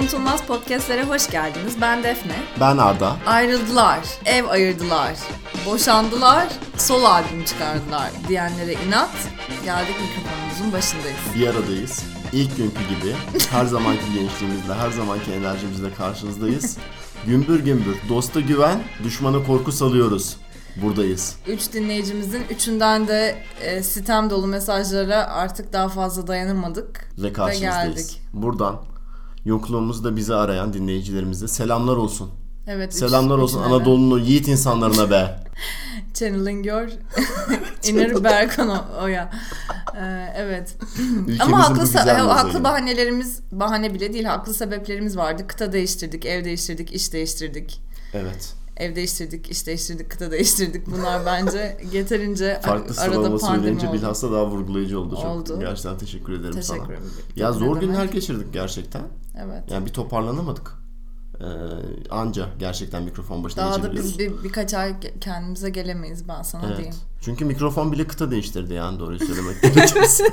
Unutulmaz 0.00 0.46
Podcastlere 0.46 1.04
hoş 1.04 1.30
geldiniz. 1.30 1.80
Ben 1.80 2.02
Defne. 2.02 2.32
Ben 2.60 2.78
Arda. 2.78 3.16
Ayrıldılar, 3.26 3.98
ev 4.24 4.48
ayırdılar, 4.48 5.12
boşandılar, 5.66 6.48
sol 6.76 7.04
albüm 7.04 7.44
çıkardılar 7.44 8.10
diyenlere 8.28 8.72
inat. 8.72 9.10
Geldik 9.64 9.94
mikrofonumuzun 10.00 10.72
başındayız. 10.72 11.18
Bir 11.34 11.46
aradayız. 11.46 12.04
İlk 12.32 12.56
günkü 12.56 12.80
gibi 12.88 13.14
her 13.50 13.64
zamanki 13.66 14.04
gençliğimizle, 14.14 14.74
her 14.74 14.90
zamanki 14.90 15.32
enerjimizle 15.32 15.94
karşınızdayız. 15.94 16.78
Gümbür 17.26 17.60
gümbür, 17.60 17.96
dosta 18.08 18.40
güven, 18.40 18.80
düşmana 19.04 19.44
korku 19.44 19.72
salıyoruz. 19.72 20.36
Buradayız. 20.76 21.36
Üç 21.46 21.72
dinleyicimizin 21.72 22.42
üçünden 22.50 23.08
de 23.08 23.42
e, 23.60 23.82
sitem 23.82 24.30
dolu 24.30 24.46
mesajlara 24.46 25.16
artık 25.26 25.72
daha 25.72 25.88
fazla 25.88 26.26
dayanamadık. 26.26 27.08
Ve 27.18 27.32
karşınızdayız. 27.32 27.96
geldik. 27.96 28.22
Buradan 28.32 28.89
yokluğumuzda 29.44 30.16
bizi 30.16 30.34
arayan 30.34 30.72
dinleyicilerimize 30.72 31.48
selamlar 31.48 31.96
olsun. 31.96 32.30
Evet. 32.66 32.92
üç- 32.92 32.98
Selamlar 32.98 33.38
olsun 33.38 33.58
üçüne 33.58 33.70
de. 33.70 33.74
Anadolu'nun 33.74 34.20
yiğit 34.20 34.48
insanlarına 34.48 35.10
be. 35.10 35.40
Channeling 36.14 36.66
your 36.66 36.88
inner 37.88 38.24
Berkan 38.24 38.68
O- 38.68 39.02
Oya. 39.04 39.30
Ee, 39.96 40.32
evet. 40.36 40.76
Ama 41.40 41.68
haklı, 41.68 41.82
se- 41.82 42.12
haklı 42.12 42.64
bahanelerimiz, 42.64 43.40
bahane 43.52 43.94
bile 43.94 44.12
değil, 44.12 44.24
haklı 44.24 44.54
sebeplerimiz 44.54 45.16
vardı. 45.16 45.46
Kıta 45.46 45.72
değiştirdik, 45.72 46.26
ev 46.26 46.44
değiştirdik, 46.44 46.92
iş 46.92 47.12
değiştirdik. 47.12 47.80
Evet. 48.14 48.54
Ev 48.76 48.96
değiştirdik, 48.96 49.50
iş 49.50 49.66
değiştirdik, 49.66 50.10
kıta 50.10 50.30
değiştirdik. 50.30 50.86
Bunlar 50.86 51.26
bence 51.26 51.76
yeterince 51.92 52.60
Farklı 52.62 52.82
arada 52.84 52.94
sıralama 53.14 53.38
pandemi 53.38 53.80
oldu. 53.80 53.92
bilhassa 53.92 54.32
daha 54.32 54.46
vurgulayıcı 54.46 55.00
oldu. 55.00 55.14
Çok 55.16 55.24
Oldu. 55.26 55.60
gerçekten 55.60 55.98
teşekkür 55.98 56.32
ederim 56.32 56.54
Teşekkür 56.54 56.76
sana. 56.78 56.86
ederim. 56.86 57.02
Ya 57.36 57.52
zor 57.52 57.80
günler 57.80 58.04
geçirdik 58.04 58.52
gerçekten. 58.52 59.02
Evet. 59.44 59.62
Yani 59.70 59.86
bir 59.86 59.92
toparlanamadık. 59.92 60.72
Ee, 61.40 61.44
anca 62.10 62.46
gerçekten 62.58 63.02
mikrofon 63.02 63.44
başına 63.44 63.64
Daha 63.64 63.82
da 63.82 63.92
biz 63.92 64.18
bir, 64.18 64.32
birkaç 64.44 64.74
ay 64.74 64.94
kendimize 65.20 65.70
gelemeyiz 65.70 66.28
ben 66.28 66.42
sana 66.42 66.66
Evet. 66.66 66.76
diyeyim. 66.76 66.96
Çünkü 67.20 67.44
mikrofon 67.44 67.92
bile 67.92 68.06
kıta 68.06 68.30
değiştirdi 68.30 68.74
yani 68.74 68.98
doğruyu 68.98 69.18
söylemek 69.18 69.62
gerekirse. 69.62 70.24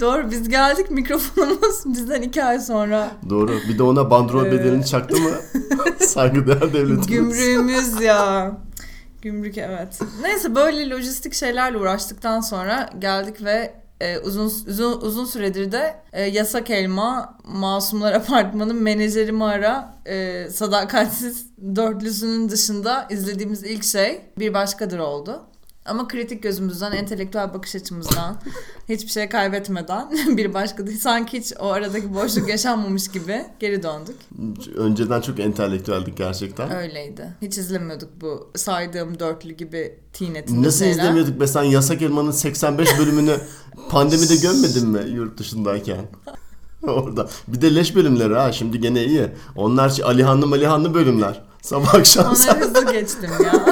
Doğru 0.00 0.30
biz 0.30 0.48
geldik 0.48 0.90
mikrofonumuz 0.90 1.84
bizden 1.86 2.22
iki 2.22 2.44
ay 2.44 2.60
sonra 2.60 3.10
Doğru. 3.30 3.58
Bir 3.68 3.78
de 3.78 3.82
ona 3.82 4.10
bandrol 4.10 4.46
Ee, 4.46 4.52
bedelini 4.52 4.86
çaktı 4.86 5.16
mı? 5.20 5.30
Saygıdeğer 6.00 6.72
devletimiz. 6.72 7.06
Gümrüğümüz 7.06 8.00
ya. 8.00 8.52
Gümrük 9.22 9.58
evet. 9.58 10.00
Neyse 10.22 10.54
böyle 10.54 10.90
lojistik 10.90 11.34
şeylerle 11.34 11.78
uğraştıktan 11.78 12.40
sonra 12.40 12.90
geldik 12.98 13.44
ve 13.44 13.74
e, 14.02 14.18
uzun 14.18 14.46
uzun 14.46 15.00
uzun 15.00 15.24
süredir 15.24 15.72
de 15.72 15.94
e, 16.12 16.22
Yasak 16.22 16.70
Elma 16.70 17.38
Masumlar 17.44 18.12
Apartmanı 18.22 18.74
menajerimi 18.74 19.44
ara 19.44 19.98
e, 20.06 20.48
sadakatsiz 20.50 21.46
dörtlüsünün 21.76 22.48
dışında 22.48 23.06
izlediğimiz 23.10 23.62
ilk 23.62 23.84
şey 23.84 24.20
bir 24.38 24.54
başkadır 24.54 24.98
oldu. 24.98 25.46
Ama 25.84 26.08
kritik 26.08 26.42
gözümüzden, 26.42 26.92
entelektüel 26.92 27.54
bakış 27.54 27.74
açımızdan, 27.74 28.36
hiçbir 28.88 29.08
şey 29.10 29.28
kaybetmeden 29.28 30.10
bir 30.36 30.54
başka 30.54 30.86
sanki 30.86 31.38
hiç 31.38 31.52
o 31.60 31.66
aradaki 31.72 32.14
boşluk 32.14 32.48
yaşanmamış 32.48 33.08
gibi 33.08 33.44
geri 33.60 33.82
döndük. 33.82 34.16
Önceden 34.76 35.20
çok 35.20 35.40
entelektüeldik 35.40 36.16
gerçekten. 36.16 36.76
Öyleydi. 36.76 37.28
Hiç 37.42 37.58
izlemiyorduk 37.58 38.08
bu 38.20 38.50
saydığım 38.56 39.18
dörtlü 39.18 39.52
gibi 39.52 39.98
teen 40.12 40.34
etinde 40.34 40.66
Nasıl 40.68 40.78
şeyler. 40.78 40.92
izlemiyorduk 41.02 41.40
be 41.40 41.46
sen 41.46 41.62
Yasak 41.62 42.02
Elma'nın 42.02 42.30
85 42.30 42.98
bölümünü 42.98 43.36
pandemide 43.90 44.36
gömmedin 44.36 44.88
mi 44.88 45.10
yurt 45.10 45.38
dışındayken? 45.38 46.00
Orada. 46.82 47.28
Bir 47.48 47.60
de 47.60 47.74
leş 47.74 47.94
bölümleri 47.94 48.34
ha 48.34 48.52
şimdi 48.52 48.80
gene 48.80 49.04
iyi. 49.04 49.28
Onlar 49.56 49.88
şey 49.90 50.04
Alihanlı 50.04 50.46
Malihanlı 50.46 50.94
bölümler. 50.94 51.42
Sabah 51.62 51.94
akşam. 51.94 52.26
Onları 52.26 52.60
hızlı 52.60 52.92
geçtim 52.92 53.30
ya. 53.44 53.71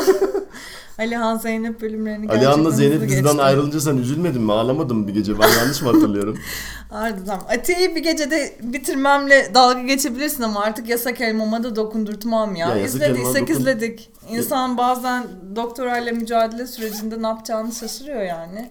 Alihan 1.00 1.36
Zeynep 1.38 1.80
bölümlerini 1.80 2.28
Alihan'la 2.32 2.70
Zeynep 2.70 2.94
hızlı 2.94 3.06
diziden 3.08 3.22
geçtim. 3.24 3.40
ayrılınca 3.40 3.80
sen 3.80 3.96
üzülmedin 3.96 4.42
mi? 4.42 4.52
Ağlamadın 4.52 4.96
mı 4.96 5.08
bir 5.08 5.14
gece? 5.14 5.38
Ben 5.38 5.48
yanlış 5.48 5.82
mı 5.82 5.92
hatırlıyorum? 5.92 6.38
Tamam. 6.90 7.46
Atiye'yi 7.58 7.96
bir 7.96 8.02
gecede 8.02 8.56
bitirmemle 8.62 9.50
dalga 9.54 9.82
geçebilirsin 9.82 10.42
ama 10.42 10.60
artık 10.60 10.88
yasak 10.88 11.20
elmama 11.20 11.62
da 11.64 11.76
dokundurtmam 11.76 12.56
ya. 12.56 12.68
Ya 12.76 12.84
İzlediysek 12.84 13.42
dokun- 13.48 13.52
izledik. 13.60 14.10
İnsan 14.30 14.78
bazen 14.78 15.26
doktorayla 15.56 16.12
mücadele 16.12 16.66
sürecinde 16.66 17.22
ne 17.22 17.26
yapacağını 17.26 17.72
şaşırıyor 17.72 18.22
yani. 18.22 18.70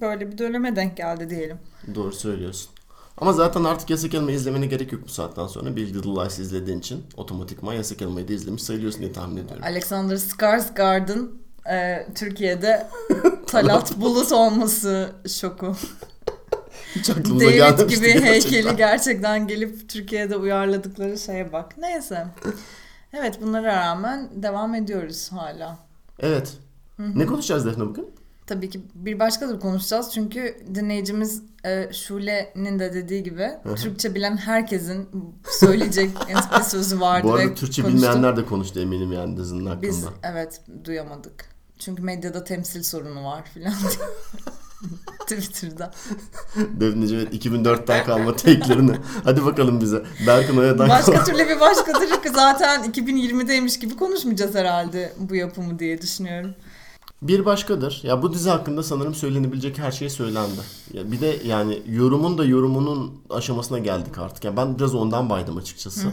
Böyle 0.00 0.32
bir 0.32 0.38
döneme 0.38 0.76
denk 0.76 0.96
geldi 0.96 1.30
diyelim. 1.30 1.56
Doğru 1.94 2.12
söylüyorsun. 2.12 2.70
Ama 3.18 3.32
zaten 3.32 3.64
artık 3.64 3.90
Yasak 3.90 4.14
Elma 4.14 4.30
izlemene 4.32 4.66
gerek 4.66 4.92
yok 4.92 5.02
bu 5.04 5.08
saatten 5.08 5.46
sonra. 5.46 5.76
Big 5.76 5.96
Little 5.96 6.10
Lies 6.10 6.38
izlediğin 6.38 6.78
için 6.78 7.02
otomatikman 7.16 7.74
Yasak 7.74 8.02
Elma'yı 8.02 8.28
da 8.28 8.32
izlemiş 8.32 8.62
sayılıyorsun 8.62 9.00
diye 9.00 9.12
tahmin 9.12 9.36
ediyorum. 9.36 9.62
Alexander 9.64 10.16
Skarsgård'ın 10.16 11.30
e, 11.70 12.06
Türkiye'de 12.14 12.86
Talat 13.46 13.96
Bulut 14.00 14.32
olması 14.32 15.10
şoku. 15.28 15.76
Hiç 16.94 17.10
aklımıza 17.10 17.46
David 17.46 17.90
gibi 17.90 18.00
gerçekten. 18.06 18.22
heykeli 18.22 18.76
gerçekten 18.76 19.46
gelip 19.46 19.88
Türkiye'de 19.88 20.36
uyarladıkları 20.36 21.18
şeye 21.18 21.52
bak. 21.52 21.78
Neyse. 21.78 22.26
Evet 23.12 23.38
bunlara 23.42 23.76
rağmen 23.76 24.28
devam 24.42 24.74
ediyoruz 24.74 25.32
hala. 25.32 25.78
Evet. 26.20 26.52
Ne 26.98 27.26
konuşacağız 27.26 27.66
Defne 27.66 27.84
bugün? 27.86 28.10
Tabii 28.46 28.70
ki 28.70 28.80
bir 28.94 29.18
başkadır 29.18 29.60
konuşacağız 29.60 30.10
çünkü 30.14 30.56
dinleyicimiz 30.74 31.42
e, 31.64 31.92
Şule'nin 31.92 32.78
de 32.78 32.94
dediği 32.94 33.22
gibi 33.22 33.50
Türkçe 33.76 34.14
bilen 34.14 34.36
herkesin 34.36 35.08
söyleyecek 35.44 36.10
bir 36.58 36.62
sözü 36.62 37.00
vardı 37.00 37.28
Bu 37.28 37.36
ve 37.38 37.40
arada 37.42 37.54
Türkçe 37.54 37.82
konuştuk. 37.82 38.02
bilmeyenler 38.02 38.36
de 38.36 38.44
konuştu 38.44 38.80
eminim 38.80 39.12
yani 39.12 39.36
dizinin 39.36 39.66
hakkında. 39.66 39.82
Biz 39.82 40.04
evet 40.22 40.60
duyamadık. 40.84 41.59
Çünkü 41.80 42.02
medyada 42.02 42.44
temsil 42.44 42.82
sorunu 42.82 43.24
var 43.24 43.44
filan. 43.54 43.74
Twitter'da. 45.20 45.90
Defneciğim 46.56 47.28
2004'ten 47.28 48.04
kalma 48.04 48.36
take'lerini. 48.36 48.92
Hadi 49.24 49.44
bakalım 49.44 49.80
bize. 49.80 50.02
Berkın 50.26 50.56
Oya'dan 50.56 50.88
Başka 50.88 51.12
kalma. 51.12 51.24
türlü 51.24 51.48
bir 51.48 51.60
başkadır 51.60 52.22
ki 52.22 52.28
zaten 52.34 52.84
2020'deymiş 52.92 53.78
gibi 53.80 53.96
konuşmayacağız 53.96 54.54
herhalde 54.54 55.12
bu 55.18 55.34
yapımı 55.34 55.78
diye 55.78 56.02
düşünüyorum. 56.02 56.54
Bir 57.22 57.44
başkadır. 57.44 58.00
Ya 58.02 58.22
bu 58.22 58.32
dizi 58.32 58.50
hakkında 58.50 58.82
sanırım 58.82 59.14
söylenebilecek 59.14 59.78
her 59.78 59.92
şey 59.92 60.10
söylendi. 60.10 60.60
Ya 60.92 61.12
bir 61.12 61.20
de 61.20 61.38
yani 61.44 61.82
yorumun 61.86 62.38
da 62.38 62.44
yorumunun 62.44 63.22
aşamasına 63.30 63.78
geldik 63.78 64.18
artık. 64.18 64.44
Yani 64.44 64.56
ben 64.56 64.78
biraz 64.78 64.94
ondan 64.94 65.30
baydım 65.30 65.56
açıkçası. 65.56 66.08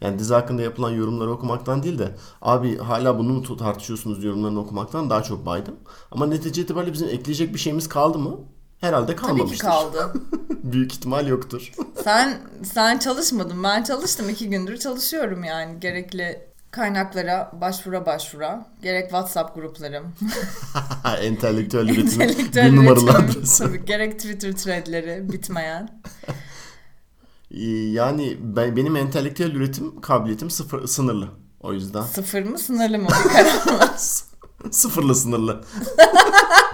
Yani 0.00 0.18
dizi 0.18 0.34
hakkında 0.34 0.62
yapılan 0.62 0.90
yorumları 0.90 1.30
okumaktan 1.30 1.82
değil 1.82 1.98
de 1.98 2.14
abi 2.42 2.78
hala 2.78 3.18
bunu 3.18 3.32
mu 3.32 3.56
tartışıyorsunuz 3.56 4.24
yorumlarını 4.24 4.60
okumaktan 4.60 5.10
daha 5.10 5.22
çok 5.22 5.46
baydım. 5.46 5.74
Ama 6.10 6.26
netice 6.26 6.62
itibariyle 6.62 6.92
bizim 6.92 7.08
ekleyecek 7.08 7.54
bir 7.54 7.58
şeyimiz 7.58 7.88
kaldı 7.88 8.18
mı? 8.18 8.40
Herhalde 8.80 9.06
Tabii 9.06 9.16
ki 9.16 9.22
kalmamıştır. 9.26 9.64
kaldı. 9.66 10.12
Büyük 10.62 10.92
ihtimal 10.92 11.26
yoktur. 11.26 11.72
Sen 12.04 12.40
sen 12.64 12.98
çalışmadın. 12.98 13.62
Ben 13.64 13.82
çalıştım. 13.82 14.28
iki 14.28 14.50
gündür 14.50 14.76
çalışıyorum 14.76 15.44
yani. 15.44 15.80
Gerekli 15.80 16.51
kaynaklara 16.72 17.50
başvura 17.60 18.06
başvura. 18.06 18.66
Gerek 18.82 19.02
WhatsApp 19.02 19.54
gruplarım. 19.54 20.12
Entelektüel 21.22 21.88
üretimin 21.88 22.28
bir 22.54 22.76
numaralı 22.76 23.10
adresi. 23.10 23.64
Tabii 23.64 23.84
gerek 23.84 24.18
Twitter 24.18 24.52
threadleri 24.52 25.32
bitmeyen. 25.32 26.02
Yani 27.92 28.36
ben, 28.40 28.76
benim 28.76 28.96
entelektüel 28.96 29.54
üretim 29.54 30.00
kabiliyetim 30.00 30.50
sıfır, 30.50 30.86
sınırlı. 30.86 31.28
O 31.60 31.72
yüzden 31.72 32.02
Sıfır 32.02 32.42
mı 32.42 32.58
sınırlı 32.58 32.98
mı? 32.98 33.08
Bir 33.24 33.30
karar 33.30 33.78
var. 33.80 33.90
sıfırla 34.70 35.14
sınırlı. 35.14 35.64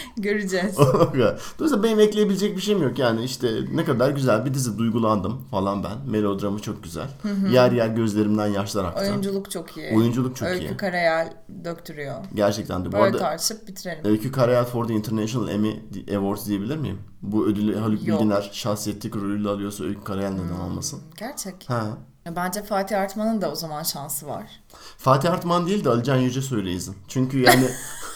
Göreceğiz. 0.16 0.78
Dolayısıyla 0.78 1.82
benim 1.82 2.00
ekleyebilecek 2.00 2.56
bir 2.56 2.62
şeyim 2.62 2.82
yok. 2.82 2.98
Yani 2.98 3.24
işte 3.24 3.50
ne 3.72 3.84
kadar 3.84 4.10
güzel 4.10 4.44
bir 4.44 4.54
dizi 4.54 4.78
duygulandım 4.78 5.44
falan 5.50 5.84
ben. 5.84 6.10
Melodramı 6.10 6.58
çok 6.58 6.82
güzel. 6.82 7.08
Yer 7.50 7.72
yer 7.72 7.88
gözlerimden 7.88 8.46
yaşlar 8.46 8.84
aktı. 8.84 9.00
Oyunculuk 9.00 9.50
çok 9.50 9.76
iyi. 9.76 9.96
Oyunculuk 9.96 10.36
çok 10.36 10.48
Öykü 10.48 10.64
iyi. 10.64 10.76
Karayel 10.76 11.32
döktürüyor. 11.64 12.14
Gerçekten 12.34 12.84
de. 12.84 12.88
Bu 12.88 12.92
Böyle 12.92 13.04
arada 13.04 13.18
tartışıp 13.18 13.68
bitirelim. 13.68 14.04
Öykü 14.04 14.32
Karayel 14.32 14.64
for 14.64 14.88
the 14.88 14.94
International 14.94 15.48
Emmy 15.48 15.82
Awards 16.16 16.46
diyebilir 16.46 16.76
miyim? 16.76 16.98
Bu 17.22 17.46
ödülü 17.46 17.78
Haluk 17.78 18.06
Yok. 18.06 18.20
Bilginer 18.20 18.50
şahsiyetlik 18.52 19.16
rolüyle 19.16 19.48
alıyorsa 19.48 19.84
Öykü 19.84 20.04
Karayel 20.04 20.30
neden 20.30 20.60
almasın? 20.60 21.00
Gerçek. 21.16 21.64
Ha. 21.68 21.98
Bence 22.36 22.62
Fatih 22.62 23.00
Artman'ın 23.00 23.40
da 23.40 23.50
o 23.50 23.54
zaman 23.54 23.82
şansı 23.82 24.26
var. 24.26 24.62
Fatih 24.98 25.32
Artman 25.32 25.66
değil 25.66 25.84
de 25.84 25.88
Alican 25.88 26.16
Yüce 26.16 26.42
söyleyizin. 26.42 26.96
Çünkü 27.08 27.38
yani 27.38 27.68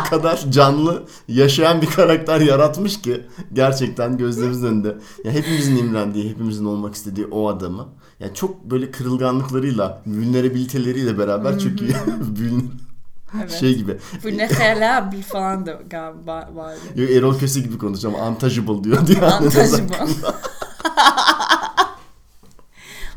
o 0.00 0.10
kadar 0.10 0.44
canlı 0.50 1.02
yaşayan 1.28 1.82
bir 1.82 1.86
karakter 1.86 2.40
yaratmış 2.40 3.02
ki 3.02 3.26
gerçekten 3.52 4.18
gözlerimizin 4.18 4.66
önünde. 4.66 4.96
Ya 5.24 5.32
hepimizin 5.32 5.76
imrendiği, 5.76 6.30
hepimizin 6.30 6.64
olmak 6.64 6.94
istediği 6.94 7.26
o 7.26 7.48
adamı. 7.48 7.88
Ya 8.20 8.34
çok 8.34 8.64
böyle 8.64 8.90
kırılganlıklarıyla, 8.90 10.02
vulnerabiliteleriyle 10.06 11.18
beraber 11.18 11.58
çok 11.58 11.80
iyi. 11.80 11.92
Vulner- 11.92 12.62
Evet. 13.40 13.50
şey 13.52 13.74
gibi. 13.76 13.96
Bu 14.24 14.28
ne 14.28 14.48
helal 14.48 15.12
falan 15.22 15.66
da 15.66 15.80
galiba 15.90 16.48
vardı. 16.54 16.78
Yok, 16.96 17.10
Erol 17.10 17.38
Köse 17.38 17.60
gibi 17.60 17.78
konuşacağım. 17.78 18.14
Untouchable 18.14 18.84
diyor. 18.84 18.98
Yani 19.22 19.46
bu. 19.90 20.06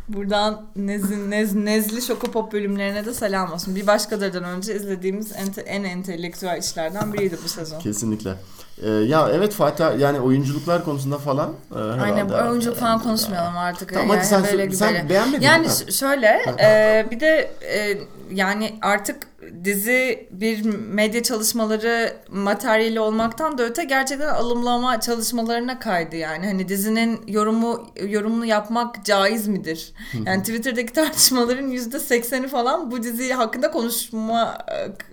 Buradan 0.09 0.65
nezin, 0.75 1.31
nez, 1.31 1.55
nezli 1.55 2.01
şokopop 2.01 2.53
bölümlerine 2.53 3.05
de 3.05 3.13
selam 3.13 3.51
olsun. 3.51 3.75
Bir 3.75 3.87
başkalarından 3.87 4.43
önce 4.43 4.75
izlediğimiz 4.75 5.31
ente, 5.35 5.61
en 5.61 5.83
entelektüel 5.83 6.59
işlerden 6.59 7.13
biriydi 7.13 7.37
bu 7.43 7.47
sezon. 7.47 7.79
Kesinlikle. 7.79 8.35
Ee, 8.83 8.89
ya 8.89 9.29
evet 9.33 9.53
Fatih 9.53 9.85
yani 9.99 10.19
oyunculuklar 10.19 10.83
konusunda 10.85 11.17
falan 11.17 11.53
e, 11.75 11.79
Aynen 11.79 12.29
herhalde- 12.29 12.49
oyunculuk 12.49 12.77
falan 12.77 12.99
konuşmayalım 12.99 13.57
artık. 13.57 13.93
Tamam 13.93 14.07
yani 14.09 14.17
hadi 14.17 14.27
sen, 14.27 14.43
böyle 14.43 14.71
sen 14.71 15.09
beğenmedin 15.09 15.45
Yani 15.45 15.67
mi? 15.67 15.93
şöyle 15.93 16.41
e, 16.59 17.05
bir 17.11 17.19
de 17.19 17.51
e, 17.61 17.97
yani 18.31 18.75
artık 18.81 19.17
dizi 19.63 20.27
bir 20.31 20.65
medya 20.75 21.23
çalışmaları 21.23 22.13
materyali 22.29 22.99
olmaktan 22.99 23.57
da 23.57 23.63
öte 23.63 23.83
gerçekten 23.83 24.27
alımlama 24.27 24.99
çalışmalarına 24.99 25.79
kaydı 25.79 26.15
yani. 26.15 26.45
Hani 26.45 26.67
dizinin 26.69 27.21
yorumu 27.27 27.87
yorumunu 28.07 28.45
yapmak 28.45 29.05
caiz 29.05 29.47
midir? 29.47 29.93
Yani 30.25 30.39
Twitter'daki 30.43 30.93
tartışmaların 30.93 31.67
yüzde 31.67 31.99
sekseni 31.99 32.47
falan 32.47 32.91
bu 32.91 33.03
dizi 33.03 33.33
hakkında 33.33 33.71
konuşma 33.71 34.57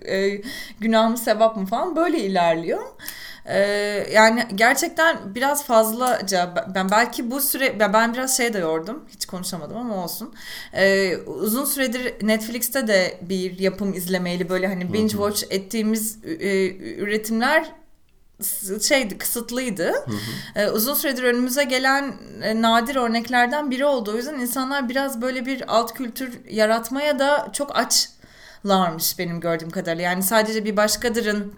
e, 0.07 0.41
günah 0.79 1.09
mı 1.09 1.17
sevap 1.17 1.57
mı 1.57 1.65
falan 1.65 1.95
böyle 1.95 2.19
ilerliyor. 2.19 2.81
Ee, 3.47 3.57
yani 4.13 4.47
gerçekten 4.55 5.35
biraz 5.35 5.63
fazlaca 5.63 6.53
ben 6.75 6.91
belki 6.91 7.31
bu 7.31 7.41
süre 7.41 7.79
ben- 7.79 8.13
biraz 8.13 8.37
şey 8.37 8.53
de 8.53 8.57
yordum 8.59 9.03
hiç 9.09 9.25
konuşamadım 9.25 9.77
ama 9.77 10.03
olsun 10.03 10.33
Ee, 10.73 11.17
uzun 11.17 11.65
süredir 11.65 12.27
Netflix'te 12.27 12.87
de 12.87 13.17
bir 13.21 13.59
yapım 13.59 13.93
izlemeyeli 13.93 14.49
böyle 14.49 14.67
hani 14.67 14.93
binge 14.93 15.09
watch 15.11 15.43
ettiğimiz 15.49 16.19
e, 16.25 16.75
üretimler 16.97 17.71
şeydi 18.81 19.17
kısıtlıydı. 19.17 19.93
Ee, 20.55 20.67
uzun 20.69 20.93
süredir 20.93 21.23
önümüze 21.23 21.63
gelen 21.63 22.13
e, 22.43 22.61
nadir 22.61 22.95
örneklerden 22.95 23.71
biri 23.71 23.85
oldu. 23.85 24.11
O 24.13 24.17
yüzden 24.17 24.39
insanlar 24.39 24.89
biraz 24.89 25.21
böyle 25.21 25.45
bir 25.45 25.75
alt 25.75 25.93
kültür 25.93 26.39
yaratmaya 26.49 27.19
da 27.19 27.49
çok 27.53 27.71
açlarmış 27.75 29.19
benim 29.19 29.39
gördüğüm 29.39 29.69
kadarıyla. 29.69 30.03
Yani 30.03 30.23
sadece 30.23 30.65
bir 30.65 30.77
başkadırın 30.77 31.53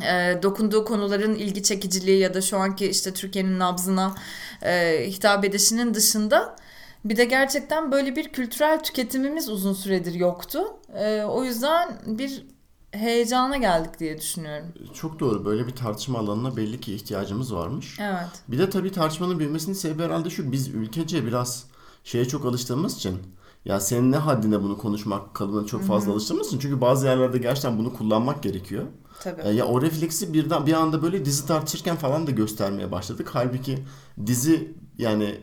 e, 0.00 0.42
dokunduğu 0.42 0.84
konuların 0.84 1.34
ilgi 1.34 1.62
çekiciliği 1.62 2.18
ya 2.18 2.34
da 2.34 2.40
şu 2.40 2.58
anki 2.58 2.86
işte 2.86 3.14
Türkiye'nin 3.14 3.58
nabzına 3.58 4.14
e, 4.62 5.04
hitap 5.06 5.44
edişinin 5.44 5.94
dışında 5.94 6.56
bir 7.04 7.16
de 7.16 7.24
gerçekten 7.24 7.92
böyle 7.92 8.16
bir 8.16 8.28
kültürel 8.28 8.82
tüketimimiz 8.82 9.48
uzun 9.48 9.72
süredir 9.72 10.14
yoktu. 10.14 10.60
E, 10.94 11.22
o 11.22 11.44
yüzden 11.44 12.00
bir 12.06 12.46
heyecana 12.92 13.56
geldik 13.56 13.98
diye 14.00 14.18
düşünüyorum. 14.18 14.66
Çok 14.94 15.20
doğru. 15.20 15.44
Böyle 15.44 15.66
bir 15.66 15.76
tartışma 15.76 16.18
alanına 16.18 16.56
belli 16.56 16.80
ki 16.80 16.94
ihtiyacımız 16.94 17.54
varmış. 17.54 17.98
Evet. 18.00 18.28
Bir 18.48 18.58
de 18.58 18.70
tabii 18.70 18.92
tartışmanın 18.92 19.38
büyümesinin 19.38 19.74
sebebi 19.74 20.02
herhalde 20.02 20.30
şu. 20.30 20.52
Biz 20.52 20.68
ülkece 20.68 21.26
biraz 21.26 21.64
şeye 22.04 22.24
çok 22.24 22.44
alıştığımız 22.44 22.96
için 22.96 23.18
ya 23.64 23.80
senin 23.80 24.12
ne 24.12 24.16
haddine 24.16 24.62
bunu 24.62 24.78
konuşmak 24.78 25.34
kalıbına 25.34 25.66
çok 25.66 25.82
fazla 25.82 26.12
alıştığımız 26.12 26.46
için 26.46 26.58
çünkü 26.58 26.80
bazı 26.80 27.06
yerlerde 27.06 27.38
gerçekten 27.38 27.78
bunu 27.78 27.94
kullanmak 27.94 28.42
gerekiyor. 28.42 28.84
Tabii. 29.20 29.42
E, 29.42 29.50
ya 29.50 29.66
o 29.66 29.82
refleksi 29.82 30.32
birden 30.32 30.66
bir 30.66 30.72
anda 30.72 31.02
böyle 31.02 31.24
dizi 31.24 31.46
tartışırken 31.46 31.96
falan 31.96 32.26
da 32.26 32.30
göstermeye 32.30 32.92
başladık. 32.92 33.30
Halbuki 33.32 33.78
dizi 34.26 34.74
yani 34.98 35.40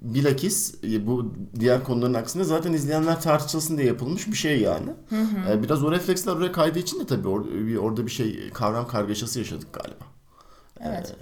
bilakis 0.00 0.74
e, 0.84 1.06
bu 1.06 1.34
diğer 1.60 1.84
konuların 1.84 2.14
aksine 2.14 2.44
zaten 2.44 2.72
izleyenler 2.72 3.20
tartışılsın 3.20 3.76
diye 3.78 3.86
yapılmış 3.86 4.26
bir 4.26 4.36
şey 4.36 4.60
yani. 4.60 4.90
E, 5.50 5.62
biraz 5.62 5.84
o 5.84 5.92
refleksler 5.92 6.32
oraya 6.32 6.52
kaydığı 6.52 6.78
için 6.78 7.00
de 7.00 7.06
tabii 7.06 7.28
orada 7.78 8.06
bir 8.06 8.10
şey 8.10 8.50
kavram 8.50 8.88
kargaşası 8.88 9.38
yaşadık 9.38 9.72
galiba. 9.72 10.04
Evet. 10.80 11.16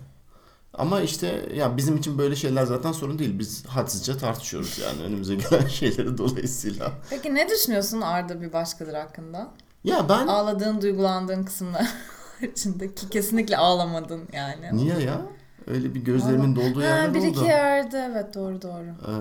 Ama 0.75 1.01
işte 1.01 1.49
ya 1.55 1.77
bizim 1.77 1.97
için 1.97 2.19
böyle 2.19 2.37
şeyler 2.37 2.65
zaten 2.65 2.93
sorun 2.93 3.19
değil. 3.19 3.39
Biz 3.39 3.67
hadsizce 3.67 4.19
tartışıyoruz 4.19 4.79
yani 4.79 5.03
önümüze 5.03 5.35
gelen 5.35 5.67
şeyleri 5.69 6.19
dolayısıyla. 6.19 6.93
Peki 7.11 7.35
ne 7.35 7.49
düşünüyorsun 7.49 8.01
Arda 8.01 8.41
bir 8.41 8.53
başkadır 8.53 8.95
hakkında? 8.95 9.51
Ya 9.85 10.09
ben 10.09 10.27
Ağladığın, 10.27 10.81
duygulandığın 10.83 11.45
kısımlar 11.45 11.89
içindeki 12.53 13.09
kesinlikle 13.09 13.57
ağlamadın 13.57 14.21
yani. 14.33 14.69
niye 14.73 14.99
ya? 14.99 15.23
Öyle 15.67 15.95
bir 15.95 16.01
gözlerimin 16.01 16.57
dolduğu 16.57 16.81
Ha, 16.81 16.85
yerler 16.85 17.15
bir 17.15 17.19
oldu. 17.21 17.27
iki 17.27 17.45
yerde 17.45 18.09
evet 18.13 18.35
doğru 18.35 18.63
doğru. 18.63 18.85
Ee, 19.07 19.13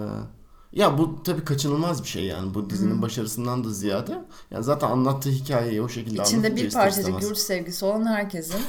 ya 0.79 0.97
bu 0.97 1.23
tabii 1.23 1.45
kaçınılmaz 1.45 2.03
bir 2.03 2.07
şey 2.07 2.23
yani 2.25 2.53
bu 2.53 2.69
dizinin 2.69 3.01
başarısından 3.01 3.63
da 3.63 3.69
ziyade. 3.69 4.21
Yani 4.51 4.63
zaten 4.63 4.87
anlattığı 4.91 5.29
hikayeyi 5.29 5.81
o 5.81 5.89
şekilde 5.89 6.21
İçinde 6.21 6.55
bir 6.55 6.71
parçacık 6.73 7.21
yurt 7.21 7.37
sevgisi 7.37 7.85
olan 7.85 8.05
herkesin 8.05 8.59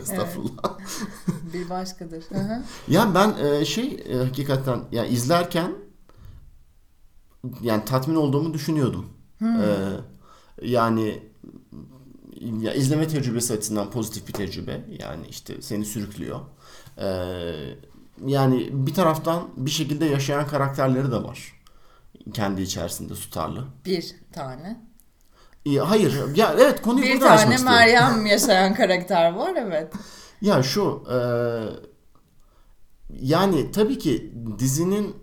Estağfurullah. 0.00 0.78
bir 1.52 1.70
başkadır. 1.70 2.24
Hı 2.28 2.38
hı. 2.38 2.62
Ya 2.88 3.14
ben 3.14 3.34
e, 3.44 3.64
şey 3.64 4.04
e, 4.08 4.16
hakikaten 4.16 4.80
ya 4.92 5.04
izlerken 5.06 5.72
yani 7.62 7.84
tatmin 7.84 8.14
olduğumu 8.14 8.54
düşünüyordum. 8.54 9.06
Hmm. 9.38 9.60
Ee, 9.62 9.76
yani 10.62 11.22
ya 12.60 12.74
izleme 12.74 13.08
tecrübesi 13.08 13.54
açısından 13.54 13.90
pozitif 13.90 14.28
bir 14.28 14.32
tecrübe. 14.32 14.84
Yani 14.98 15.26
işte 15.30 15.62
seni 15.62 15.84
sürüklüyor. 15.84 16.40
Ee, 16.98 17.08
yani 18.26 18.68
bir 18.72 18.94
taraftan 18.94 19.48
bir 19.56 19.70
şekilde 19.70 20.04
yaşayan 20.04 20.46
karakterleri 20.46 21.10
de 21.12 21.22
var. 21.22 21.62
Kendi 22.32 22.62
içerisinde 22.62 23.14
tutarlı. 23.14 23.64
bir 23.84 24.16
tane. 24.32 24.88
Ya, 25.64 25.90
hayır. 25.90 26.36
Ya 26.36 26.54
evet 26.58 26.82
konuyu 26.82 27.04
Bir 27.04 27.14
burada 27.14 27.30
açmak 27.30 27.42
tane 27.44 27.54
istiyorum. 27.54 27.80
Meryem 27.80 28.26
yaşayan 28.26 28.74
karakter 28.74 29.32
var 29.32 29.54
evet. 29.56 29.92
Ya 30.40 30.62
şu 30.62 31.04
e, 31.12 31.18
yani 33.20 33.72
tabii 33.72 33.98
ki 33.98 34.34
dizinin 34.58 35.16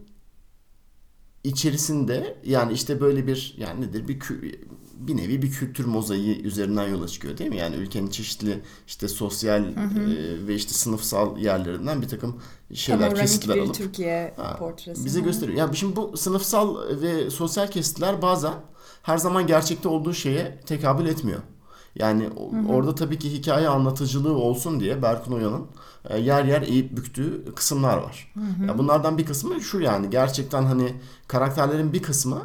içerisinde 1.46 2.38
yani 2.46 2.74
işte 2.74 3.02
böyle 3.02 3.28
bir 3.28 3.56
yani 3.58 3.82
nedir 3.82 4.08
bir 4.08 4.20
bir 4.96 5.18
nevi 5.18 5.42
bir 5.42 5.52
kültür 5.52 5.86
mozaiği 5.86 6.42
üzerinden 6.44 6.88
yola 6.88 7.08
çıkıyor 7.08 7.38
değil 7.38 7.50
mi? 7.50 7.58
Yani 7.58 7.76
ülkenin 7.76 8.08
çeşitli 8.08 8.62
işte 8.88 9.08
sosyal 9.08 9.64
e, 9.64 10.48
ve 10.48 10.56
işte 10.56 10.74
sınıfsal 10.74 11.38
yerlerinden 11.38 12.02
bir 12.02 12.08
takım 12.08 12.42
şeyler 12.74 13.00
Panoramik 13.00 13.22
kesitler 13.22 13.58
alıp 13.58 13.76
Türkiye 13.76 14.34
Ha, 14.38 14.56
portresi. 14.60 15.06
bize 15.06 15.20
Hı. 15.20 15.24
gösteriyor. 15.24 15.58
Ya 15.58 15.74
şimdi 15.74 15.96
bu 15.96 16.18
sınıfsal 16.18 16.78
ve 17.02 17.30
sosyal 17.30 17.68
kesitler 17.72 18.22
bazen 18.22 18.54
her 19.04 19.18
zaman 19.18 19.48
gerçekte 19.48 19.88
olduğu 19.90 20.14
şeye 20.14 20.60
tekabül 20.66 21.06
etmiyor. 21.06 21.40
Yani 21.96 22.30
o- 22.38 22.74
orada 22.74 22.96
tabii 22.96 23.20
ki 23.20 23.34
hikaye 23.34 23.68
anlatıcılığı 23.70 24.34
olsun 24.38 24.80
diye 24.80 25.02
Berkun 25.02 25.32
Oya'nın 25.32 25.68
yer 26.18 26.46
yer 26.46 26.62
eğip 26.62 26.98
büktüğü 26.98 27.56
kısımlar 27.56 27.98
var. 27.98 28.34
Ya 28.68 28.78
bunlardan 28.78 29.18
bir 29.18 29.26
kısmı 29.26 29.62
şu 29.62 29.80
yani 29.80 30.10
gerçekten 30.10 30.64
hani 30.64 30.94
karakterlerin 31.28 31.94
bir 31.94 32.02
kısmı 32.02 32.42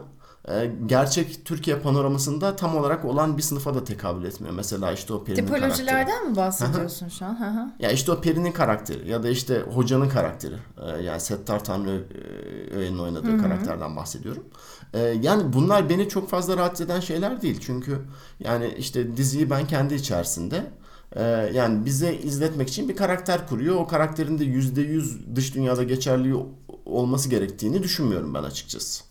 e, 0.48 0.72
gerçek 0.86 1.44
Türkiye 1.44 1.76
panoramasında 1.76 2.56
tam 2.56 2.76
olarak 2.76 3.04
olan 3.04 3.36
bir 3.36 3.42
sınıfa 3.42 3.74
da 3.74 3.84
tekabül 3.84 4.24
etmiyor. 4.24 4.54
Mesela 4.54 4.92
işte 4.92 5.12
o 5.12 5.24
Peri'nin 5.24 5.46
karakteri. 5.46 5.72
Tipolojilerden 5.72 6.30
mi 6.30 6.36
bahsediyorsun 6.36 7.08
şu 7.08 7.24
an? 7.26 7.40
Hı 7.40 7.44
hı. 7.44 7.70
Ya 7.78 7.90
işte 7.90 8.12
o 8.12 8.20
Peri'nin 8.20 8.52
karakteri 8.52 9.10
ya 9.10 9.22
da 9.22 9.28
işte 9.28 9.62
hocanın 9.74 10.08
karakteri. 10.08 10.54
Ee, 10.82 11.02
yani 11.02 11.20
Settar 11.20 11.64
Tanrı 11.64 12.04
e, 12.70 12.76
Öğen'in 12.76 12.98
oynadığı 12.98 13.42
karakterden 13.42 13.96
bahsediyorum. 13.96 14.44
Yani 15.20 15.52
bunlar 15.52 15.88
beni 15.88 16.08
çok 16.08 16.30
fazla 16.30 16.56
rahatsız 16.56 16.86
eden 16.86 17.00
şeyler 17.00 17.42
değil. 17.42 17.60
Çünkü 17.60 17.98
yani 18.40 18.74
işte 18.78 19.16
diziyi 19.16 19.50
ben 19.50 19.66
kendi 19.66 19.94
içerisinde 19.94 20.56
e, 20.56 20.79
yani 21.54 21.84
bize 21.84 22.14
izletmek 22.14 22.68
için 22.68 22.88
bir 22.88 22.96
karakter 22.96 23.48
kuruyor. 23.48 23.76
O 23.76 23.86
karakterin 23.86 24.38
de 24.38 24.44
%100 24.44 25.36
dış 25.36 25.54
dünyada 25.54 25.82
geçerli 25.82 26.34
olması 26.84 27.28
gerektiğini 27.28 27.82
düşünmüyorum 27.82 28.34
ben 28.34 28.42
açıkçası. 28.42 29.04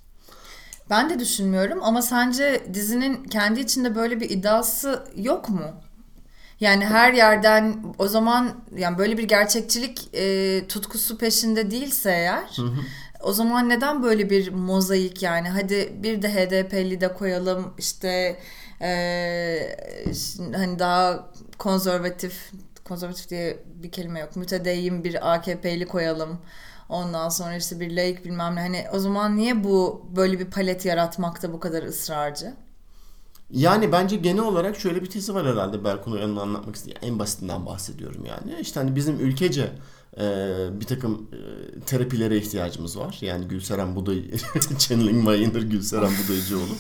Ben 0.90 1.10
de 1.10 1.20
düşünmüyorum 1.20 1.80
ama 1.82 2.02
sence 2.02 2.64
dizinin 2.74 3.24
kendi 3.24 3.60
içinde 3.60 3.96
böyle 3.96 4.20
bir 4.20 4.30
iddiası 4.30 5.04
yok 5.16 5.50
mu? 5.50 5.66
Yani 6.60 6.86
her 6.86 7.14
yerden 7.14 7.84
o 7.98 8.08
zaman 8.08 8.52
yani 8.78 8.98
böyle 8.98 9.18
bir 9.18 9.24
gerçekçilik 9.24 10.10
e, 10.14 10.68
tutkusu 10.68 11.18
peşinde 11.18 11.72
değilse 11.72 12.12
eğer 12.12 12.58
o 13.24 13.34
zaman 13.34 13.70
neden 13.70 14.04
böyle 14.04 14.30
bir 14.30 14.50
mozaik 14.50 15.24
yani 15.24 15.50
hadi 15.50 15.94
bir 16.04 16.22
de 16.22 16.30
HDP'li 16.34 17.02
de 17.02 17.14
koyalım 17.14 17.74
işte 17.78 18.40
e, 18.82 19.76
hani 20.56 20.80
daha 20.80 21.30
konservatif 21.58 22.52
konservatif 22.84 23.30
diye 23.30 23.64
bir 23.76 23.92
kelime 23.92 24.20
yok 24.20 24.36
mütedeyyin 24.36 25.04
bir 25.04 25.34
AKP'li 25.34 25.86
koyalım 25.86 26.40
ondan 26.90 27.30
sonra 27.30 27.56
işte 27.56 27.80
bir 27.80 27.96
laik 27.96 28.26
bilmem 28.26 28.56
ne 28.56 28.60
hani 28.60 28.86
o 28.94 29.00
zaman 29.00 29.38
niye 29.38 29.64
bu 29.64 30.06
böyle 30.16 30.40
bir 30.40 30.46
palet 30.46 30.86
yaratmakta 30.86 31.54
bu 31.54 31.60
kadar 31.60 31.84
ısrarcı? 31.84 32.54
Yani 33.52 33.92
bence 33.92 34.16
genel 34.16 34.44
olarak 34.44 34.76
şöyle 34.80 35.02
bir 35.02 35.10
tezi 35.10 35.34
var 35.34 35.48
herhalde 35.48 35.84
Berkun 35.84 36.12
Oya'nın 36.12 36.36
anlatmak 36.36 36.76
istediği. 36.76 36.96
En 37.02 37.20
basitinden 37.20 37.66
bahsediyorum 37.66 38.26
yani. 38.26 38.62
İşte 38.62 38.80
hani 38.80 38.96
bizim 38.96 39.20
ülkece 39.20 39.72
e, 40.18 40.24
bir 40.72 40.86
takım 40.86 41.30
e, 41.34 41.80
terapilere 41.80 42.38
ihtiyacımız 42.38 43.00
var. 43.00 43.18
Yani 43.22 43.48
Gülseren 43.48 43.96
Buday, 43.96 44.32
Channeling 44.78 45.28
My 45.28 45.36
Inner 45.36 45.62
Gülseren 45.62 46.12
Budayıcıoğlu. 46.24 46.74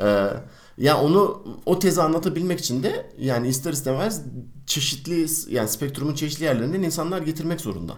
E, 0.00 0.30
ya 0.78 1.00
onu 1.00 1.42
o 1.66 1.78
tezi 1.78 2.02
anlatabilmek 2.02 2.60
için 2.60 2.82
de 2.82 3.10
yani 3.18 3.48
ister 3.48 3.72
istemez 3.72 4.22
çeşitli 4.66 5.26
yani 5.54 5.68
spektrumun 5.68 6.14
çeşitli 6.14 6.44
yerlerinden 6.44 6.82
insanlar 6.82 7.22
getirmek 7.22 7.60
zorunda. 7.60 7.94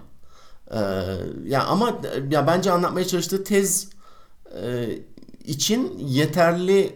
Ee, 0.70 0.78
ya 1.44 1.64
ama 1.64 2.00
ya 2.30 2.46
bence 2.46 2.70
anlatmaya 2.70 3.06
çalıştığı 3.06 3.44
tez 3.44 3.88
e, 4.62 4.88
için 5.44 5.98
yeterli 5.98 6.94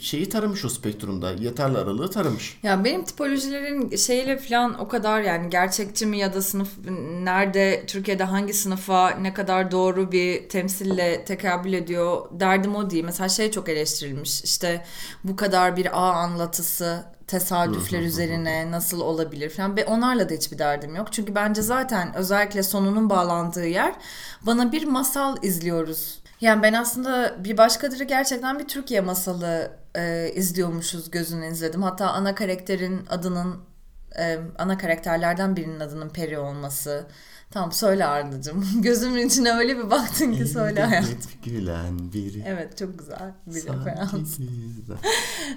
şeyi 0.00 0.28
taramış 0.28 0.64
o 0.64 0.68
spektrumda. 0.68 1.32
Yeterli 1.32 1.78
aralığı 1.78 2.10
taramış. 2.10 2.58
Ya 2.62 2.84
benim 2.84 3.04
tipolojilerin 3.04 3.96
şeyle 3.96 4.38
falan 4.38 4.80
o 4.80 4.88
kadar 4.88 5.20
yani 5.20 5.50
gerçekçi 5.50 6.06
mi 6.06 6.18
ya 6.18 6.34
da 6.34 6.42
sınıf 6.42 6.68
nerede 7.22 7.84
Türkiye'de 7.86 8.24
hangi 8.24 8.54
sınıfa 8.54 9.10
ne 9.10 9.34
kadar 9.34 9.70
doğru 9.70 10.12
bir 10.12 10.48
temsille 10.48 11.24
tekabül 11.24 11.72
ediyor 11.72 12.28
derdim 12.32 12.76
o 12.76 12.90
değil. 12.90 13.04
Mesela 13.04 13.28
şey 13.28 13.50
çok 13.50 13.68
eleştirilmiş 13.68 14.44
işte 14.44 14.84
bu 15.24 15.36
kadar 15.36 15.76
bir 15.76 15.98
ağ 16.00 16.12
anlatısı 16.12 17.04
tesadüfler 17.26 18.02
üzerine 18.02 18.70
nasıl 18.70 19.00
olabilir 19.00 19.50
falan. 19.50 19.76
Ve 19.76 19.84
onlarla 19.84 20.28
da 20.28 20.34
hiçbir 20.34 20.58
derdim 20.58 20.94
yok. 20.94 21.12
Çünkü 21.12 21.34
bence 21.34 21.62
zaten 21.62 22.16
özellikle 22.16 22.62
sonunun 22.62 23.10
bağlandığı 23.10 23.66
yer 23.66 23.94
bana 24.42 24.72
bir 24.72 24.84
masal 24.84 25.36
izliyoruz 25.42 26.18
yani 26.40 26.62
ben 26.62 26.72
aslında 26.72 27.44
bir 27.44 27.56
başkadırı 27.56 28.04
gerçekten 28.04 28.58
bir 28.58 28.68
Türkiye 28.68 29.00
masalı 29.00 29.70
e, 29.96 30.32
izliyormuşuz 30.34 31.10
gözünü 31.10 31.46
izledim. 31.46 31.82
Hatta 31.82 32.10
ana 32.10 32.34
karakterin 32.34 33.06
adının 33.10 33.64
e, 34.18 34.38
ana 34.58 34.78
karakterlerden 34.78 35.56
birinin 35.56 35.80
adının 35.80 36.08
Peri 36.08 36.38
olması. 36.38 37.06
Tamam 37.56 37.72
söyle 37.72 38.06
Arda'cığım. 38.06 38.64
Gözümün 38.82 39.26
içine 39.26 39.52
öyle 39.52 39.78
bir 39.78 39.90
baktın 39.90 40.32
ki 40.32 40.46
söyle 40.46 40.82
hayatım. 40.82 41.18
gülen 41.44 42.12
biri. 42.12 42.44
Evet 42.46 42.78
çok 42.78 42.98
güzel 42.98 43.34
bir 43.46 43.54
referans. 43.54 44.38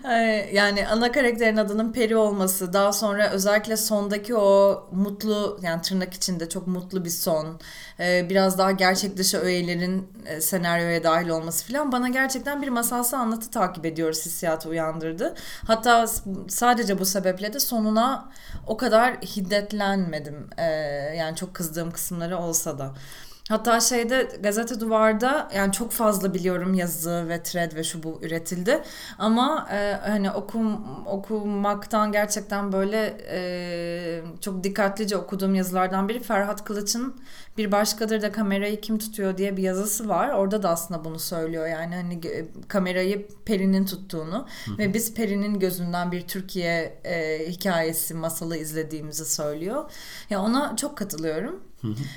yani 0.53 0.87
ana 0.87 1.11
karakterin 1.11 1.57
adının 1.57 1.91
Peri 1.91 2.15
olması. 2.15 2.73
Daha 2.73 2.93
sonra 2.93 3.29
özellikle 3.29 3.77
sondaki 3.77 4.35
o 4.35 4.89
mutlu 4.91 5.59
yani 5.61 5.81
tırnak 5.81 6.13
içinde 6.13 6.49
çok 6.49 6.67
mutlu 6.67 7.05
bir 7.05 7.09
son. 7.09 7.59
Ee, 7.99 8.27
biraz 8.29 8.57
daha 8.57 8.71
gerçek 8.71 9.17
dışı 9.17 9.37
öğelerin 9.37 10.07
e, 10.25 10.41
senaryoya 10.41 11.03
dahil 11.03 11.29
olması 11.29 11.71
falan 11.71 11.91
bana 11.91 12.09
gerçekten 12.09 12.61
bir 12.61 12.69
masalsı 12.69 13.17
anlatı 13.17 13.51
takip 13.51 13.85
ediyoruz 13.85 14.25
hissiyatı 14.25 14.69
uyandırdı. 14.69 15.35
Hatta 15.67 16.07
sadece 16.47 16.99
bu 16.99 17.05
sebeple 17.05 17.53
de 17.53 17.59
sonuna 17.59 18.29
o 18.67 18.77
kadar 18.77 19.15
hiddetlenmedim. 19.15 20.49
Ee, 20.57 20.63
yani 21.17 21.35
çok 21.35 21.53
kızdığım 21.53 21.88
kısımları 21.91 22.37
olsa 22.37 22.79
da. 22.79 22.93
Hatta 23.49 23.79
şeyde 23.79 24.29
gazete 24.43 24.79
duvarda 24.79 25.49
yani 25.55 25.71
çok 25.71 25.91
fazla 25.91 26.33
biliyorum 26.33 26.73
yazı 26.73 27.29
ve 27.29 27.43
thread 27.43 27.75
ve 27.75 27.83
şu 27.83 28.03
bu 28.03 28.19
üretildi. 28.21 28.81
Ama 29.17 29.67
e, 29.71 29.93
hani 29.93 30.31
okum 30.31 30.77
okumaktan 31.07 32.11
gerçekten 32.11 32.71
böyle 32.71 33.17
e, 33.29 34.21
çok 34.41 34.63
dikkatlice 34.63 35.17
okuduğum 35.17 35.55
yazılardan 35.55 36.09
biri 36.09 36.19
Ferhat 36.19 36.63
Kılıç'ın 36.63 37.21
bir 37.57 37.71
başkadır 37.71 38.21
da 38.21 38.31
kamerayı 38.31 38.81
kim 38.81 38.99
tutuyor 38.99 39.37
diye 39.37 39.57
bir 39.57 39.63
yazısı 39.63 40.09
var. 40.09 40.29
Orada 40.29 40.63
da 40.63 40.69
aslında 40.69 41.05
bunu 41.05 41.19
söylüyor. 41.19 41.67
Yani 41.67 41.95
hani 41.95 42.21
kamerayı 42.67 43.27
Peri'nin 43.45 43.85
tuttuğunu 43.85 44.47
Hı. 44.65 44.77
ve 44.77 44.93
biz 44.93 45.13
Peri'nin 45.13 45.59
gözünden 45.59 46.11
bir 46.11 46.27
Türkiye 46.27 46.99
e, 47.03 47.45
hikayesi, 47.51 48.13
masalı 48.13 48.57
izlediğimizi 48.57 49.25
söylüyor. 49.25 49.91
Ya 50.29 50.41
ona 50.41 50.75
çok 50.75 50.97
katılıyorum. 50.97 51.68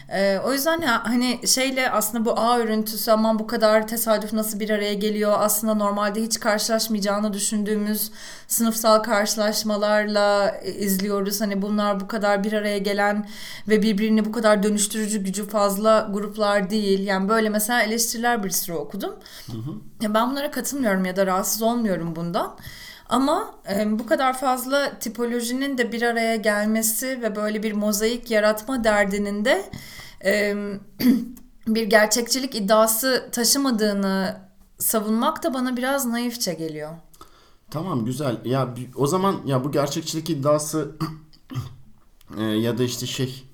Ee, 0.09 0.39
o 0.45 0.53
yüzden 0.53 0.81
ya, 0.81 1.05
hani 1.05 1.49
şeyle 1.49 1.91
aslında 1.91 2.25
bu 2.25 2.41
ağ 2.41 2.59
örüntüsü 2.59 3.11
aman 3.11 3.39
bu 3.39 3.47
kadar 3.47 3.89
tesadüf 3.89 4.33
nasıl 4.33 4.61
bir 4.61 4.71
araya 4.71 4.95
geliyor 4.95 5.35
aslında 5.39 5.75
normalde 5.75 6.23
hiç 6.23 6.41
karşılaşmayacağını 6.41 7.33
düşündüğümüz 7.33 8.11
sınıfsal 8.49 8.99
karşılaşmalarla 9.03 10.57
izliyoruz. 10.61 11.41
Hani 11.41 11.63
bunlar 11.63 12.01
bu 12.01 12.09
kadar 12.09 12.45
bir 12.45 12.53
araya 12.53 12.79
gelen 12.79 13.29
ve 13.69 13.83
birbirini 13.83 14.25
bu 14.25 14.33
kadar 14.33 14.63
dönüştürücü 14.63 15.25
gücü 15.25 15.49
fazla 15.49 16.09
gruplar 16.13 16.71
değil. 16.71 17.07
Yani 17.07 17.29
böyle 17.29 17.49
mesela 17.49 17.83
eleştiriler 17.83 18.45
bir 18.45 18.51
sürü 18.51 18.77
okudum. 18.77 19.15
Hı 19.47 19.53
hı. 19.53 19.75
Ya 20.01 20.15
ben 20.15 20.31
bunlara 20.31 20.51
katılmıyorum 20.51 21.05
ya 21.05 21.17
da 21.17 21.27
rahatsız 21.27 21.63
olmuyorum 21.63 22.17
bundan. 22.17 22.57
Ama 23.13 23.55
e, 23.75 23.99
bu 23.99 24.07
kadar 24.07 24.39
fazla 24.39 24.99
tipolojinin 24.99 25.79
de 25.79 25.93
bir 25.93 26.03
araya 26.03 26.37
gelmesi 26.37 27.23
ve 27.23 27.37
böyle 27.37 27.63
bir 27.63 27.73
mozaik 27.73 28.31
yaratma 28.31 28.85
derdinin 28.85 29.45
de 29.45 29.71
e, 30.25 30.55
bir 31.67 31.83
gerçekçilik 31.83 32.55
iddiası 32.55 33.29
taşımadığını 33.33 34.41
savunmak 34.79 35.43
da 35.43 35.55
bana 35.55 35.77
biraz 35.77 36.07
naifçe 36.07 36.55
geliyor. 36.55 36.91
Tamam 37.71 38.05
güzel. 38.05 38.37
Ya 38.45 38.75
o 38.97 39.07
zaman 39.07 39.41
ya 39.47 39.65
bu 39.65 39.73
gerçekçilik 39.73 40.31
iddiası 40.31 40.93
e, 42.39 42.43
ya 42.43 42.79
da 42.79 42.83
işte 42.83 43.07
şey 43.07 43.45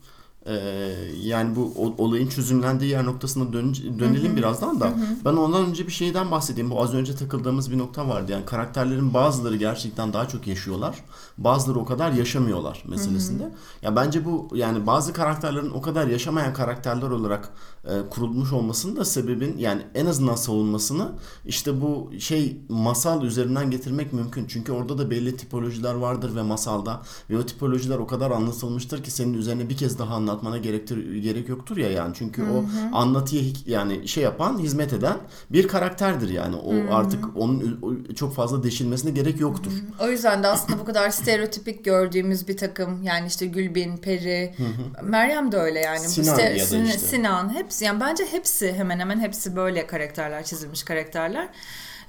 ee, 0.47 0.91
yani 1.23 1.57
bu 1.57 1.95
olayın 1.99 2.29
çözümlendiği 2.29 2.91
yer 2.91 3.07
noktasına 3.07 3.53
dön, 3.53 3.75
dönelim 3.99 4.29
Hı-hı. 4.29 4.37
birazdan 4.37 4.81
da. 4.81 4.87
Hı-hı. 4.87 5.25
Ben 5.25 5.33
ondan 5.33 5.67
önce 5.67 5.87
bir 5.87 5.93
şeyden 5.93 6.31
bahsedeyim. 6.31 6.71
Bu 6.71 6.83
az 6.83 6.95
önce 6.95 7.15
takıldığımız 7.15 7.71
bir 7.71 7.79
nokta 7.79 8.09
vardı. 8.09 8.33
Yani 8.33 8.45
karakterlerin 8.45 9.15
bazıları 9.15 9.57
gerçekten 9.57 10.13
daha 10.13 10.29
çok 10.29 10.47
yaşıyorlar. 10.47 11.05
Bazıları 11.39 11.79
o 11.79 11.85
kadar 11.85 12.13
yaşamıyorlar 12.13 12.85
meselesinde. 12.89 13.43
Hı-hı. 13.43 13.53
Ya 13.83 13.97
bence 13.97 14.25
bu 14.25 14.49
yani 14.55 14.87
bazı 14.87 15.13
karakterlerin 15.13 15.71
o 15.71 15.83
kadar 15.83 16.07
yaşamayan 16.07 16.55
karakterler 16.55 17.11
olarak 17.11 17.51
e, 17.85 18.09
kurulmuş 18.11 18.53
olmasının 18.53 18.97
da 18.97 19.05
sebebin 19.05 19.59
yani 19.59 19.83
en 19.95 20.07
azından 20.07 20.35
savunmasını 20.35 21.13
işte 21.45 21.81
bu 21.81 22.11
şey 22.19 22.61
masal 22.69 23.25
üzerinden 23.25 23.71
getirmek 23.71 24.13
mümkün. 24.13 24.47
Çünkü 24.47 24.73
orada 24.73 24.99
da 24.99 25.11
belli 25.11 25.37
tipolojiler 25.37 25.95
vardır 25.95 26.37
ve 26.37 26.43
masalda 26.43 27.03
ve 27.31 27.39
o 27.39 27.47
tipolojiler 27.47 27.99
o 27.99 28.07
kadar 28.07 28.31
anlatılmıştır 28.31 29.03
ki 29.03 29.11
senin 29.11 29.35
üzerine 29.35 29.69
bir 29.69 29.77
kez 29.77 29.99
daha 29.99 30.15
anlatmana 30.29 30.59
gerektir 30.59 31.15
gerek 31.15 31.49
yoktur 31.49 31.77
ya 31.77 31.91
yani. 31.91 32.15
Çünkü 32.19 32.43
Hı-hı. 32.43 32.53
o 32.53 32.65
anlatıya 32.93 33.43
yani 33.67 34.09
şey 34.09 34.25
yapan, 34.25 34.59
hizmet 34.59 34.93
eden 34.93 35.17
bir 35.51 35.69
karakterdir 35.69 36.29
yani. 36.29 36.57
O 36.57 36.75
Hı-hı. 36.75 36.95
artık 36.95 37.25
onun 37.37 37.81
çok 38.17 38.35
fazla 38.35 38.63
deşilmesine 38.63 39.11
gerek 39.11 39.41
yoktur. 39.41 39.73
Hı-hı. 39.73 40.07
O 40.07 40.11
yüzden 40.11 40.43
de 40.43 40.47
aslında 40.47 40.79
bu 40.79 40.85
kadar 40.85 41.11
stereotipik 41.11 41.85
gördüğümüz 41.85 42.49
bir 42.49 42.57
takım 42.57 43.03
yani 43.03 43.27
işte 43.27 43.47
Gülbin, 43.47 43.97
Peri, 43.97 44.55
Hı-hı. 44.57 45.05
Meryem 45.07 45.53
de 45.53 45.57
öyle 45.57 45.81
yani. 45.81 46.01
Sinan 46.01 46.39
işte, 46.39 46.43
ya 46.43 46.71
da 46.71 46.85
işte. 46.87 46.99
Sinan 46.99 47.55
hepsi 47.55 47.85
yani 47.85 48.01
bence 48.01 48.25
hepsi 48.31 48.73
hemen 48.73 48.99
hemen 48.99 49.21
hepsi 49.21 49.57
böyle 49.57 49.87
karakterler 49.87 50.45
çizilmiş 50.45 50.83
karakterler. 50.83 51.49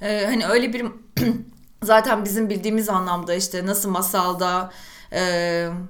Ee, 0.02 0.26
hani 0.26 0.46
öyle 0.46 0.72
bir 0.72 0.86
zaten 1.82 2.24
bizim 2.24 2.50
bildiğimiz 2.50 2.88
anlamda 2.88 3.34
işte 3.34 3.66
nasıl 3.66 3.90
masalda 3.90 4.70
e, 5.12 5.20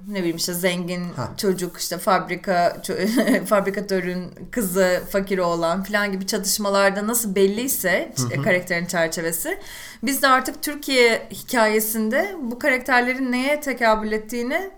ne 0.07 0.19
bileyim 0.19 0.37
işte 0.37 0.53
zengin 0.53 1.13
ha. 1.13 1.29
çocuk 1.37 1.77
işte 1.77 1.97
fabrika 1.97 2.77
fabrikatörün 3.45 4.25
kızı 4.51 5.01
fakir 5.09 5.37
olan 5.37 5.83
falan 5.83 6.11
gibi 6.11 6.27
çatışmalarda 6.27 7.07
nasıl 7.07 7.35
belliyse 7.35 8.13
hı 8.17 8.41
karakterin 8.41 8.85
çerçevesi 8.85 9.57
biz 10.03 10.21
de 10.21 10.27
artık 10.27 10.63
Türkiye 10.63 11.27
hikayesinde 11.31 12.35
bu 12.41 12.59
karakterlerin 12.59 13.31
neye 13.31 13.61
tekabül 13.61 14.11
ettiğini 14.11 14.71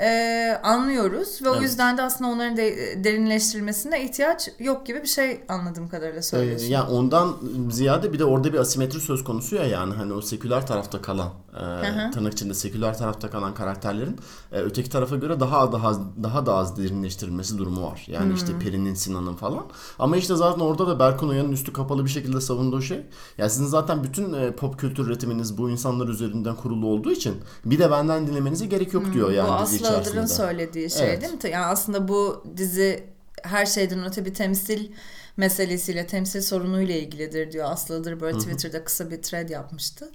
e, 0.00 0.60
anlıyoruz 0.62 1.42
ve 1.42 1.48
evet. 1.48 1.58
o 1.58 1.62
yüzden 1.62 1.98
de 1.98 2.02
aslında 2.02 2.30
onların 2.30 2.56
de, 2.56 3.04
derinleştirilmesine 3.04 4.04
ihtiyaç 4.04 4.48
yok 4.58 4.86
gibi 4.86 5.02
bir 5.02 5.08
şey 5.08 5.40
anladığım 5.48 5.88
kadarıyla 5.88 6.22
söylüyorsun. 6.22 6.66
Ee, 6.66 6.70
yani 6.70 6.90
ondan 6.90 7.36
ziyade 7.70 8.12
bir 8.12 8.18
de 8.18 8.24
orada 8.24 8.52
bir 8.52 8.58
asimetri 8.58 9.00
söz 9.00 9.24
konusu 9.24 9.56
ya 9.56 9.66
yani 9.66 9.94
hani 9.94 10.12
o 10.12 10.20
seküler 10.22 10.66
tarafta 10.66 11.02
kalan 11.02 11.32
e, 11.54 12.10
tırnak 12.10 12.32
içinde 12.32 12.54
seküler 12.54 12.98
tarafta 12.98 13.30
kalan 13.30 13.54
karakterlerin 13.54 14.18
e, 14.52 14.60
öteki 14.60 14.90
tarafa 14.90 15.16
göre 15.16 15.40
daha 15.40 15.72
daha 15.72 15.94
daha 16.22 16.46
da 16.46 16.54
az 16.54 16.76
derinleştirilmesi 16.76 17.58
durumu 17.58 17.82
var. 17.82 18.04
Yani 18.06 18.26
hmm. 18.26 18.34
işte 18.34 18.58
Peri'nin, 18.58 18.94
Sinan'ın 18.94 19.34
falan. 19.34 19.66
Ama 19.98 20.16
işte 20.16 20.36
zaten 20.36 20.60
orada 20.60 20.86
da 20.86 20.98
Berkun 20.98 21.28
Oya'nın 21.28 21.52
üstü 21.52 21.72
kapalı 21.72 22.04
bir 22.04 22.10
şekilde 22.10 22.40
savunduğu 22.40 22.82
şey. 22.82 23.00
Yani 23.38 23.50
sizin 23.50 23.66
zaten 23.66 24.04
bütün 24.04 24.32
e, 24.32 24.52
pop 24.52 24.78
kültür 24.78 25.06
üretiminiz 25.06 25.58
bu 25.58 25.70
insanlar 25.70 26.08
üzerinden 26.08 26.56
kurulu 26.56 26.86
olduğu 26.86 27.12
için 27.12 27.34
bir 27.64 27.78
de 27.78 27.90
benden 27.90 28.26
dinlemenize 28.26 28.66
gerek 28.66 28.94
yok 28.94 29.12
diyor 29.12 29.30
yani 29.30 29.62
bu 29.62 29.66
dizi 29.66 29.86
Aslı 29.86 29.96
Adır'ın 29.96 30.26
söylediği 30.26 30.90
şey 30.90 31.08
evet. 31.08 31.22
değil 31.22 31.32
mi? 31.32 31.38
Yani 31.50 31.66
aslında 31.66 32.08
bu 32.08 32.44
dizi 32.56 33.04
her 33.42 33.66
şeyden 33.66 34.04
öte 34.04 34.24
bir 34.24 34.34
temsil 34.34 34.88
meselesiyle, 35.36 36.06
temsil 36.06 36.40
sorunuyla 36.40 36.94
ilgilidir 36.94 37.52
diyor 37.52 37.70
Aslı 37.70 37.94
Adır. 37.94 38.20
Böyle. 38.20 38.38
Twitter'da 38.38 38.84
kısa 38.84 39.10
bir 39.10 39.22
thread 39.22 39.48
yapmıştı. 39.48 40.10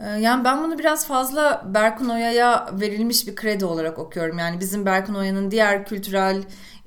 Ee, 0.00 0.08
yani 0.08 0.44
ben 0.44 0.64
bunu 0.64 0.78
biraz 0.78 1.06
fazla 1.06 1.62
Berkun 1.74 2.08
Oya'ya 2.08 2.68
verilmiş 2.72 3.26
bir 3.26 3.34
kredi 3.34 3.64
olarak 3.64 3.98
okuyorum. 3.98 4.38
Yani 4.38 4.60
bizim 4.60 4.86
Berkun 4.86 5.14
Oya'nın 5.14 5.50
diğer 5.50 5.86
kültürel 5.86 6.42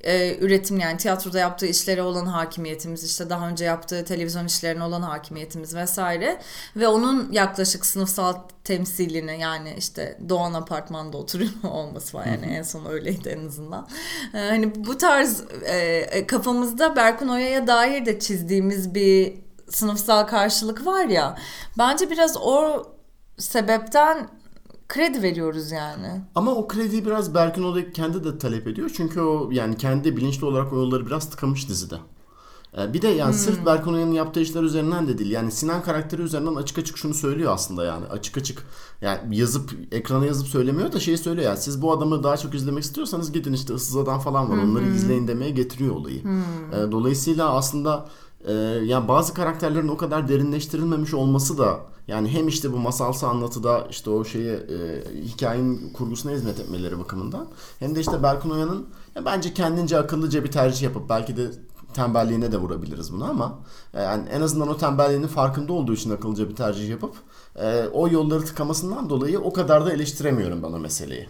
e, 0.05 0.38
üretim 0.38 0.79
yani 0.79 0.97
tiyatroda 0.97 1.39
yaptığı 1.39 1.65
işlere 1.65 2.01
olan 2.01 2.25
hakimiyetimiz 2.25 3.03
işte 3.03 3.29
daha 3.29 3.50
önce 3.50 3.65
yaptığı 3.65 4.05
televizyon 4.05 4.45
işlerine 4.45 4.83
olan 4.83 5.01
hakimiyetimiz 5.01 5.75
vesaire 5.75 6.41
ve 6.75 6.88
onun 6.88 7.31
yaklaşık 7.31 7.85
sınıfsal 7.85 8.33
temsilini 8.63 9.39
yani 9.39 9.75
işte 9.77 10.19
Doğan 10.29 10.53
apartmanda 10.53 11.17
oturuyor 11.17 11.51
olması 11.63 12.17
var 12.17 12.25
yani 12.25 12.45
en 12.45 12.63
son 12.63 12.85
öyleydi 12.85 13.29
en 13.29 13.47
azından. 13.47 13.88
E, 14.33 14.38
hani 14.38 14.85
bu 14.85 14.97
tarz 14.97 15.43
e, 15.65 16.27
kafamızda 16.27 16.95
Berkun 16.95 17.27
Oya'ya 17.27 17.67
dair 17.67 18.05
de 18.05 18.19
çizdiğimiz 18.19 18.95
bir 18.95 19.33
sınıfsal 19.69 20.24
karşılık 20.24 20.85
var 20.85 21.05
ya 21.05 21.38
bence 21.77 22.09
biraz 22.09 22.38
o 22.38 22.83
sebepten 23.37 24.29
kredi 24.89 25.21
veriyoruz 25.21 25.71
yani. 25.71 26.21
Ama 26.35 26.51
o 26.51 26.67
krediyi 26.67 27.05
biraz 27.05 27.33
Berkin 27.33 27.63
Oday 27.63 27.91
kendi 27.91 28.23
de 28.23 28.37
talep 28.37 28.67
ediyor. 28.67 28.91
Çünkü 28.97 29.21
o 29.21 29.49
yani 29.51 29.77
kendi 29.77 30.17
bilinçli 30.17 30.45
olarak 30.45 30.73
o 30.73 30.75
yolları 30.75 31.05
biraz 31.05 31.29
tıkamış 31.29 31.69
dizide. 31.69 31.95
Ee, 32.77 32.93
Bir 32.93 33.01
de 33.01 33.07
yani 33.07 33.33
sırf 33.33 33.65
Berkun 33.65 33.93
Oya'nın 33.93 34.11
yaptığı 34.11 34.39
işler 34.39 34.63
üzerinden 34.63 35.07
de 35.07 35.17
değil. 35.17 35.31
Yani 35.31 35.51
Sinan 35.51 35.83
karakteri 35.83 36.21
üzerinden 36.21 36.55
açık 36.55 36.77
açık 36.77 36.97
şunu 36.97 37.13
söylüyor 37.13 37.53
aslında 37.53 37.85
yani. 37.85 38.05
Açık 38.05 38.37
açık 38.37 38.63
yani 39.01 39.37
yazıp 39.37 39.71
ekrana 39.91 40.25
yazıp 40.25 40.47
söylemiyor 40.47 40.91
da 40.91 40.99
şeyi 40.99 41.17
söylüyor 41.17 41.47
yani. 41.47 41.57
Siz 41.59 41.81
bu 41.81 41.91
adamı 41.93 42.23
daha 42.23 42.37
çok 42.37 42.53
izlemek 42.55 42.83
istiyorsanız 42.83 43.31
gidin 43.31 43.53
işte 43.53 43.73
ıssız 43.73 43.97
adam 43.97 44.19
falan 44.19 44.49
var. 44.51 44.57
Onları 44.57 44.85
izleyin 44.85 45.27
demeye 45.27 45.51
getiriyor 45.51 45.95
olayı. 45.95 46.19
Ee, 46.73 46.91
Dolayısıyla 46.91 47.53
aslında 47.53 48.05
e, 48.47 48.53
yani 48.83 49.07
bazı 49.07 49.33
karakterlerin 49.33 49.87
o 49.87 49.97
kadar 49.97 50.27
derinleştirilmemiş 50.27 51.13
olması 51.13 51.57
da 51.57 51.79
yani 52.07 52.29
hem 52.29 52.47
işte 52.47 52.73
bu 52.73 52.77
masalsı 52.77 53.27
anlatıda 53.27 53.87
işte 53.89 54.09
o 54.09 54.25
şeye 54.25 54.53
e, 54.53 55.03
hikayenin 55.21 55.93
kurgusuna 55.93 56.31
hizmet 56.31 56.59
etmeleri 56.59 56.99
bakımından 56.99 57.47
hem 57.79 57.95
de 57.95 57.99
işte 57.99 58.23
Berkun 58.23 58.49
Oya'nın 58.49 58.87
ya 59.15 59.25
bence 59.25 59.53
kendince 59.53 59.97
akıllıca 59.97 60.43
bir 60.43 60.51
tercih 60.51 60.81
yapıp 60.81 61.09
belki 61.09 61.37
de 61.37 61.51
tembelliğine 61.93 62.51
de 62.51 62.57
vurabiliriz 62.57 63.13
bunu 63.13 63.29
ama 63.29 63.59
e, 63.93 64.01
yani 64.01 64.29
en 64.29 64.41
azından 64.41 64.67
o 64.67 64.77
tembelliğinin 64.77 65.27
farkında 65.27 65.73
olduğu 65.73 65.93
için 65.93 66.09
akıllıca 66.09 66.49
bir 66.49 66.55
tercih 66.55 66.89
yapıp 66.89 67.15
e, 67.55 67.87
o 67.93 68.09
yolları 68.09 68.45
tıkamasından 68.45 69.09
dolayı 69.09 69.39
o 69.39 69.53
kadar 69.53 69.85
da 69.85 69.93
eleştiremiyorum 69.93 70.63
ben 70.63 70.71
o 70.71 70.79
meseleyi. 70.79 71.27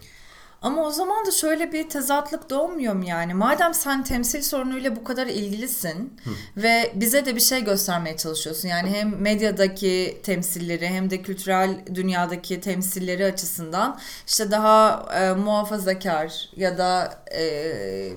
Ama 0.66 0.86
o 0.86 0.92
zaman 0.92 1.26
da 1.26 1.32
şöyle 1.32 1.72
bir 1.72 1.90
tezatlık 1.90 2.50
doğmuyor 2.50 2.94
mu 2.94 3.06
yani? 3.06 3.34
Madem 3.34 3.74
sen 3.74 4.04
temsil 4.04 4.42
sorunuyla 4.42 4.96
bu 4.96 5.04
kadar 5.04 5.28
ilgilisin 5.28 6.20
ve 6.58 6.92
bize 6.96 7.26
de 7.26 7.36
bir 7.36 7.42
şey 7.42 7.64
göstermeye 7.64 8.18
çalışıyorsun. 8.18 8.68
Yani 8.68 8.90
hem 8.90 9.22
medyadaki 9.22 10.22
temsilleri 10.24 10.88
hem 10.88 11.10
de 11.10 11.22
kültürel 11.22 11.86
dünyadaki 11.96 12.62
temsilleri 12.62 13.26
açısından 13.26 14.00
işte 14.28 14.52
daha 14.52 15.06
e, 15.14 15.34
muhafazakar 15.34 16.50
ya 16.56 16.78
da 16.78 17.24
e, 17.36 18.14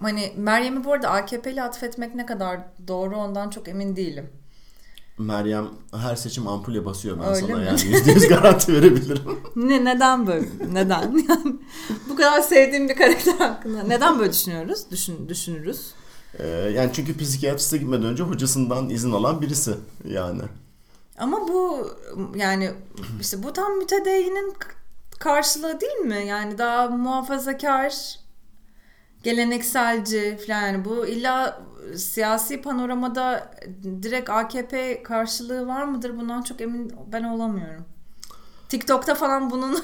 hani 0.00 0.32
Meryem'i 0.36 0.84
bu 0.84 0.92
arada 0.92 1.10
AKP'li 1.10 1.62
atfetmek 1.62 2.14
ne 2.14 2.26
kadar 2.26 2.60
doğru 2.88 3.16
ondan 3.16 3.50
çok 3.50 3.68
emin 3.68 3.96
değilim. 3.96 4.39
Meryem 5.20 5.68
her 5.96 6.16
seçim 6.16 6.48
ampule 6.48 6.84
basıyor 6.84 7.18
ben 7.20 7.28
Öyle 7.28 7.40
sana 7.46 7.56
mi? 7.56 7.64
yani 7.66 7.80
%100 7.80 8.28
garanti 8.28 8.72
verebilirim. 8.74 9.38
Ne 9.56 9.84
neden 9.84 10.26
böyle? 10.26 10.48
Neden? 10.72 11.24
Yani 11.28 11.56
bu 12.08 12.16
kadar 12.16 12.40
sevdiğim 12.40 12.88
bir 12.88 12.96
karakter 12.96 13.32
hakkında 13.34 13.82
neden 13.82 14.18
böyle 14.18 14.32
düşünüyoruz? 14.32 14.84
Düşün, 14.90 15.28
düşünürüz. 15.28 15.86
E, 16.38 16.46
yani 16.48 16.90
çünkü 16.92 17.16
psikiyatriste 17.18 17.76
gitmeden 17.78 18.04
önce 18.04 18.22
hocasından 18.22 18.90
izin 18.90 19.12
alan 19.12 19.42
birisi 19.42 19.74
yani. 20.04 20.42
Ama 21.18 21.48
bu 21.48 21.90
yani 22.36 22.70
işte 23.20 23.42
bu 23.42 23.52
tam 23.52 23.72
mütedeyyinin 23.78 24.50
k- 24.58 24.68
karşılığı 25.18 25.80
değil 25.80 25.96
mi? 25.98 26.26
Yani 26.26 26.58
daha 26.58 26.88
muhafazakar, 26.88 27.94
gelenekselci 29.22 30.38
falan 30.46 30.60
yani 30.66 30.84
bu 30.84 31.06
illa 31.06 31.62
siyasi 31.96 32.62
panoramada 32.62 33.50
direkt 34.02 34.30
AKP 34.30 35.02
karşılığı 35.02 35.66
var 35.66 35.84
mıdır? 35.84 36.16
Bundan 36.16 36.42
çok 36.42 36.60
emin 36.60 36.92
ben 37.12 37.22
olamıyorum. 37.24 37.86
TikTok'ta 38.70 39.14
falan 39.14 39.50
bunun 39.50 39.78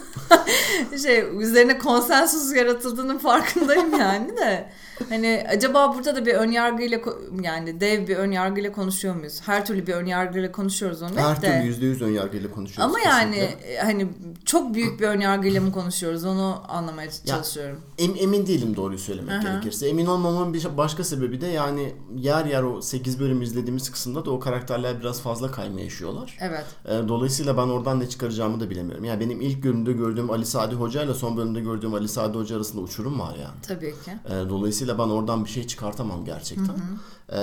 şey 1.02 1.24
üzerine 1.42 1.78
konsensus 1.78 2.56
yaratıldığının 2.56 3.18
farkındayım 3.18 3.98
yani 4.00 4.36
de. 4.36 4.70
Hani 5.08 5.46
acaba 5.48 5.94
burada 5.94 6.16
da 6.16 6.26
bir 6.26 6.34
ön 6.34 6.50
yargıyla 6.50 7.00
yani 7.42 7.80
dev 7.80 8.08
bir 8.08 8.16
ön 8.16 8.30
yargıyla 8.30 8.72
konuşuyor 8.72 9.14
muyuz? 9.14 9.40
Her 9.46 9.66
türlü 9.66 9.86
bir 9.86 9.94
ön 9.94 10.06
yargıyla 10.06 10.52
konuşuyoruz 10.52 11.02
onu 11.02 11.10
Her 11.16 11.42
de. 11.42 11.62
türlü 11.72 11.94
%100 11.94 12.04
ön 12.04 12.10
yargıyla 12.10 12.50
konuşuyoruz. 12.50 12.94
Ama 12.94 13.00
yani 13.10 13.34
kesinlikle. 13.34 13.72
e, 13.72 13.78
hani 13.78 14.08
çok 14.44 14.74
büyük 14.74 15.00
bir 15.00 15.06
ön 15.08 15.20
yargıyla 15.20 15.60
mı 15.60 15.72
konuşuyoruz 15.72 16.24
onu 16.24 16.62
anlamaya 16.68 17.08
çalışıyorum. 17.26 17.80
Em- 17.98 18.16
emin 18.18 18.46
değilim 18.46 18.76
doğruyu 18.76 18.98
söylemek 18.98 19.32
Aha. 19.32 19.42
gerekirse. 19.42 19.88
Emin 19.88 20.06
olmamın 20.06 20.54
bir 20.54 20.76
başka 20.76 21.04
sebebi 21.04 21.40
de 21.40 21.46
yani 21.46 21.92
yer 22.16 22.44
yer 22.44 22.62
o 22.62 22.82
8 22.82 23.20
bölüm 23.20 23.42
izlediğimiz 23.42 23.90
kısımda 23.90 24.24
da 24.24 24.30
o 24.30 24.40
karakterler 24.40 25.00
biraz 25.00 25.20
fazla 25.20 25.50
kayma 25.50 25.80
yaşıyorlar. 25.80 26.38
Evet. 26.40 26.64
Dolayısıyla 27.08 27.56
ben 27.56 27.62
oradan 27.68 28.00
ne 28.00 28.08
çıkaracağımı 28.08 28.60
da 28.60 28.70
bilemiyorum. 28.76 29.04
Yani 29.04 29.20
benim 29.20 29.40
ilk 29.40 29.64
bölümde 29.64 29.92
gördüğüm 29.92 30.30
Ali 30.30 30.46
Sadi 30.46 30.74
Hoca 30.74 31.02
ile 31.02 31.14
son 31.14 31.36
bölümde 31.36 31.60
gördüğüm 31.60 31.94
Ali 31.94 32.08
Sadi 32.08 32.38
Hoca 32.38 32.56
arasında 32.56 32.80
uçurum 32.82 33.20
var 33.20 33.34
yani. 33.34 33.54
Tabii 33.62 33.90
ki. 33.90 34.10
Ee, 34.26 34.48
Dolayısıyla 34.48 34.98
ben 34.98 35.02
oradan 35.02 35.44
bir 35.44 35.50
şey 35.50 35.66
çıkartamam 35.66 36.24
gerçekten. 36.24 36.76
Ee, 37.28 37.38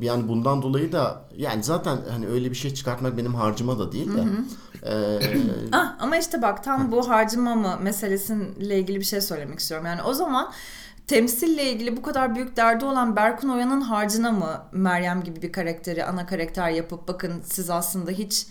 yani 0.00 0.28
bundan 0.28 0.62
dolayı 0.62 0.92
da 0.92 1.24
yani 1.36 1.64
zaten 1.64 1.98
hani 2.10 2.26
öyle 2.26 2.50
bir 2.50 2.56
şey 2.56 2.74
çıkartmak 2.74 3.16
benim 3.16 3.34
harcıma 3.34 3.78
da 3.78 3.92
değil 3.92 4.10
de. 4.16 4.24
Ee, 4.86 5.20
Ah 5.72 5.96
ama 6.00 6.16
işte 6.16 6.42
bak 6.42 6.64
tam 6.64 6.92
bu 6.92 7.08
harcama 7.08 7.54
mı 7.54 7.78
meselesiyle 7.82 8.78
ilgili 8.78 9.00
bir 9.00 9.04
şey 9.04 9.20
söylemek 9.20 9.58
istiyorum. 9.58 9.86
Yani 9.86 10.02
o 10.02 10.14
zaman 10.14 10.52
temsille 11.06 11.72
ilgili 11.72 11.96
bu 11.96 12.02
kadar 12.02 12.34
büyük 12.34 12.56
derdi 12.56 12.84
olan 12.84 13.16
Berkun 13.16 13.48
Oya'nın 13.48 13.80
harcına 13.80 14.32
mı 14.32 14.62
Meryem 14.72 15.22
gibi 15.24 15.42
bir 15.42 15.52
karakteri 15.52 16.04
ana 16.04 16.26
karakter 16.26 16.70
yapıp 16.70 17.08
bakın 17.08 17.32
siz 17.44 17.70
aslında 17.70 18.10
hiç 18.10 18.46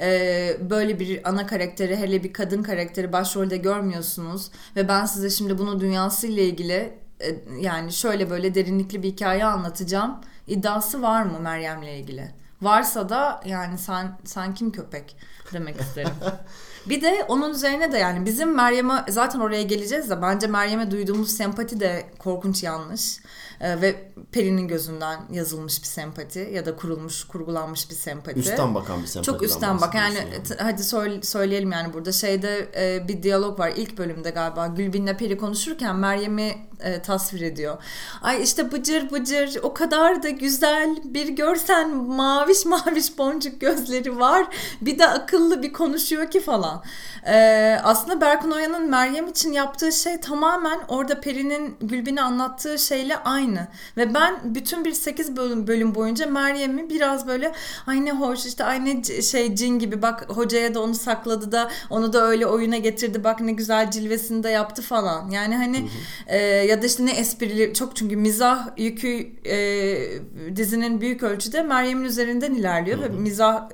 e, 0.00 0.56
böyle 0.70 1.00
bir 1.00 1.28
ana 1.28 1.46
karakteri 1.46 1.96
hele 1.96 2.24
bir 2.24 2.32
kadın 2.32 2.62
karakteri 2.62 3.12
başrolde 3.12 3.56
görmüyorsunuz 3.56 4.50
ve 4.76 4.88
ben 4.88 5.06
size 5.06 5.30
şimdi 5.30 5.58
bunu 5.58 5.80
dünyasıyla 5.80 6.42
ilgili 6.42 6.92
e, 7.20 7.26
yani 7.60 7.92
şöyle 7.92 8.30
böyle 8.30 8.54
derinlikli 8.54 9.02
bir 9.02 9.08
hikaye 9.08 9.44
anlatacağım 9.44 10.20
iddiası 10.46 11.02
var 11.02 11.22
mı 11.22 11.40
Meryem'le 11.40 11.98
ilgili? 11.98 12.30
Varsa 12.62 13.08
da 13.08 13.40
yani 13.44 13.78
sen 13.78 14.18
sen 14.24 14.54
kim 14.54 14.72
köpek 14.72 15.16
demek 15.52 15.80
isterim. 15.80 16.10
Bir 16.88 17.02
de 17.02 17.24
onun 17.28 17.50
üzerine 17.50 17.92
de 17.92 17.98
yani 17.98 18.26
bizim 18.26 18.54
Meryem'e 18.54 19.04
zaten 19.08 19.40
oraya 19.40 19.62
geleceğiz 19.62 20.10
de 20.10 20.22
bence 20.22 20.46
Meryem'e 20.46 20.90
duyduğumuz 20.90 21.30
sempati 21.30 21.80
de 21.80 22.06
korkunç 22.18 22.62
yanlış. 22.62 23.18
Ee, 23.60 23.80
ve 23.80 24.12
Peri'nin 24.32 24.68
gözünden 24.68 25.20
yazılmış 25.32 25.82
bir 25.82 25.86
sempati 25.86 26.50
ya 26.52 26.66
da 26.66 26.76
kurulmuş, 26.76 27.24
kurgulanmış 27.24 27.90
bir 27.90 27.94
sempati. 27.94 28.38
üstten 28.38 28.74
bakan 28.74 29.02
bir 29.02 29.06
sempatiden 29.06 29.32
Çok 29.32 29.42
üstten 29.42 29.80
bak 29.80 29.94
yani 29.94 30.18
hadi 30.58 30.84
söyle- 30.84 31.22
söyleyelim 31.22 31.72
yani 31.72 31.92
burada 31.92 32.12
şeyde 32.12 32.68
e, 32.76 33.08
bir 33.08 33.22
diyalog 33.22 33.58
var 33.58 33.72
ilk 33.76 33.98
bölümde 33.98 34.30
galiba 34.30 34.66
Gülbin'le 34.66 35.14
Peri 35.18 35.36
konuşurken 35.38 35.96
Meryem'i 35.96 36.58
e, 36.80 37.02
tasvir 37.02 37.40
ediyor. 37.40 37.76
Ay 38.22 38.42
işte 38.42 38.72
bıcır 38.72 39.10
bıcır 39.10 39.58
o 39.62 39.74
kadar 39.74 40.22
da 40.22 40.28
güzel 40.28 40.96
bir 41.04 41.28
görsen 41.28 41.96
maviş 41.96 42.64
maviş 42.64 43.18
boncuk 43.18 43.60
gözleri 43.60 44.18
var 44.20 44.46
bir 44.80 44.98
de 44.98 45.08
akıllı 45.08 45.62
bir 45.62 45.72
konuşuyor 45.72 46.30
ki 46.30 46.40
falan. 46.40 46.82
E, 47.26 47.78
aslında 47.84 48.20
Berkun 48.20 48.50
Oya'nın 48.50 48.90
Meryem 48.90 49.28
için 49.28 49.52
yaptığı 49.52 49.92
şey 49.92 50.20
tamamen 50.20 50.80
orada 50.88 51.20
Peri'nin 51.20 51.76
Gülbin'e 51.80 52.22
anlattığı 52.22 52.78
şeyle 52.78 53.16
aynı. 53.16 53.47
Ve 53.96 54.14
ben 54.14 54.54
bütün 54.54 54.84
bir 54.84 54.92
8 54.92 55.36
bölüm, 55.36 55.66
bölüm 55.66 55.94
boyunca 55.94 56.26
Meryem'i 56.26 56.90
biraz 56.90 57.26
böyle 57.26 57.52
ay 57.86 58.04
ne 58.04 58.12
hoş 58.12 58.46
işte 58.46 58.64
ay 58.64 58.84
ne 58.84 59.22
şey 59.22 59.54
cin 59.54 59.78
gibi 59.78 60.02
bak 60.02 60.24
hocaya 60.28 60.74
da 60.74 60.80
onu 60.80 60.94
sakladı 60.94 61.52
da 61.52 61.70
onu 61.90 62.12
da 62.12 62.26
öyle 62.26 62.46
oyuna 62.46 62.76
getirdi 62.78 63.24
bak 63.24 63.40
ne 63.40 63.52
güzel 63.52 63.90
cilvesini 63.90 64.42
de 64.42 64.48
yaptı 64.48 64.82
falan. 64.82 65.30
Yani 65.30 65.56
hani 65.56 65.88
e, 66.26 66.38
ya 66.38 66.82
da 66.82 66.86
işte 66.86 67.06
ne 67.06 67.12
esprili 67.12 67.74
çok 67.74 67.96
çünkü 67.96 68.16
mizah 68.16 68.68
yükü 68.76 69.32
e, 69.46 70.56
dizinin 70.56 71.00
büyük 71.00 71.22
ölçüde 71.22 71.62
Meryem'in 71.62 72.04
üzerinden 72.04 72.54
ilerliyor 72.54 73.00
ve 73.00 73.08
mizah 73.08 73.68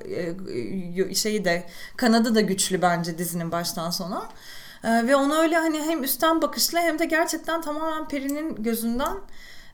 e, 1.09 1.15
şeyi 1.15 1.45
de 1.45 1.67
kanadı 1.97 2.35
da 2.35 2.41
güçlü 2.41 2.83
bence 2.83 3.19
dizinin 3.19 3.53
baştan 3.53 3.91
sona. 3.91 4.29
E, 4.85 5.07
ve 5.07 5.17
onu 5.17 5.35
öyle 5.35 5.57
hani 5.57 5.83
hem 5.83 6.05
üstten 6.05 6.43
bakışla 6.43 6.81
hem 6.81 6.99
de 6.99 7.05
gerçekten 7.05 7.63
tamamen 7.63 8.09
Peri'nin 8.09 8.63
gözünden 8.63 9.17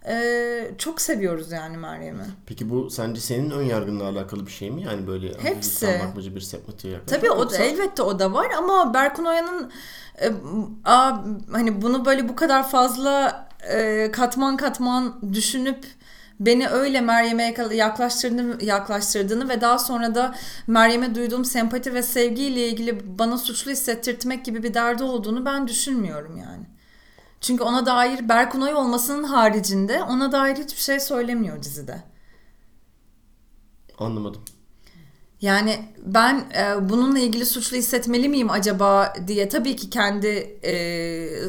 e, 0.09 0.71
çok 0.79 1.01
seviyoruz 1.01 1.53
yani 1.53 1.77
Meryem'i. 1.77 2.25
Peki 2.47 2.71
bu 2.71 2.91
sence 2.91 3.21
senin 3.21 3.51
ön 3.51 3.63
yargınla 3.63 4.05
alakalı 4.09 4.47
bir 4.47 4.51
şey 4.53 4.71
mi? 4.71 4.83
Yani 4.83 5.07
böyle 5.07 5.29
Hepsi. 5.39 5.71
üstten 5.71 6.01
bakmacı 6.09 6.35
bir 6.37 6.41
sempatiye 6.41 6.93
yaklaşmak. 6.95 7.21
Tabii 7.21 7.31
o 7.31 7.51
da, 7.51 7.55
Yoksa- 7.57 7.63
elbette 7.63 8.03
o 8.03 8.19
da 8.19 8.33
var 8.33 8.47
ama 8.59 8.95
Berkun 8.95 9.25
Oya'nın 9.25 9.71
e, 10.23 10.31
a, 10.85 11.25
hani 11.53 11.83
bunu 11.83 12.05
böyle 12.05 12.29
bu 12.29 12.37
kadar 12.37 12.69
fazla 12.71 13.49
e, 13.73 14.11
katman 14.13 14.57
katman 14.57 15.33
düşünüp 15.33 15.85
beni 16.41 16.69
öyle 16.69 17.01
Meryem'e 17.01 17.55
yaklaştırdığını, 17.73 18.65
yaklaştırdığını 18.65 19.49
ve 19.49 19.61
daha 19.61 19.79
sonra 19.79 20.15
da 20.15 20.35
Meryem'e 20.67 21.15
duyduğum 21.15 21.45
sempati 21.45 21.95
ve 21.95 22.03
sevgiyle 22.03 22.69
ilgili 22.69 23.19
bana 23.19 23.39
suçlu 23.39 23.71
hissettirtmek 23.71 24.45
gibi 24.45 24.63
bir 24.63 24.75
derdi 24.75 25.03
olduğunu 25.03 25.45
ben 25.45 25.69
düşünmüyorum 25.69 26.37
yani. 26.37 26.67
Çünkü 27.41 27.65
ona 27.65 27.87
dair 27.87 28.29
Berkun 28.29 28.61
Oy 28.61 28.75
olmasının 28.75 29.25
haricinde 29.25 30.03
ona 30.03 30.33
dair 30.33 30.57
hiçbir 30.57 30.81
şey 30.81 31.01
söylemiyor 31.01 31.63
dizide. 31.63 32.03
Anlamadım. 33.99 34.43
Yani 35.41 35.79
ben 36.07 36.45
e, 36.59 36.89
bununla 36.89 37.19
ilgili 37.19 37.47
suçlu 37.47 37.77
hissetmeli 37.77 38.29
miyim 38.29 38.51
acaba 38.51 39.13
diye 39.27 39.49
tabii 39.49 39.77
ki 39.77 39.91
kendi 39.91 40.27
e, 40.65 40.73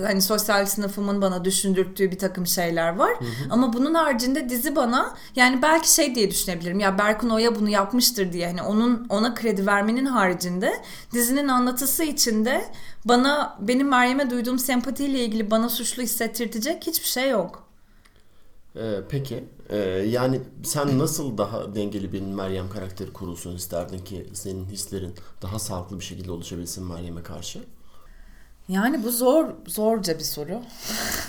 hani 0.05 0.21
sosyal 0.21 0.65
sınıfımın 0.65 1.21
bana 1.21 1.45
düşündürttüğü 1.45 2.11
bir 2.11 2.17
takım 2.17 2.47
şeyler 2.47 2.95
var. 2.95 3.11
Hı 3.19 3.25
hı. 3.25 3.47
Ama 3.49 3.73
bunun 3.73 3.93
haricinde 3.93 4.49
dizi 4.49 4.75
bana 4.75 5.15
yani 5.35 5.61
belki 5.61 5.93
şey 5.93 6.15
diye 6.15 6.31
düşünebilirim. 6.31 6.79
Ya 6.79 6.97
Berkun 6.97 7.29
Oya 7.29 7.55
bunu 7.55 7.69
yapmıştır 7.69 8.33
diye 8.33 8.47
hani 8.47 8.61
onun 8.61 9.05
ona 9.09 9.33
kredi 9.33 9.65
vermenin 9.67 10.05
haricinde 10.05 10.73
dizinin 11.13 11.47
anlatısı 11.47 12.03
içinde 12.03 12.65
bana 13.05 13.57
benim 13.59 13.87
Meryem'e 13.87 14.29
duyduğum 14.29 14.59
sempatiyle 14.59 15.25
ilgili 15.25 15.51
bana 15.51 15.69
suçlu 15.69 16.03
hissettirtecek 16.03 16.87
hiçbir 16.87 17.07
şey 17.07 17.29
yok. 17.29 17.70
Ee, 18.75 19.01
peki 19.09 19.43
ee, 19.69 19.77
yani 20.07 20.41
sen 20.63 20.99
nasıl 20.99 21.37
daha 21.37 21.75
dengeli 21.75 22.13
bir 22.13 22.21
Meryem 22.21 22.69
karakteri 22.69 23.13
kurulsun 23.13 23.55
isterdin 23.55 23.99
ki 23.99 24.29
senin 24.33 24.65
hislerin 24.65 25.15
daha 25.41 25.59
sağlıklı 25.59 25.99
bir 25.99 26.03
şekilde 26.03 26.31
oluşabilsin 26.31 26.85
Meryem'e 26.85 27.23
karşı? 27.23 27.59
Yani 28.67 29.03
bu 29.03 29.11
zor 29.11 29.45
zorca 29.67 30.19
bir 30.19 30.23
soru. 30.23 30.61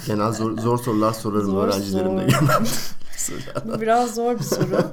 Genel 0.07 0.33
zor, 0.33 0.59
zor 0.59 0.79
sorular 0.79 1.13
sorarım 1.13 1.51
zor, 1.51 1.65
öğrencilerimle 1.65 2.25
genelde. 2.25 2.69
bu 3.65 3.81
biraz 3.81 4.15
zor 4.15 4.39
bir 4.39 4.45
soru. 4.45 4.85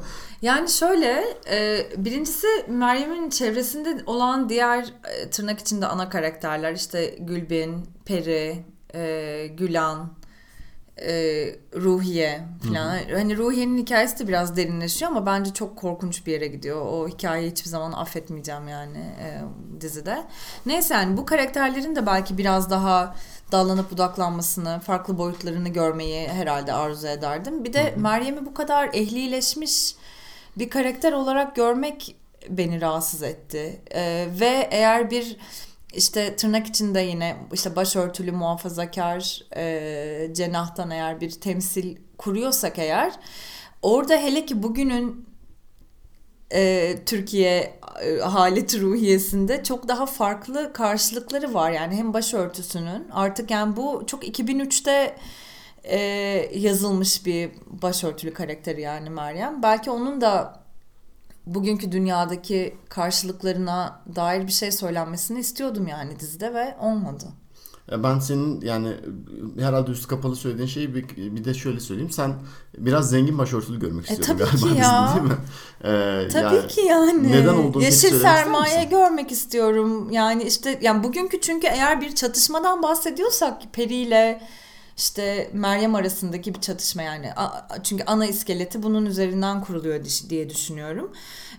Yani 0.41 0.69
şöyle 0.69 1.37
e, 1.51 1.87
birincisi 1.97 2.47
Meryem'in 2.67 3.29
çevresinde 3.29 4.03
olan 4.05 4.49
diğer 4.49 4.93
e, 5.03 5.29
tırnak 5.29 5.59
içinde 5.59 5.87
ana 5.87 6.09
karakterler 6.09 6.73
işte 6.73 7.15
Gülbin, 7.19 7.85
Peri, 8.05 8.65
e, 8.93 9.47
Gülan, 9.47 10.09
e, 11.01 11.11
Ruhiye 11.75 12.41
falan. 12.67 12.97
Hı 12.97 13.11
hı. 13.11 13.15
Hani 13.15 13.37
Ruhiye'nin 13.37 13.77
hikayesi 13.77 14.19
de 14.19 14.27
biraz 14.27 14.57
derinleşiyor 14.57 15.11
ama 15.11 15.25
bence 15.25 15.53
çok 15.53 15.77
korkunç 15.77 16.25
bir 16.25 16.31
yere 16.31 16.47
gidiyor. 16.47 16.81
O 16.85 17.07
hikayeyi 17.07 17.51
hiçbir 17.51 17.69
zaman 17.69 17.91
affetmeyeceğim 17.91 18.67
yani 18.67 18.97
e, 18.97 19.41
dizide. 19.81 20.23
Neyse 20.65 20.93
yani 20.93 21.17
bu 21.17 21.25
karakterlerin 21.25 21.95
de 21.95 22.05
belki 22.05 22.37
biraz 22.37 22.69
daha 22.69 23.15
dallanıp 23.51 23.91
budaklanmasını, 23.91 24.79
farklı 24.79 25.17
boyutlarını 25.17 25.69
görmeyi 25.69 26.27
herhalde 26.27 26.73
arzu 26.73 27.07
ederdim. 27.07 27.63
Bir 27.63 27.73
de 27.73 27.93
Meryem'i 27.97 28.45
bu 28.45 28.53
kadar 28.53 28.89
ehlileşmiş 28.93 29.95
bir 30.57 30.69
karakter 30.69 31.13
olarak 31.13 31.55
görmek 31.55 32.15
beni 32.49 32.81
rahatsız 32.81 33.23
etti. 33.23 33.81
E, 33.91 34.27
ve 34.39 34.67
eğer 34.71 35.11
bir 35.11 35.37
işte 35.93 36.35
tırnak 36.35 36.67
içinde 36.67 36.99
yine 36.99 37.37
işte 37.53 37.75
başörtülü 37.75 38.31
muhafazakar 38.31 39.41
e, 39.55 40.29
cenahtan 40.33 40.89
eğer 40.89 41.21
bir 41.21 41.31
temsil 41.31 41.97
kuruyorsak 42.17 42.79
eğer 42.79 43.13
orada 43.81 44.17
hele 44.17 44.45
ki 44.45 44.63
bugünün 44.63 45.29
e, 46.53 46.95
Türkiye 47.05 47.79
e, 48.03 48.19
haleti 48.19 48.81
ruhiyesinde 48.81 49.63
çok 49.63 49.87
daha 49.87 50.05
farklı 50.05 50.73
karşılıkları 50.73 51.53
var. 51.53 51.71
Yani 51.71 51.95
hem 51.95 52.13
başörtüsünün 52.13 53.09
artık 53.11 53.51
yani 53.51 53.75
bu 53.75 54.03
çok 54.07 54.27
2003'te 54.27 55.15
e, 55.83 55.99
yazılmış 56.53 57.25
bir 57.25 57.51
başörtülü 57.65 58.33
karakteri 58.33 58.81
yani 58.81 59.09
Meryem. 59.09 59.63
Belki 59.63 59.91
onun 59.91 60.21
da 60.21 60.58
bugünkü 61.55 61.91
dünyadaki 61.91 62.77
karşılıklarına 62.89 64.01
dair 64.15 64.47
bir 64.47 64.51
şey 64.51 64.71
söylenmesini 64.71 65.39
istiyordum 65.39 65.87
yani 65.87 66.19
dizide 66.19 66.53
ve 66.53 66.75
olmadı. 66.79 67.25
Ben 67.97 68.19
senin 68.19 68.61
yani 68.61 68.93
herhalde 69.59 69.91
üst 69.91 70.07
kapalı 70.07 70.35
söylediğin 70.35 70.67
şeyi 70.67 70.95
bir, 70.95 71.07
bir 71.17 71.43
de 71.43 71.53
şöyle 71.53 71.79
söyleyeyim. 71.79 72.11
Sen 72.11 72.33
biraz 72.77 73.09
zengin 73.09 73.37
başörtülü 73.37 73.79
görmek 73.79 74.09
istiyordun 74.09 74.33
e, 74.33 74.37
tabii 74.37 74.51
galiba 74.51 74.75
ki 74.75 74.81
ya. 74.81 75.13
değil 75.15 75.27
mi? 75.27 75.37
Ee, 75.83 76.27
tabii 76.31 76.55
yani, 76.55 76.67
ki 76.67 76.81
yani. 76.81 77.31
Neden 77.31 77.53
olduğunu 77.53 77.83
Yeşil 77.83 78.19
sermaye 78.19 78.83
görmek 78.83 79.31
istiyorum. 79.31 80.11
Yani 80.11 80.43
işte 80.43 80.79
yani 80.81 81.03
bugünkü 81.03 81.41
çünkü 81.41 81.67
eğer 81.67 82.01
bir 82.01 82.15
çatışmadan 82.15 82.83
bahsediyorsak 82.83 83.61
Peri 83.73 83.95
ile 83.95 84.41
işte 84.99 85.49
Meryem 85.53 85.95
arasındaki 85.95 86.55
bir 86.55 86.61
çatışma 86.61 87.01
yani. 87.01 87.29
Çünkü 87.83 88.03
ana 88.07 88.25
iskeleti 88.25 88.83
bunun 88.83 89.05
üzerinden 89.05 89.61
kuruluyor 89.61 90.05
diye 90.29 90.49
düşünüyorum. 90.49 91.11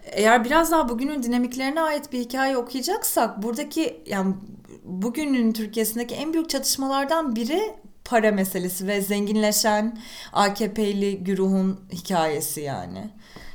Eğer 0.05 0.44
biraz 0.44 0.70
daha 0.70 0.88
bugünün 0.88 1.22
dinamiklerine 1.22 1.81
ait 1.81 2.12
bir 2.12 2.20
hikaye 2.20 2.57
okuyacaksak 2.57 3.42
buradaki 3.42 4.03
yani 4.07 4.35
bugünün 4.85 5.53
Türkiye'sindeki 5.53 6.14
en 6.14 6.33
büyük 6.33 6.50
çatışmalardan 6.50 7.37
biri 7.37 7.74
para 8.05 8.33
meselesi 8.33 8.87
ve 8.87 9.00
zenginleşen 9.00 9.98
AKP'li 10.33 11.24
güruhun 11.24 11.81
hikayesi 11.92 12.61
yani 12.61 13.11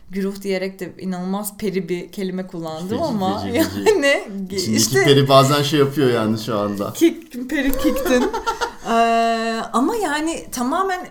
güruh 0.09 0.41
diyerek 0.41 0.79
de 0.79 0.93
inanılmaz 0.99 1.57
peri 1.57 1.89
bir 1.89 2.11
kelime 2.11 2.47
kullandım 2.47 2.89
feci, 2.89 3.01
ama 3.01 3.41
feci, 3.41 3.63
feci. 3.63 3.89
yani 3.89 4.23
İçindeki 4.51 4.75
işte 4.75 5.03
peri 5.03 5.29
bazen 5.29 5.63
şey 5.63 5.79
yapıyor 5.79 6.09
yani 6.11 6.39
şu 6.39 6.59
anda. 6.59 6.93
Kick, 6.93 7.49
peri 7.49 7.71
kicktin. 7.71 8.23
ee, 8.89 8.91
ama 9.73 9.95
yani 9.95 10.45
tamamen 10.51 11.07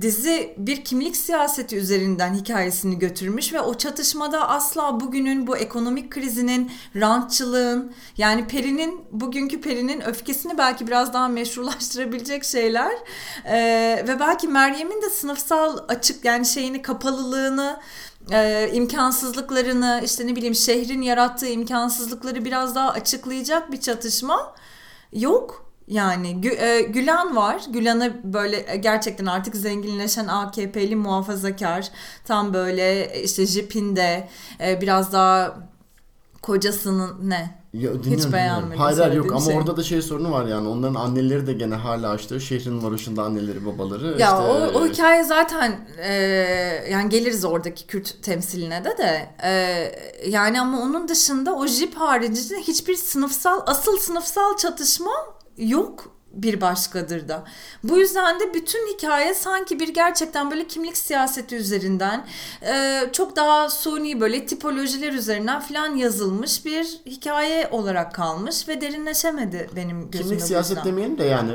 dizi 0.00 0.54
bir 0.58 0.84
kimlik 0.84 1.16
siyaseti 1.16 1.76
üzerinden 1.76 2.34
hikayesini 2.34 2.98
götürmüş 2.98 3.52
ve 3.52 3.60
o 3.60 3.74
çatışmada 3.74 4.48
asla 4.48 5.00
bugünün 5.00 5.46
bu 5.46 5.56
ekonomik 5.56 6.10
krizinin, 6.10 6.72
rantçılığın 6.96 7.92
yani 8.16 8.46
Peri'nin 8.46 9.04
bugünkü 9.12 9.60
Peri'nin 9.60 10.00
öfkesini 10.00 10.58
belki 10.58 10.86
biraz 10.86 11.12
daha 11.12 11.28
meşrulaştırabilecek 11.28 12.44
şeyler 12.44 12.92
ee, 13.44 14.04
ve 14.08 14.20
belki 14.20 14.48
Meryem'in 14.48 15.02
de 15.02 15.10
sınıfsal 15.10 15.78
açık 15.88 16.24
yani 16.24 16.46
şeyini 16.46 16.82
kapalılığını 16.82 17.80
e, 18.32 18.70
imkansızlıklarını 18.72 20.00
işte 20.04 20.26
ne 20.26 20.36
bileyim 20.36 20.54
şehrin 20.54 21.02
yarattığı 21.02 21.46
imkansızlıkları 21.46 22.44
biraz 22.44 22.74
daha 22.74 22.90
açıklayacak 22.90 23.72
bir 23.72 23.80
çatışma 23.80 24.54
yok. 25.12 25.63
Yani 25.88 26.48
e, 26.58 26.80
Gülen 26.82 27.36
var. 27.36 27.62
Gülen'e 27.70 28.12
böyle 28.24 28.72
e, 28.72 28.76
gerçekten 28.76 29.26
artık 29.26 29.56
zenginleşen 29.56 30.26
AKP'li 30.26 30.96
muhafazakar. 30.96 31.88
Tam 32.24 32.54
böyle 32.54 33.04
e, 33.04 33.22
işte 33.22 33.46
jipinde 33.46 34.28
biraz 34.60 35.12
daha 35.12 35.56
kocasının 36.42 37.30
ne? 37.30 37.64
Ya, 37.72 37.90
Hiç 38.06 38.32
beğenmedim. 38.32 38.78
Hayır 38.78 38.98
hayır 38.98 39.12
yok 39.14 39.32
ama 39.32 39.40
şey. 39.40 39.56
orada 39.56 39.76
da 39.76 39.82
şey 39.82 40.02
sorunu 40.02 40.32
var 40.32 40.46
yani. 40.46 40.68
Onların 40.68 40.94
anneleri 40.94 41.46
de 41.46 41.52
gene 41.52 41.74
hala 41.74 42.16
işte 42.16 42.40
şehrin 42.40 42.82
varoşunda 42.82 43.22
anneleri 43.22 43.66
babaları. 43.66 44.06
Ya 44.06 44.14
işte, 44.14 44.28
o, 44.28 44.80
o 44.80 44.86
hikaye 44.86 45.24
zaten 45.24 45.88
e, 45.98 46.12
yani 46.90 47.08
geliriz 47.08 47.44
oradaki 47.44 47.86
Kürt 47.86 48.22
temsiline 48.22 48.84
de 48.84 48.98
de 48.98 49.28
e, 49.44 50.30
yani 50.30 50.60
ama 50.60 50.80
onun 50.80 51.08
dışında 51.08 51.54
o 51.54 51.66
jip 51.66 51.94
haricinde 51.94 52.60
hiçbir 52.60 52.94
sınıfsal 52.94 53.60
asıl 53.66 53.98
sınıfsal 53.98 54.56
çatışma 54.56 55.12
yok 55.56 56.13
bir 56.36 56.60
başkadır 56.60 57.28
da. 57.28 57.44
Bu 57.84 57.98
yüzden 57.98 58.40
de 58.40 58.54
bütün 58.54 58.94
hikaye 58.94 59.34
sanki 59.34 59.80
bir 59.80 59.88
gerçekten 59.88 60.50
böyle 60.50 60.66
kimlik 60.66 60.96
siyaseti 60.96 61.56
üzerinden 61.56 62.26
e, 62.62 63.00
çok 63.12 63.36
daha 63.36 63.70
suni 63.70 64.20
böyle 64.20 64.46
tipolojiler 64.46 65.12
üzerinden 65.12 65.60
falan 65.60 65.96
yazılmış 65.96 66.64
bir 66.64 67.00
hikaye 67.06 67.68
olarak 67.70 68.14
kalmış 68.14 68.68
ve 68.68 68.80
derinleşemedi 68.80 69.70
benim 69.76 70.10
gözümde. 70.10 70.28
Kimlik 70.28 70.42
siyaset 70.42 70.84
demeyelim 70.84 71.18
de 71.18 71.24
yani 71.24 71.52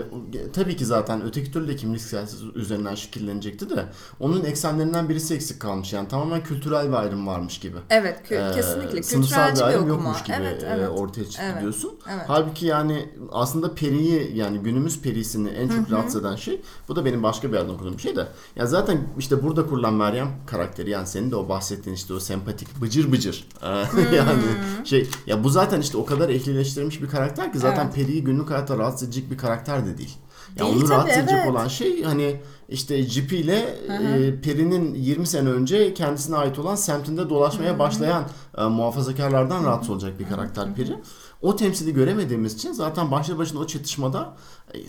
tabii 0.54 0.76
ki 0.76 0.86
zaten 0.86 1.22
öteki 1.22 1.52
türlü 1.52 1.68
de 1.68 1.76
kimlik 1.76 2.02
siyaseti 2.02 2.44
üzerinden 2.56 2.96
şekillenecekti 2.96 3.70
de 3.70 3.86
onun 4.20 4.46
eksenlerinden 4.46 5.10
birisi 5.10 5.36
eksik 5.36 5.60
kalmış. 5.60 5.94
Yani 5.94 6.08
tamamen 6.08 6.44
kültürel 6.44 6.88
bir 6.88 6.94
ayrım 6.94 7.28
varmış 7.28 7.60
gibi. 7.60 7.78
Evet 7.89 8.20
kü- 8.30 8.52
ee, 8.52 8.56
kesinlikle. 8.56 9.04
Sınıfsal 9.04 9.56
bir 9.56 9.62
ayrım 9.62 9.88
yokmuş 9.88 10.24
gibi 10.24 10.38
evet, 10.42 10.65
evet. 10.68 10.89
ortaya 10.89 11.30
çıktı 11.30 11.46
evet, 11.52 11.62
diyorsun. 11.62 12.00
Evet. 12.13 12.24
Halbuki 12.28 12.65
yani 12.65 13.10
aslında 13.32 13.76
Peri'yi 13.76 14.38
yani 14.38 14.65
günümüz 14.69 15.01
perisini 15.01 15.49
en 15.49 15.67
çok 15.67 15.77
Hı-hı. 15.77 15.91
rahatsız 15.91 16.21
eden 16.21 16.36
şey 16.36 16.62
bu 16.88 16.95
da 16.95 17.05
benim 17.05 17.23
başka 17.23 17.51
bir 17.51 17.58
yerden 17.58 17.73
okuduğum 17.73 17.97
bir 17.97 18.01
şey 18.01 18.15
de. 18.15 18.27
Ya 18.55 18.65
zaten 18.65 19.08
işte 19.17 19.43
burada 19.43 19.65
kurulan 19.65 19.93
Meryem 19.93 20.32
karakteri 20.45 20.89
yani 20.89 21.08
senin 21.08 21.32
de 21.32 21.36
o 21.36 21.49
bahsettiğin 21.49 21.95
işte 21.95 22.13
o 22.13 22.19
sempatik 22.19 22.82
bıcır 22.82 23.12
bıcır 23.12 23.47
yani 24.15 24.41
şey 24.84 25.08
ya 25.27 25.43
bu 25.43 25.49
zaten 25.49 25.82
işte 25.82 25.97
o 25.97 26.05
kadar 26.05 26.29
ehlileştirilmiş 26.29 27.01
bir 27.01 27.08
karakter 27.08 27.53
ki 27.53 27.60
zaten 27.60 27.86
evet. 27.86 27.95
Peri'yi 27.95 28.23
günlük 28.23 28.49
hayatta 28.49 28.77
rahatsız 28.77 29.08
edecek 29.08 29.32
bir 29.32 29.38
karakter 29.38 29.86
de 29.86 29.97
değil. 29.97 30.17
Ya 30.55 30.65
değil, 30.65 30.75
onu 30.75 30.84
tabii, 30.84 30.91
rahatsız 30.91 31.17
edecek 31.17 31.38
evet. 31.39 31.51
olan 31.51 31.67
şey 31.67 32.03
hani 32.03 32.41
işte 32.69 32.99
ile 32.99 33.60
e, 33.89 34.41
Peri'nin 34.41 34.93
20 34.93 35.27
sene 35.27 35.49
önce 35.49 35.93
kendisine 35.93 36.36
ait 36.36 36.60
olan 36.60 36.75
semtinde 36.75 37.29
dolaşmaya 37.29 37.71
Hı-hı. 37.71 37.79
başlayan 37.79 38.23
e, 38.58 38.63
muhafazakarlardan 38.63 39.65
rahatsız 39.65 39.89
olacak 39.89 40.19
bir 40.19 40.27
karakter 40.27 40.75
Peri. 40.75 40.95
O 41.41 41.55
temsili 41.55 41.93
göremediğimiz 41.93 42.53
için 42.53 42.71
zaten 42.71 43.12
başlı 43.12 43.38
başına 43.38 43.60
o 43.60 43.67
çatışmada 43.67 44.34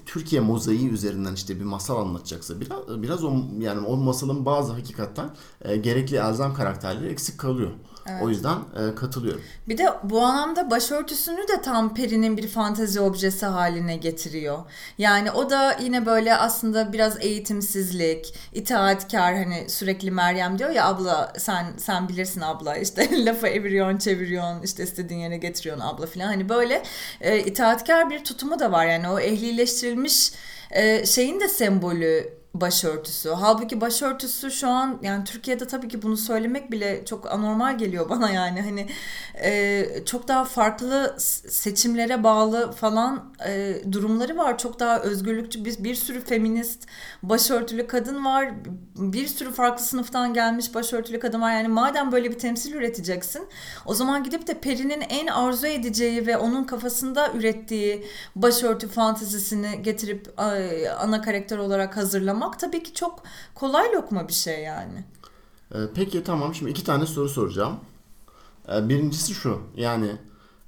Türkiye 0.07 0.41
mozaiği 0.41 0.91
üzerinden 0.91 1.35
işte 1.35 1.61
bir 1.61 1.65
masal 1.65 1.97
anlatacaksa 1.97 2.61
biraz 2.61 3.03
biraz 3.03 3.25
o 3.25 3.33
yani 3.59 3.87
o 3.87 3.97
masalın 3.97 4.45
bazı 4.45 4.73
hakikaten 4.73 5.31
e, 5.63 5.77
gerekli 5.77 6.17
elzem 6.17 6.55
karakterleri 6.55 7.09
eksik 7.09 7.39
kalıyor. 7.39 7.71
O 8.23 8.29
yüzden 8.29 8.57
e, 8.57 8.95
katılıyorum. 8.95 9.43
Bir 9.69 9.79
de 9.79 9.89
bu 10.03 10.21
anlamda 10.21 10.71
başörtüsünü 10.71 11.49
de 11.49 11.63
tam 11.63 11.95
Peri'nin 11.95 12.37
bir 12.37 12.49
fantezi 12.49 13.01
objesi 13.01 13.47
haline 13.47 13.97
getiriyor. 13.97 14.59
Yani 14.99 15.31
o 15.31 15.51
da 15.51 15.77
yine 15.83 16.07
böyle 16.07 16.37
aslında 16.37 16.93
biraz 16.93 17.25
eğitimsizlik, 17.25 18.35
itaatkar 18.53 19.35
hani 19.35 19.71
sürekli 19.71 20.11
Meryem 20.11 20.59
diyor 20.59 20.71
ya 20.71 20.87
abla 20.87 21.33
sen 21.39 21.67
sen 21.77 22.09
bilirsin 22.09 22.41
abla 22.41 22.77
işte 22.77 23.25
lafı 23.25 23.47
eviriyorsun 23.47 23.99
çeviriyorsun 23.99 24.63
işte 24.63 24.83
istediğin 24.83 25.21
yere 25.21 25.37
getiriyorsun 25.37 25.85
abla 25.85 26.07
falan 26.07 26.27
hani 26.27 26.49
böyle 26.49 26.83
e, 27.21 27.39
itaatkar 27.39 28.11
bir 28.11 28.25
tutumu 28.25 28.59
da 28.59 28.73
var 28.73 28.87
yani 28.87 29.09
o 29.09 29.21
ehlileştirilmiş 29.71 30.33
e, 30.71 31.07
şeyin 31.07 31.41
de 31.41 31.49
sembolü 31.49 32.40
başörtüsü. 32.55 33.29
Halbuki 33.29 33.81
başörtüsü 33.81 34.51
şu 34.51 34.69
an 34.69 34.99
yani 35.03 35.25
Türkiye'de 35.25 35.67
tabii 35.67 35.89
ki 35.89 36.03
bunu 36.03 36.17
söylemek 36.17 36.71
bile 36.71 37.05
çok 37.05 37.33
anormal 37.33 37.79
geliyor 37.79 38.09
bana 38.11 38.31
yani 38.31 38.63
hani 38.63 38.87
e, 39.43 39.87
çok 40.07 40.29
daha 40.29 40.45
farklı 40.45 41.17
seçimlere 41.49 42.25
bağlı 42.25 42.73
falan 42.73 43.35
e, 43.47 43.75
durumları 43.93 44.37
var. 44.37 44.59
Çok 44.59 44.81
daha 44.81 45.01
özgürlükçü 45.01 45.65
bir, 45.65 45.85
bir 45.85 45.95
sürü 45.95 46.25
feminist 46.25 46.87
başörtülü 47.23 47.87
kadın 47.87 48.25
var. 48.25 48.51
Bir 48.97 49.27
sürü 49.27 49.53
farklı 49.53 49.85
sınıftan 49.85 50.35
gelmiş 50.35 50.75
başörtülü 50.75 51.21
kadın 51.21 51.41
var. 51.41 51.53
Yani 51.53 51.69
madem 51.69 52.13
böyle 52.13 52.31
bir 52.31 52.39
temsil 52.39 52.73
üreteceksin 52.73 53.49
o 53.87 53.95
zaman 53.95 54.25
gidip 54.25 54.47
de 54.47 54.61
Peri'nin 54.61 55.01
en 55.01 55.27
arzu 55.27 55.67
edeceği 55.67 56.27
ve 56.27 56.37
onun 56.37 56.65
kafasında 56.65 57.33
ürettiği 57.33 58.07
başörtü 58.37 58.89
fantezisini 58.89 59.83
getirip 59.83 60.41
ana 60.99 61.23
karakter 61.23 61.59
olarak 61.59 61.97
hazırlamak 61.97 62.40
anlamak 62.41 62.59
tabii 62.59 62.83
ki 62.83 62.95
çok 62.95 63.23
kolay 63.55 63.93
lokma 63.93 64.29
bir 64.29 64.33
şey 64.33 64.63
yani. 64.63 65.05
Ee, 65.75 65.79
peki 65.95 66.25
tamam 66.25 66.55
şimdi 66.55 66.71
iki 66.71 66.85
tane 66.85 67.07
soru 67.07 67.29
soracağım. 67.29 67.77
Ee, 68.69 68.89
birincisi 68.89 69.35
şu 69.35 69.61
yani 69.77 70.17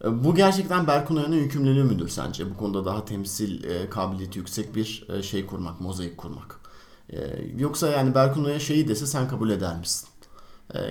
e, 0.05 0.25
bu 0.25 0.35
gerçekten 0.35 0.87
Berkun 0.87 1.17
Oya'nın 1.17 1.37
yükümlülüğü 1.37 1.85
müdür 1.85 2.09
sence? 2.09 2.51
Bu 2.51 2.57
konuda 2.57 2.85
daha 2.85 3.05
temsil 3.05 3.65
e, 3.65 3.91
kabiliyeti 3.91 4.39
yüksek 4.39 4.75
bir 4.75 5.07
e, 5.09 5.23
şey 5.23 5.47
kurmak, 5.47 5.81
mozaik 5.81 6.19
kurmak. 6.19 6.61
E, 7.11 7.19
yoksa 7.57 7.89
yani 7.89 8.15
Berkun 8.15 8.45
Oya 8.45 8.61
şeyi 8.61 8.89
dese 8.89 9.07
sen 9.07 9.29
kabul 9.29 9.51
eder 9.51 9.79
misin? 9.79 10.09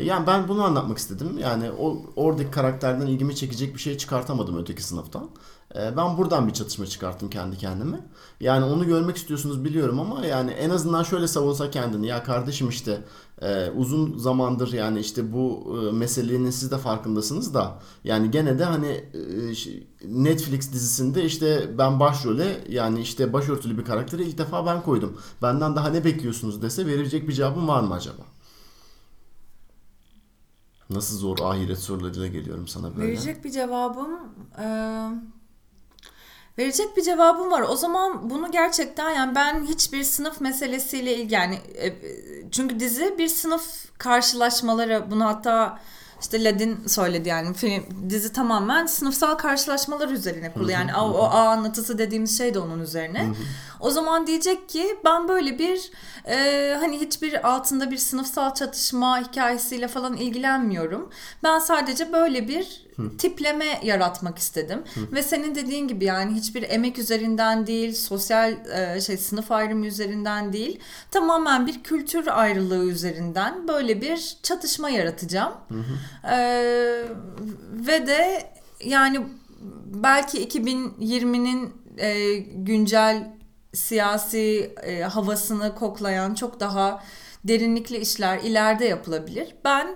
Yani 0.02 0.28
ben 0.28 0.48
bunu 0.48 0.64
anlatmak 0.64 0.98
istedim. 0.98 1.38
Yani 1.38 1.72
o 1.72 2.02
oradaki 2.16 2.52
karakterden 2.52 3.08
ilgimi 3.08 3.36
çekecek 3.36 3.76
bir 3.76 3.80
şey 3.80 3.98
çıkartamadım 3.98 4.58
öteki 4.58 4.84
sınıftan. 4.84 5.30
Ee, 5.76 5.98
ben 5.98 6.18
buradan 6.18 6.48
bir 6.48 6.54
çatışma 6.54 6.86
çıkarttım 6.86 7.30
kendi 7.30 7.58
kendime. 7.58 8.00
Yani 8.42 8.66
onu 8.66 8.88
görmek 8.88 9.18
istiyorsunuz 9.18 9.66
biliyorum 9.66 10.00
ama 10.00 10.26
yani 10.26 10.52
en 10.52 10.70
azından 10.70 11.04
şöyle 11.04 11.28
savunsa 11.28 11.72
kendini. 11.72 12.08
Ya 12.08 12.24
kardeşim 12.24 12.70
işte 12.70 13.02
e, 13.42 13.70
uzun 13.70 14.18
zamandır 14.18 14.74
yani 14.74 15.00
işte 15.00 15.34
bu 15.34 15.78
e, 15.78 15.92
meselenin 15.92 16.50
siz 16.50 16.72
de 16.72 16.78
farkındasınız 16.78 17.54
da 17.54 17.80
yani 18.04 18.32
gene 18.32 18.60
de 18.60 18.64
hani 18.64 18.88
e, 18.88 19.14
Netflix 20.06 20.74
dizisinde 20.74 21.26
işte 21.26 21.78
ben 21.78 22.00
başrole 22.00 22.64
yani 22.70 23.02
işte 23.02 23.34
başörtülü 23.34 23.78
bir 23.78 23.86
karakteri 23.86 24.24
ilk 24.24 24.38
defa 24.38 24.66
ben 24.66 24.82
koydum. 24.84 25.18
Benden 25.42 25.76
daha 25.76 25.90
ne 25.90 26.04
bekliyorsunuz 26.04 26.62
dese 26.62 26.86
verecek 26.86 27.28
bir 27.28 27.34
cevabım 27.34 27.68
var 27.68 27.82
mı 27.82 27.94
acaba? 27.94 28.24
Nasıl 30.90 31.18
zor 31.18 31.38
ahiret 31.40 31.80
sorularıyla 31.80 32.28
geliyorum 32.28 32.68
sana 32.68 32.96
böyle. 32.96 33.08
Verecek 33.08 33.44
bir 33.44 33.52
cevabım 33.52 34.10
e, 34.60 34.66
Verecek 36.62 36.98
bir 36.98 37.02
cevabım 37.02 37.52
var. 37.52 37.62
O 37.62 37.76
zaman 37.76 38.30
bunu 38.30 38.52
gerçekten 38.52 39.10
yani 39.10 39.36
ben 39.36 39.66
hiçbir 39.66 40.04
sınıf 40.04 40.42
meselesiyle 40.42 41.16
ilgili 41.18 41.34
yani 41.34 41.56
e, 41.56 41.94
çünkü 42.52 42.80
dizi 42.80 43.16
bir 43.18 43.28
sınıf 43.28 43.98
karşılaşmaları 43.98 45.12
bunu 45.12 45.26
hatta 45.26 45.80
işte 46.22 46.44
Ladin 46.44 46.88
söyledi 46.88 47.30
yani 47.30 47.54
film 47.54 47.84
dizi 48.10 48.34
tamamen 48.34 48.86
sınıfsal 48.86 49.36
karşılaşmalar 49.36 50.10
üzerine 50.10 50.54
kurulu. 50.54 50.72
Yani 50.72 50.96
o, 50.96 51.02
o 51.02 51.24
A 51.24 51.48
anlatısı 51.48 51.98
dediğimiz 51.98 52.38
şey 52.38 52.54
de 52.54 52.60
onun 52.60 52.80
üzerine. 52.80 53.30
O 53.80 53.90
zaman 53.90 54.28
diyecek 54.28 54.70
ki 54.70 54.98
ben 55.06 55.28
böyle 55.28 55.60
bir 55.60 55.92
e, 56.26 56.78
hani 56.80 57.02
hiçbir 57.02 57.50
altında 57.50 57.92
bir 57.92 57.98
sınıfsal 57.98 58.54
çatışma 58.54 59.20
hikayesiyle 59.20 59.88
falan 59.88 60.18
ilgilenmiyorum. 60.18 61.10
Ben 61.44 61.60
sadece 61.60 62.14
böyle 62.14 62.48
bir 62.48 62.88
tipleme 63.18 63.80
yaratmak 63.84 64.38
istedim. 64.38 64.84
Ve 65.12 65.24
senin 65.24 65.56
dediğin 65.56 65.88
gibi 65.88 66.06
yani 66.06 66.34
hiçbir 66.36 66.70
emek 66.70 67.00
üzerinden 67.00 67.68
değil, 67.68 67.94
sosyal 67.94 68.52
e, 68.52 69.02
şey 69.02 69.18
sınıf 69.18 69.52
ayrımı 69.52 69.86
üzerinden 69.86 70.54
değil, 70.54 70.80
tamamen 71.12 71.68
bir 71.68 71.84
kültür 71.84 72.28
ayrılığı 72.28 72.86
üzerinden 72.86 73.68
böyle 73.68 74.02
bir 74.02 74.38
çatışma 74.44 74.90
yaratacağım. 74.90 75.54
E, 76.32 76.38
ve 77.72 78.08
de 78.08 78.52
yani 78.84 79.22
belki 79.86 80.48
2020'nin 80.48 81.74
e, 81.98 82.36
güncel 82.38 83.32
siyasi 83.74 84.76
e, 84.84 85.02
havasını 85.02 85.76
koklayan 85.76 86.34
çok 86.34 86.60
daha 86.60 87.04
derinlikli 87.44 87.98
işler 87.98 88.40
ileride 88.40 88.86
yapılabilir. 88.86 89.56
Ben 89.66 89.88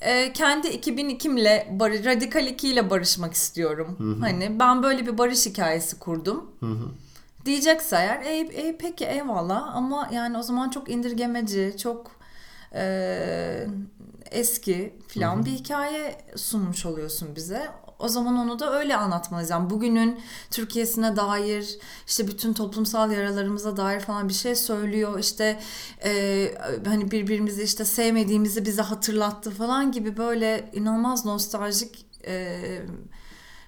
e, 0.00 0.32
kendi 0.32 0.68
2002 0.68 1.28
ile 1.28 1.66
bar- 1.70 2.04
Radikal 2.04 2.46
2 2.46 2.68
ile 2.68 2.90
barışmak 2.90 3.34
istiyorum. 3.34 3.96
Hı 3.98 4.04
hı. 4.04 4.20
Hani 4.20 4.58
ben 4.58 4.82
böyle 4.82 5.06
bir 5.06 5.18
barış 5.18 5.46
hikayesi 5.46 5.98
kurdum. 5.98 6.50
Hı 6.60 6.66
hı. 6.66 6.88
Diyecekse 7.44 7.96
eğer 7.96 8.20
e, 8.22 8.38
e, 8.38 8.76
peki 8.78 9.04
eyvallah 9.04 9.76
ama 9.76 10.08
yani 10.12 10.38
o 10.38 10.42
zaman 10.42 10.70
çok 10.70 10.90
indirgemeci, 10.90 11.74
çok 11.78 12.10
e, 12.74 13.66
eski 14.30 14.94
falan 15.08 15.44
bir 15.44 15.50
hikaye 15.50 16.16
sunmuş 16.36 16.86
oluyorsun 16.86 17.36
bize 17.36 17.68
o 17.98 18.08
zaman 18.08 18.36
onu 18.36 18.58
da 18.58 18.78
öyle 18.78 18.96
anlatmalıyız. 18.96 19.50
Yani 19.50 19.70
bugünün 19.70 20.20
Türkiye'sine 20.50 21.16
dair 21.16 21.78
işte 22.06 22.28
bütün 22.28 22.52
toplumsal 22.52 23.12
yaralarımıza 23.12 23.76
dair 23.76 24.00
falan 24.00 24.28
bir 24.28 24.34
şey 24.34 24.54
söylüyor. 24.54 25.18
İşte 25.18 25.60
e, 26.04 26.54
hani 26.86 27.10
birbirimizi 27.10 27.62
işte 27.62 27.84
sevmediğimizi 27.84 28.64
bize 28.64 28.82
hatırlattı 28.82 29.50
falan 29.50 29.92
gibi 29.92 30.16
böyle 30.16 30.70
inanılmaz 30.72 31.24
nostaljik 31.24 32.06
e, 32.26 32.60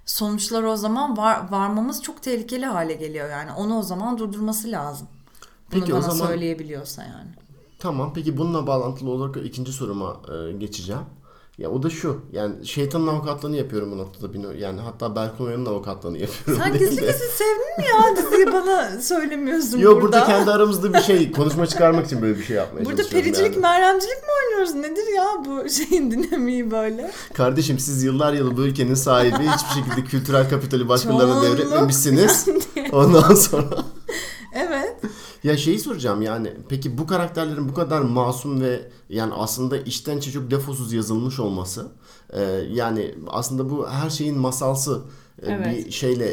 sonuçlar 0.07 0.63
o 0.63 0.77
zaman 0.77 1.17
var, 1.17 1.51
varmamız 1.51 2.03
çok 2.03 2.23
tehlikeli 2.23 2.67
hale 2.67 2.95
geliyor 2.95 3.31
yani. 3.31 3.53
Onu 3.53 3.79
o 3.79 3.83
zaman 3.83 4.19
durdurması 4.19 4.71
lazım. 4.71 5.09
Bunu 5.73 5.81
Peki, 5.81 5.93
bana 5.93 5.99
o 5.99 6.03
zaman... 6.03 6.27
söyleyebiliyorsa 6.27 7.03
yani. 7.03 7.31
Tamam. 7.79 8.13
Peki 8.15 8.37
bununla 8.37 8.67
bağlantılı 8.67 9.11
olarak 9.11 9.37
ikinci 9.37 9.73
soruma 9.73 10.21
e, 10.33 10.53
geçeceğim. 10.53 11.03
Ya 11.61 11.71
o 11.71 11.83
da 11.83 11.91
şu. 11.91 12.21
Yani 12.33 12.67
şeytanın 12.67 13.07
avukatlığını 13.07 13.57
yapıyorum 13.57 13.93
bu 13.93 13.99
noktada. 13.99 14.55
Yani 14.59 14.81
hatta 14.81 15.17
Berkun 15.17 15.47
Oya'nın 15.47 15.67
avukatlığını 15.67 16.19
yapıyorum. 16.19 16.63
Sen 16.65 16.73
gizli 16.79 16.91
gizli 16.91 17.13
sevdin 17.13 17.79
mi 17.79 17.85
ya 17.89 18.17
diziyi 18.17 18.47
bana 18.53 19.01
söylemiyorsun 19.01 19.79
Yok 19.79 20.03
burada. 20.03 20.03
burada 20.03 20.27
kendi 20.27 20.51
aramızda 20.57 20.95
bir 20.95 21.01
şey 21.01 21.33
konuşma 21.33 21.67
çıkarmak 21.67 22.07
için 22.07 22.23
böyle 22.23 22.39
bir 22.39 22.45
şey 22.45 22.57
yapmaya 22.57 22.85
burada 22.85 23.03
çalışıyorum. 23.03 23.27
Burada 23.27 23.39
pericilik, 23.39 23.65
yani. 23.65 23.81
merhemcilik 23.81 24.23
mi 24.23 24.29
oynuyoruz? 24.45 24.75
Nedir 24.75 25.13
ya 25.17 25.27
bu 25.47 25.69
şeyin 25.89 26.11
dinamiği 26.11 26.71
böyle? 26.71 27.11
Kardeşim 27.35 27.79
siz 27.79 28.03
yıllar 28.03 28.33
yılı 28.33 28.57
bu 28.57 28.61
ülkenin 28.61 28.95
sahibi 28.95 29.49
hiçbir 29.49 29.83
şekilde 29.83 30.05
kültürel 30.09 30.51
kapitali 30.51 30.89
başkalarına 30.89 31.43
devretmemişsiniz. 31.43 32.47
Ondan 32.93 33.35
sonra. 33.35 33.85
Ya 35.45 35.57
şeyi 35.57 35.79
soracağım 35.79 36.23
yani 36.23 36.53
peki 36.69 36.99
bu 36.99 37.07
karakterlerin 37.07 37.69
bu 37.69 37.75
kadar 37.75 38.01
masum 38.01 38.61
ve 38.61 38.81
yani 39.09 39.35
aslında 39.35 39.79
içten 39.79 40.21
çok 40.21 40.51
defosuz 40.51 40.93
yazılmış 40.93 41.41
olması 41.41 41.93
e, 42.33 42.43
yani 42.73 43.15
aslında 43.29 43.71
bu 43.71 43.89
her 43.89 44.11
şeyin 44.11 44.39
masalsı 44.39 45.03
e, 45.43 45.53
evet. 45.53 45.87
bir 45.87 45.91
şeyle 45.91 46.29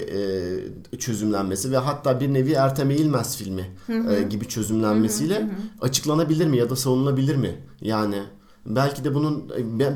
e, 0.93 0.97
çözümlenmesi 0.97 1.71
ve 1.71 1.77
hatta 1.77 2.19
bir 2.19 2.33
nevi 2.33 2.51
Ertem 2.51 2.91
Eğilmez 2.91 3.37
filmi 3.37 3.65
hı 3.87 3.99
hı. 3.99 4.13
E, 4.13 4.23
gibi 4.23 4.47
çözümlenmesiyle 4.47 5.35
hı 5.35 5.43
hı 5.43 5.45
hı. 5.45 5.51
açıklanabilir 5.81 6.47
mi 6.47 6.57
ya 6.57 6.69
da 6.69 6.75
savunulabilir 6.75 7.35
mi? 7.35 7.55
Yani 7.81 8.23
Belki 8.69 9.03
de 9.03 9.15
bunun 9.15 9.49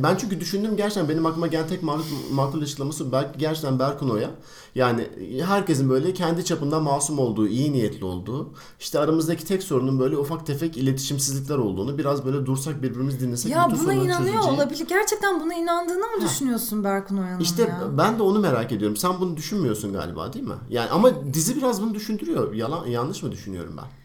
ben 0.03 0.15
çünkü 0.15 0.39
düşündüm 0.39 0.77
gerçekten 0.77 1.10
benim 1.10 1.25
aklıma 1.25 1.47
gelen 1.47 1.67
tek 1.67 1.84
makul, 1.84 2.03
makul 2.31 2.62
açıklaması 2.62 3.12
belki 3.12 3.39
gerçekten 3.39 3.79
Berkun 3.79 4.10
Oya. 4.10 4.29
Yani 4.75 5.07
herkesin 5.45 5.89
böyle 5.89 6.13
kendi 6.13 6.45
çapında 6.45 6.79
masum 6.79 7.19
olduğu, 7.19 7.47
iyi 7.47 7.73
niyetli 7.73 8.05
olduğu, 8.05 8.49
işte 8.79 8.99
aramızdaki 8.99 9.45
tek 9.45 9.63
sorunun 9.63 9.99
böyle 9.99 10.17
ufak 10.17 10.45
tefek 10.45 10.77
iletişimsizlikler 10.77 11.57
olduğunu, 11.57 11.97
biraz 11.97 12.25
böyle 12.25 12.45
dursak 12.45 12.81
birbirimizi 12.84 13.19
dinlesek 13.19 13.51
Ya 13.51 13.67
buna 13.81 13.93
inanıyor 13.93 14.17
çözüleceği... 14.17 14.55
olabilir. 14.55 14.86
Gerçekten 14.89 15.41
buna 15.41 15.53
inandığını 15.53 15.99
mı 15.99 16.19
ha. 16.19 16.25
düşünüyorsun 16.25 16.84
Berkun 16.84 17.17
Oya'nın 17.17 17.39
İşte 17.39 17.62
ya? 17.62 17.81
ben 17.97 18.19
de 18.19 18.23
onu 18.23 18.39
merak 18.39 18.71
ediyorum. 18.71 18.97
Sen 18.97 19.12
bunu 19.19 19.38
düşünmüyorsun 19.38 19.93
galiba 19.93 20.34
değil 20.34 20.47
mi? 20.47 20.55
Yani 20.69 20.89
ama 20.89 21.34
dizi 21.34 21.55
biraz 21.57 21.81
bunu 21.81 21.93
düşündürüyor. 21.93 22.53
Yalan 22.53 22.86
yanlış 22.88 23.23
mı 23.23 23.31
düşünüyorum 23.31 23.73
ben? 23.77 24.00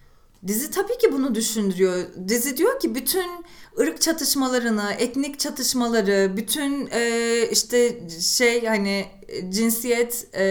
Dizi 0.46 0.70
tabii 0.70 0.98
ki 0.98 1.12
bunu 1.12 1.34
düşündürüyor. 1.34 2.04
Dizi 2.28 2.56
diyor 2.56 2.80
ki 2.80 2.94
bütün 2.94 3.44
ırk 3.80 4.00
çatışmalarını, 4.00 4.92
etnik 4.98 5.38
çatışmaları, 5.38 6.36
bütün 6.36 6.88
e, 6.92 7.48
işte 7.50 8.08
şey 8.20 8.66
hani 8.66 9.06
cinsiyet, 9.48 10.26
e, 10.34 10.44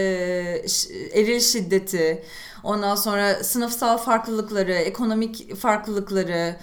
eril 1.12 1.40
şiddeti, 1.40 2.24
ondan 2.64 2.94
sonra 2.94 3.44
sınıfsal 3.44 3.98
farklılıkları, 3.98 4.72
ekonomik 4.72 5.56
farklılıkları, 5.56 6.56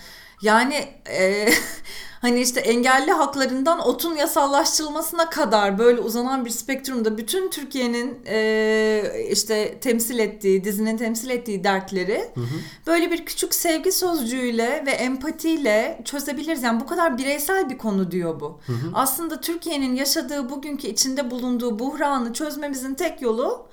Yani 0.44 0.88
e, 1.10 1.50
hani 2.22 2.42
işte 2.42 2.60
engelli 2.60 3.12
haklarından 3.12 3.80
otun 3.80 4.16
yasallaştırılmasına 4.16 5.30
kadar 5.30 5.78
böyle 5.78 6.02
uzanan 6.02 6.46
bir 6.46 6.50
spektrumda 6.50 7.18
bütün 7.18 7.50
Türkiye'nin 7.50 8.20
e, 8.28 9.28
işte 9.32 9.80
temsil 9.80 10.20
ettiği, 10.20 10.64
dizinin 10.64 10.98
temsil 10.98 11.30
ettiği 11.30 11.64
dertleri 11.64 12.20
hı 12.36 12.42
hı. 12.42 12.56
böyle 12.88 13.12
bir 13.12 13.26
küçük 13.26 13.56
sevgi 13.56 13.92
sözcüğüyle 13.92 14.84
ve 14.86 14.92
empatiyle 14.92 16.02
çözebiliriz. 16.06 16.64
Yani 16.64 16.80
bu 16.80 16.86
kadar 16.86 17.18
bireysel 17.18 17.70
bir 17.70 17.78
konu 17.78 18.12
diyor 18.12 18.40
bu. 18.40 18.60
Hı 18.66 18.72
hı. 18.72 18.92
Aslında 18.94 19.42
Türkiye'nin 19.42 19.96
yaşadığı 19.96 20.50
bugünkü 20.50 20.88
içinde 20.88 21.32
bulunduğu 21.32 21.80
buhranı 21.80 22.34
çözmemizin 22.34 22.94
tek 22.94 23.22
yolu 23.22 23.68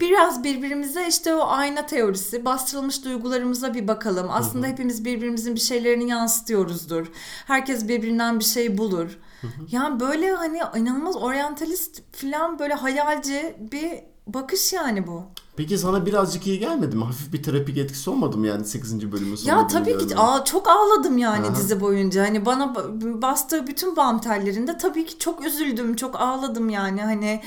biraz 0.00 0.44
birbirimize 0.44 1.08
işte 1.08 1.34
o 1.34 1.48
ayna 1.48 1.86
teorisi, 1.86 2.44
bastırılmış 2.44 3.04
duygularımıza 3.04 3.74
bir 3.74 3.88
bakalım. 3.88 4.26
Aslında 4.30 4.66
hı 4.66 4.68
hı. 4.68 4.72
hepimiz 4.72 5.04
birbirimizin 5.04 5.54
bir 5.54 5.60
şeylerini 5.60 6.10
yansıtıyoruzdur. 6.10 7.06
Herkes 7.46 7.88
birbirinden 7.88 8.38
bir 8.38 8.44
şey 8.44 8.78
bulur. 8.78 9.18
Hı 9.40 9.46
hı. 9.46 9.50
Yani 9.70 10.00
böyle 10.00 10.30
hani 10.30 10.60
inanılmaz 10.76 11.16
oryantalist 11.16 12.02
falan 12.12 12.58
böyle 12.58 12.74
hayalci 12.74 13.56
bir 13.72 13.90
bakış 14.26 14.72
yani 14.72 15.06
bu. 15.06 15.22
Peki 15.56 15.78
sana 15.78 16.06
birazcık 16.06 16.46
iyi 16.46 16.58
gelmedi 16.58 16.96
mi? 16.96 17.04
Hafif 17.04 17.32
bir 17.32 17.42
terapik 17.42 17.78
etkisi 17.78 18.10
olmadı 18.10 18.36
mı 18.36 18.46
yani 18.46 18.64
8. 18.64 19.12
bölümün 19.12 19.36
sonunda? 19.36 19.60
Ya 19.60 19.66
tabii 19.66 19.98
ki 20.06 20.16
aa, 20.16 20.44
çok 20.44 20.68
ağladım 20.68 21.18
yani 21.18 21.46
Aha. 21.46 21.56
dizi 21.56 21.80
boyunca. 21.80 22.22
Hani 22.22 22.46
bana 22.46 22.74
bastığı 23.22 23.66
bütün 23.66 23.96
bam 23.96 24.20
tellerinde 24.20 24.78
tabii 24.78 25.06
ki 25.06 25.18
çok 25.18 25.46
üzüldüm, 25.46 25.96
çok 25.96 26.20
ağladım 26.20 26.68
yani. 26.68 27.02
Hani 27.02 27.42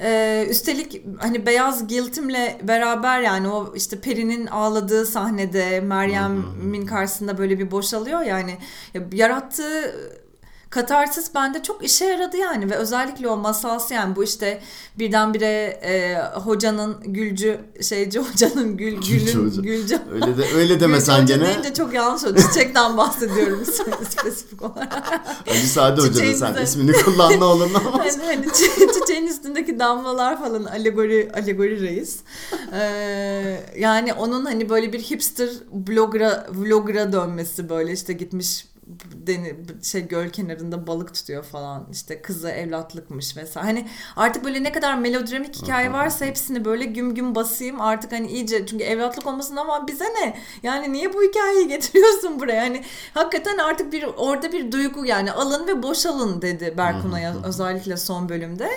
ee, 0.00 0.46
üstelik 0.50 1.02
hani 1.18 1.46
beyaz 1.46 1.86
giltimle 1.86 2.58
beraber 2.62 3.20
yani 3.20 3.48
o 3.48 3.72
işte 3.76 4.00
Peri'nin 4.00 4.46
ağladığı 4.46 5.06
sahnede 5.06 5.80
Meryem'in 5.80 6.86
karşısında 6.86 7.38
böyle 7.38 7.58
bir 7.58 7.70
boşalıyor 7.70 8.20
yani 8.20 8.58
ya, 8.94 9.02
yarattığı 9.12 9.94
katarsis 10.70 11.34
bende 11.34 11.62
çok 11.62 11.84
işe 11.84 12.04
yaradı 12.04 12.36
yani 12.36 12.70
ve 12.70 12.74
özellikle 12.74 13.28
o 13.28 13.36
masalsı 13.36 13.94
yani 13.94 14.16
bu 14.16 14.24
işte 14.24 14.60
birdenbire 14.98 15.46
e, 15.82 16.22
hocanın 16.38 16.96
gülcü 17.04 17.60
şeyci 17.82 18.18
hocanın 18.18 18.76
gül 18.76 19.02
gülün 19.02 19.62
gülcü 19.62 19.98
öyle 20.12 20.36
de 20.36 20.44
öyle 20.54 20.80
deme 20.80 21.00
sen 21.00 21.26
gene. 21.26 21.46
deyince 21.46 21.74
çok 21.74 21.94
yanlış 21.94 22.24
oldu. 22.24 22.38
Çiçekten 22.48 22.96
bahsediyorum 22.96 23.64
spesifik 24.10 24.62
olarak. 24.62 25.20
Ali 25.50 25.66
Sade 25.66 26.00
hocanın 26.00 26.34
sen 26.34 26.62
ismini 26.62 26.92
kullan 26.92 27.40
ne 27.40 27.44
olur 27.44 27.72
ne 27.72 27.88
olmaz 27.88 28.18
hani, 28.26 28.26
hani 28.26 28.92
çiçeğin 28.94 29.26
üstündeki 29.26 29.78
damlalar 29.78 30.38
falan 30.38 30.64
alegori 30.64 31.30
alegori 31.34 31.80
reis. 31.80 32.16
Ee, 32.72 33.60
yani 33.78 34.12
onun 34.12 34.44
hani 34.44 34.68
böyle 34.68 34.92
bir 34.92 35.00
hipster 35.00 35.48
blogra 35.72 36.46
vlogra 36.54 37.12
dönmesi 37.12 37.68
böyle 37.68 37.92
işte 37.92 38.12
gitmiş 38.12 38.64
deni, 39.26 39.56
şey 39.82 40.08
göl 40.08 40.30
kenarında 40.30 40.86
balık 40.86 41.14
tutuyor 41.14 41.44
falan 41.44 41.88
işte 41.92 42.22
kızı 42.22 42.50
evlatlıkmış 42.50 43.36
vesaire. 43.36 43.66
Hani 43.66 43.88
artık 44.16 44.44
böyle 44.44 44.62
ne 44.62 44.72
kadar 44.72 44.98
melodramik 44.98 45.62
hikaye 45.62 45.92
varsa 45.92 46.24
hepsini 46.26 46.64
böyle 46.64 46.84
güm 46.84 47.14
güm 47.14 47.34
basayım 47.34 47.80
artık 47.80 48.12
hani 48.12 48.26
iyice 48.28 48.66
çünkü 48.66 48.84
evlatlık 48.84 49.26
olmasın 49.26 49.56
ama 49.56 49.88
bize 49.88 50.04
ne? 50.04 50.38
Yani 50.62 50.92
niye 50.92 51.14
bu 51.14 51.22
hikayeyi 51.22 51.68
getiriyorsun 51.68 52.40
buraya? 52.40 52.62
Hani 52.62 52.84
hakikaten 53.14 53.58
artık 53.58 53.92
bir 53.92 54.04
orada 54.16 54.52
bir 54.52 54.72
duygu 54.72 55.06
yani 55.06 55.32
alın 55.32 55.66
ve 55.66 55.82
boşalın 55.82 56.42
dedi 56.42 56.74
Berkunay'a 56.78 57.34
özellikle 57.44 57.96
son 57.96 58.28
bölümde. 58.28 58.70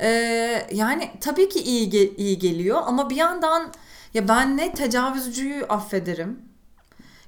Ee, 0.00 0.66
yani 0.72 1.10
tabii 1.20 1.48
ki 1.48 1.62
iyi 1.62 2.16
iyi 2.16 2.38
geliyor 2.38 2.82
ama 2.86 3.10
bir 3.10 3.16
yandan 3.16 3.72
ya 4.14 4.28
ben 4.28 4.56
ne 4.56 4.74
tecavüzcüyü 4.74 5.64
affederim 5.64 6.51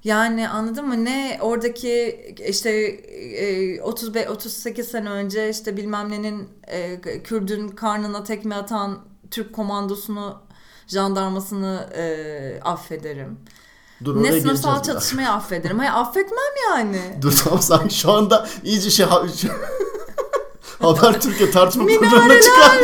yani 0.05 0.49
anladın 0.49 0.89
mı? 0.89 1.05
Ne 1.05 1.39
oradaki 1.41 2.17
işte 2.49 2.71
e, 2.71 3.83
35 3.83 4.29
38 4.29 4.89
sene 4.89 5.11
önce 5.11 5.51
işte 5.51 5.77
bilmem 5.77 6.11
nenin 6.11 6.49
e, 6.67 7.01
Kürdün 7.01 7.69
karnına 7.69 8.25
tekme 8.25 8.55
atan 8.55 8.99
Türk 9.31 9.53
komandosunu 9.53 10.43
jandarmasını 10.87 11.89
e, 11.97 12.61
affederim. 12.65 13.39
Dur, 14.05 14.23
ne 14.23 14.41
sınıfsal 14.41 14.83
çatışmayı 14.83 15.29
affederim. 15.29 15.79
Hayır 15.79 15.93
affetmem 15.95 16.55
yani. 16.69 17.01
Dur 17.23 17.37
tamam 17.45 17.63
sanki 17.63 17.95
şu 17.95 18.13
anda 18.13 18.49
iyice 18.65 18.91
şey 18.91 19.07
Haber 20.81 21.21
Türkiye 21.21 21.51
tartışma 21.51 21.87
programına 21.87 22.41
çıkan 22.41 22.77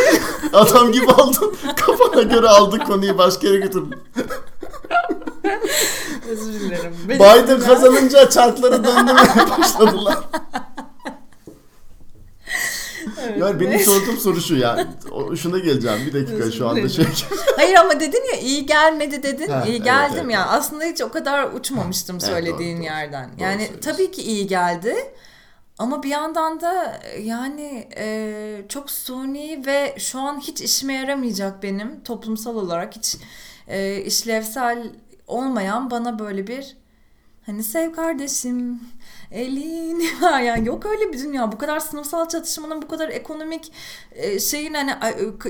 adam 0.52 0.92
gibi 0.92 1.06
oldun. 1.06 1.56
Kafana 1.76 2.22
göre 2.22 2.48
aldık 2.48 2.87
konuyu 2.87 3.18
başka 3.18 3.46
yere 3.46 3.59
götürdün. 3.59 3.94
Özür 6.29 6.61
dilerim. 6.61 6.94
Biden 7.09 7.61
kazanınca 7.61 8.31
çarkları 8.31 8.85
döndürmeye 8.85 9.50
başladılar. 9.59 10.18
Evet, 13.24 13.38
yani 13.40 13.61
benim 13.61 13.79
sorduğum 13.79 14.16
soru 14.16 14.40
şu 14.40 14.57
ya. 14.57 14.87
Şuna 15.37 15.59
geleceğim 15.59 15.98
bir 16.07 16.12
dakika 16.12 16.44
Özür 16.44 16.59
şu 16.59 16.68
anda 16.68 16.88
şey. 16.88 17.07
Hayır 17.57 17.74
ama 17.74 18.00
dedin 18.00 18.22
ya 18.35 18.40
iyi 18.40 18.66
gelmedi 18.66 19.22
dedin. 19.22 19.48
Ha, 19.48 19.64
iyi 19.66 19.83
geldim 19.83 20.24
evet, 20.24 20.35
ya. 20.35 20.40
Evet. 20.40 20.61
Aslında 20.61 20.85
hiç 20.85 21.00
o 21.00 21.11
kadar 21.11 21.53
uçmamıştım 21.53 22.20
söylediğin 22.20 22.76
evet, 22.76 22.79
doğru, 22.79 22.85
yerden. 22.85 23.29
Doğru, 23.29 23.42
yani 23.42 23.68
doğru 23.72 23.81
tabii 23.81 24.11
ki 24.11 24.22
iyi 24.22 24.46
geldi. 24.46 24.96
Ama 25.79 26.03
bir 26.03 26.09
yandan 26.09 26.61
da 26.61 27.00
yani 27.20 27.88
e, 27.96 28.62
çok 28.68 28.90
suni 28.90 29.62
ve 29.66 29.94
şu 29.98 30.18
an 30.18 30.40
hiç 30.40 30.61
işime 30.61 30.94
yaramayacak 30.94 31.62
benim 31.62 32.05
toplumsal 32.05 32.57
olarak 32.57 32.96
hiç 32.96 33.16
e, 33.68 34.00
işlevsel 34.00 34.83
olmayan 35.31 35.90
bana 35.90 36.19
böyle 36.19 36.47
bir 36.47 36.77
hani 37.47 37.62
sev 37.64 37.93
kardeşim 37.93 38.81
elini 39.31 40.23
var 40.23 40.40
yani 40.40 40.69
yok 40.69 40.87
öyle 40.87 41.12
bir 41.12 41.19
dünya 41.19 41.53
bu 41.53 41.59
kadar 41.59 41.81
sınıfsal 41.81 42.29
çatışmanın 42.29 42.83
bu 42.83 42.88
kadar 42.88 43.09
ekonomik 43.09 43.73
e, 44.12 44.40
şeyin 44.40 44.75
hani 44.75 44.95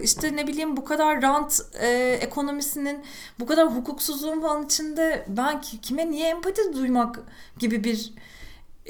işte 0.03 0.37
ne 0.37 0.47
bileyim 0.47 0.77
bu 0.77 0.85
kadar 0.85 1.23
rant 1.23 1.61
e, 1.81 2.19
ekonomisinin 2.23 3.05
bu 3.40 3.47
kadar 3.47 3.77
hukuksuzluğun 3.77 4.40
falan 4.40 4.64
içinde 4.64 5.27
ben 5.29 5.61
kime 5.61 6.11
niye 6.11 6.29
empati 6.29 6.73
duymak 6.73 7.19
gibi 7.59 7.85
bir 7.85 8.12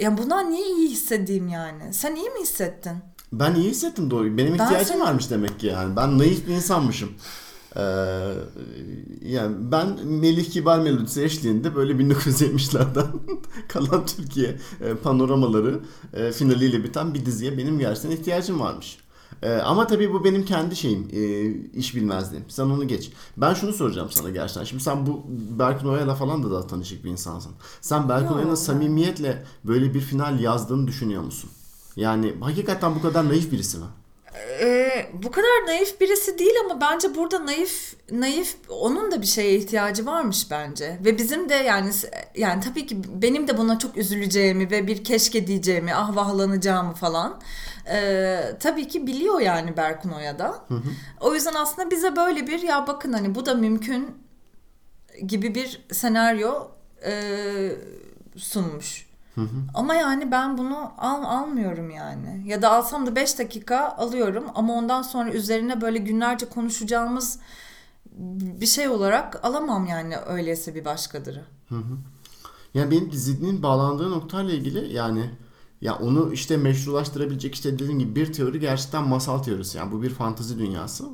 yani 0.00 0.18
bundan 0.18 0.50
niye 0.50 0.66
iyi 0.66 0.90
hissedeyim 0.90 1.48
yani 1.48 1.94
sen 1.94 2.14
iyi 2.14 2.31
mi 2.31 2.40
hissettin? 2.40 2.96
Ben 3.33 3.55
iyi 3.55 3.70
hissettim 3.70 4.11
doğru. 4.11 4.38
Benim 4.38 4.55
ihtiyacım 4.55 4.79
ben 4.79 4.85
sen... 4.85 5.00
varmış 5.00 5.31
demek 5.31 5.61
ki 5.61 5.66
yani. 5.66 5.96
Ben 5.96 6.18
naif 6.18 6.46
bir 6.46 6.53
insanmışım. 6.53 7.12
Ee, 7.76 7.80
yani 9.22 9.56
ben 9.72 10.06
Melih 10.06 10.50
Kibar 10.50 10.78
melodisi 10.78 11.24
eşliğinde 11.24 11.74
böyle 11.74 11.92
1970'lerden 11.92 13.06
kalan 13.68 14.06
Türkiye 14.06 14.56
e, 14.80 14.94
panoramaları 14.94 15.80
e, 16.12 16.33
finaliyle 16.33 16.85
biten 16.85 17.14
bir 17.14 17.26
diziye 17.26 17.59
benim 17.59 17.78
gerçekten 17.78 18.11
ihtiyacım 18.11 18.61
varmış. 18.61 18.98
Ee, 19.42 19.54
ama 19.54 19.87
tabii 19.87 20.12
bu 20.12 20.24
benim 20.24 20.44
kendi 20.44 20.76
şeyim, 20.76 21.09
e, 21.12 21.50
iş 21.78 21.94
bilmezliğim. 21.96 22.44
Sen 22.48 22.64
onu 22.64 22.88
geç. 22.88 23.12
Ben 23.37 23.54
şunu 23.54 23.72
soracağım 23.72 24.09
sana 24.11 24.30
gerçekten. 24.30 24.64
Şimdi 24.64 24.83
sen 24.83 25.06
bu 25.06 25.24
Berkun 25.59 25.88
Oya'yla 25.88 26.14
falan 26.14 26.42
da 26.42 26.50
daha 26.50 26.66
tanışık 26.66 27.04
bir 27.04 27.11
insansın. 27.11 27.52
Sen 27.80 28.09
Berkun 28.09 28.35
Oya'nın 28.35 28.54
samimiyetle 28.54 29.44
böyle 29.64 29.94
bir 29.94 30.00
final 30.00 30.40
yazdığını 30.40 30.87
düşünüyor 30.87 31.22
musun? 31.22 31.50
Yani 31.96 32.35
hakikaten 32.40 32.94
bu 32.94 33.02
kadar 33.02 33.28
naif 33.28 33.52
birisi 33.52 33.78
mi? 33.78 33.85
Ee, 34.61 35.07
bu 35.12 35.31
kadar 35.31 35.66
naif 35.66 36.00
birisi 36.00 36.38
değil 36.38 36.55
ama 36.64 36.81
bence 36.81 37.14
burada 37.14 37.46
naif 37.46 37.94
naif 38.11 38.57
onun 38.68 39.12
da 39.12 39.22
bir 39.22 39.26
şeye 39.26 39.57
ihtiyacı 39.57 40.07
varmış 40.07 40.50
bence 40.50 40.98
ve 41.05 41.18
bizim 41.18 41.48
de 41.48 41.55
yani 41.55 41.90
yani 42.35 42.62
tabii 42.62 42.87
ki 42.87 43.22
benim 43.22 43.48
de 43.48 43.59
buna 43.59 43.79
çok 43.79 43.96
üzüleceğimi 43.96 44.70
ve 44.70 44.87
bir 44.87 45.05
keşke 45.05 45.46
diyeceğimi 45.46 45.94
ah 45.94 46.16
vahlanacağımı 46.16 46.94
falan 46.94 47.40
e, 47.92 48.40
tabii 48.61 48.88
ki 48.88 49.07
biliyor 49.07 49.40
yani 49.40 49.76
Berkun 49.76 50.11
Oya 50.11 50.38
da. 50.38 50.64
Hı 50.68 50.74
hı. 50.74 50.90
O 51.20 51.35
yüzden 51.35 51.55
aslında 51.55 51.90
bize 51.90 52.16
böyle 52.16 52.46
bir 52.46 52.62
ya 52.62 52.87
bakın 52.87 53.12
hani 53.12 53.35
bu 53.35 53.46
da 53.46 53.55
mümkün 53.55 54.18
gibi 55.26 55.55
bir 55.55 55.87
senaryo 55.92 56.68
e, 57.05 57.12
sunmuş. 58.37 59.09
Hı 59.34 59.40
hı. 59.40 59.46
Ama 59.74 59.94
yani 59.94 60.30
ben 60.30 60.58
bunu 60.58 60.92
al, 60.98 61.22
almıyorum 61.24 61.90
yani. 61.90 62.42
Ya 62.46 62.62
da 62.62 62.72
alsam 62.72 63.06
da 63.06 63.16
5 63.16 63.38
dakika 63.38 63.88
alıyorum 63.98 64.44
ama 64.54 64.74
ondan 64.74 65.02
sonra 65.02 65.30
üzerine 65.30 65.80
böyle 65.80 65.98
günlerce 65.98 66.48
konuşacağımız 66.48 67.38
bir 68.60 68.66
şey 68.66 68.88
olarak 68.88 69.44
alamam 69.44 69.86
yani 69.86 70.16
öyleyse 70.16 70.74
bir 70.74 70.84
başkadırı. 70.84 71.44
Hı 71.68 71.74
hı. 71.74 71.96
Yani 72.74 72.90
benim 72.90 73.12
dizinin 73.12 73.62
bağlandığı 73.62 74.10
noktayla 74.10 74.54
ilgili 74.54 74.92
yani 74.94 75.30
ya 75.80 75.98
onu 75.98 76.32
işte 76.32 76.56
meşrulaştırabilecek 76.56 77.54
işte 77.54 77.78
dediğim 77.78 77.98
gibi 77.98 78.16
bir 78.16 78.32
teori 78.32 78.60
gerçekten 78.60 79.08
masal 79.08 79.38
teorisi. 79.38 79.78
Yani 79.78 79.92
bu 79.92 80.02
bir 80.02 80.10
fantazi 80.10 80.58
dünyası 80.58 81.04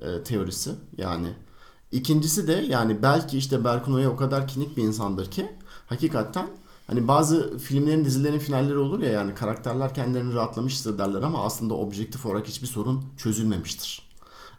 e, 0.00 0.06
e, 0.06 0.22
teorisi 0.22 0.70
yani. 0.96 1.28
İkincisi 1.92 2.46
de 2.48 2.52
yani 2.52 3.02
belki 3.02 3.38
işte 3.38 3.64
Berkun 3.64 3.92
Oya 3.94 4.10
o 4.10 4.16
kadar 4.16 4.48
kinik 4.48 4.76
bir 4.76 4.82
insandır 4.82 5.30
ki 5.30 5.50
hakikaten 5.86 6.46
Hani 6.90 7.08
bazı 7.08 7.58
filmlerin 7.58 8.04
dizilerin 8.04 8.38
finalleri 8.38 8.78
olur 8.78 9.02
ya 9.02 9.10
yani 9.10 9.34
karakterler 9.34 9.94
kendilerini 9.94 10.34
rahatlamıştır 10.34 10.98
derler 10.98 11.22
ama 11.22 11.44
aslında 11.44 11.74
objektif 11.74 12.26
olarak 12.26 12.46
hiçbir 12.46 12.66
sorun 12.66 13.04
çözülmemiştir. 13.16 14.10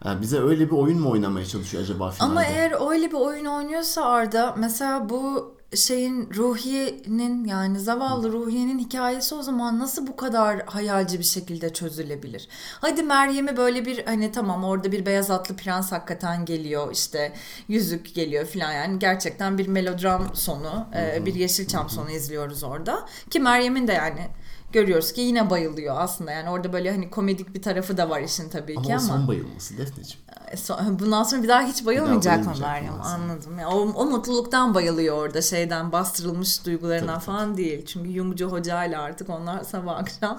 Yani 0.04 0.20
bize 0.20 0.40
öyle 0.40 0.66
bir 0.66 0.76
oyun 0.76 1.00
mu 1.00 1.10
oynamaya 1.10 1.46
çalışıyor 1.46 1.82
acaba 1.82 2.10
finalde? 2.10 2.32
Ama 2.32 2.44
eğer 2.44 2.90
öyle 2.90 3.08
bir 3.08 3.16
oyun 3.16 3.44
oynuyorsa 3.44 4.04
Arda 4.04 4.54
mesela 4.58 5.08
bu 5.08 5.54
şeyin 5.76 6.30
Ruhiye'nin 6.36 7.44
yani 7.44 7.80
zavallı 7.80 8.32
Ruhiye'nin 8.32 8.78
hikayesi 8.78 9.34
o 9.34 9.42
zaman 9.42 9.78
nasıl 9.78 10.06
bu 10.06 10.16
kadar 10.16 10.62
hayalci 10.66 11.18
bir 11.18 11.24
şekilde 11.24 11.72
çözülebilir? 11.72 12.48
Hadi 12.80 13.02
Meryem'i 13.02 13.56
böyle 13.56 13.86
bir 13.86 14.04
hani 14.04 14.32
tamam 14.32 14.64
orada 14.64 14.92
bir 14.92 15.06
beyaz 15.06 15.30
atlı 15.30 15.56
prens 15.56 15.92
hakikaten 15.92 16.44
geliyor 16.44 16.92
işte 16.92 17.32
yüzük 17.68 18.14
geliyor 18.14 18.46
filan 18.46 18.72
yani 18.72 18.98
gerçekten 18.98 19.58
bir 19.58 19.68
melodram 19.68 20.30
sonu 20.34 20.86
e, 20.96 21.26
bir 21.26 21.34
Yeşilçam 21.34 21.90
sonu 21.90 22.10
izliyoruz 22.10 22.64
orada. 22.64 23.06
Ki 23.30 23.40
Meryem'in 23.40 23.88
de 23.88 23.92
yani 23.92 24.28
görüyoruz 24.72 25.12
ki 25.12 25.20
yine 25.20 25.50
bayılıyor 25.50 25.94
aslında 25.98 26.32
yani 26.32 26.50
orada 26.50 26.72
böyle 26.72 26.90
hani 26.90 27.10
komedik 27.10 27.54
bir 27.54 27.62
tarafı 27.62 27.96
da 27.96 28.10
var 28.10 28.20
işin 28.20 28.48
tabii 28.48 28.74
Ama 28.76 28.86
ki 28.86 28.88
o 28.92 28.92
ama. 28.92 29.00
son 29.00 29.28
bayılması 29.28 29.78
Defneciğim. 29.78 30.20
E, 30.48 30.54
so- 30.54 30.98
Bundan 30.98 31.22
sonra 31.22 31.42
bir 31.42 31.48
daha 31.48 31.62
hiç 31.62 31.86
bayılmayacak 31.86 32.46
mı 32.46 32.52
Meryem? 32.60 33.02
Anladım. 33.02 33.58
Ya, 33.58 33.68
o, 33.68 33.80
o 33.80 34.04
mutluluktan 34.06 34.74
bayılıyor 34.74 35.16
orada 35.16 35.42
şeyden 35.42 35.92
bastırılmış 35.92 36.66
duygularından 36.66 37.14
Tabii, 37.14 37.24
falan 37.24 37.56
değil. 37.56 37.86
Çünkü 37.86 38.12
Jungcu 38.12 38.46
Hoca 38.46 38.84
ile 38.84 38.98
artık 38.98 39.30
onlar 39.30 39.64
sabah 39.64 39.96
akşam. 39.96 40.38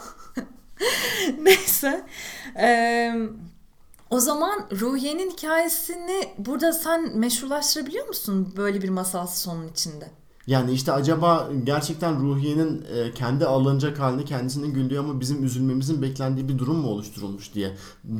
Neyse. 1.42 2.06
Ee, 2.60 3.16
o 4.10 4.20
zaman 4.20 4.66
Ruhiye'nin 4.80 5.32
hikayesini 5.32 6.34
burada 6.38 6.74
sen 6.74 7.18
meşrulaştırabiliyor 7.18 8.08
musun 8.08 8.54
böyle 8.58 8.82
bir 8.82 8.90
masalsı 8.90 9.40
sonun 9.40 9.68
içinde? 9.68 10.12
Yani 10.48 10.72
işte 10.72 10.92
acaba 10.92 11.50
gerçekten 11.64 12.22
Ruhiye'nin 12.22 12.86
e, 12.96 13.12
kendi 13.12 13.46
alınacak 13.46 14.00
halini 14.00 14.26
kendisinin 14.26 14.74
güldüğü 14.74 15.00
ama 15.00 15.20
bizim 15.20 15.44
üzülmemizin 15.44 16.02
beklendiği 16.02 16.50
bir 16.50 16.58
durum 16.58 16.78
mu 16.78 16.88
oluşturulmuş 16.88 17.54
diye 17.54 17.72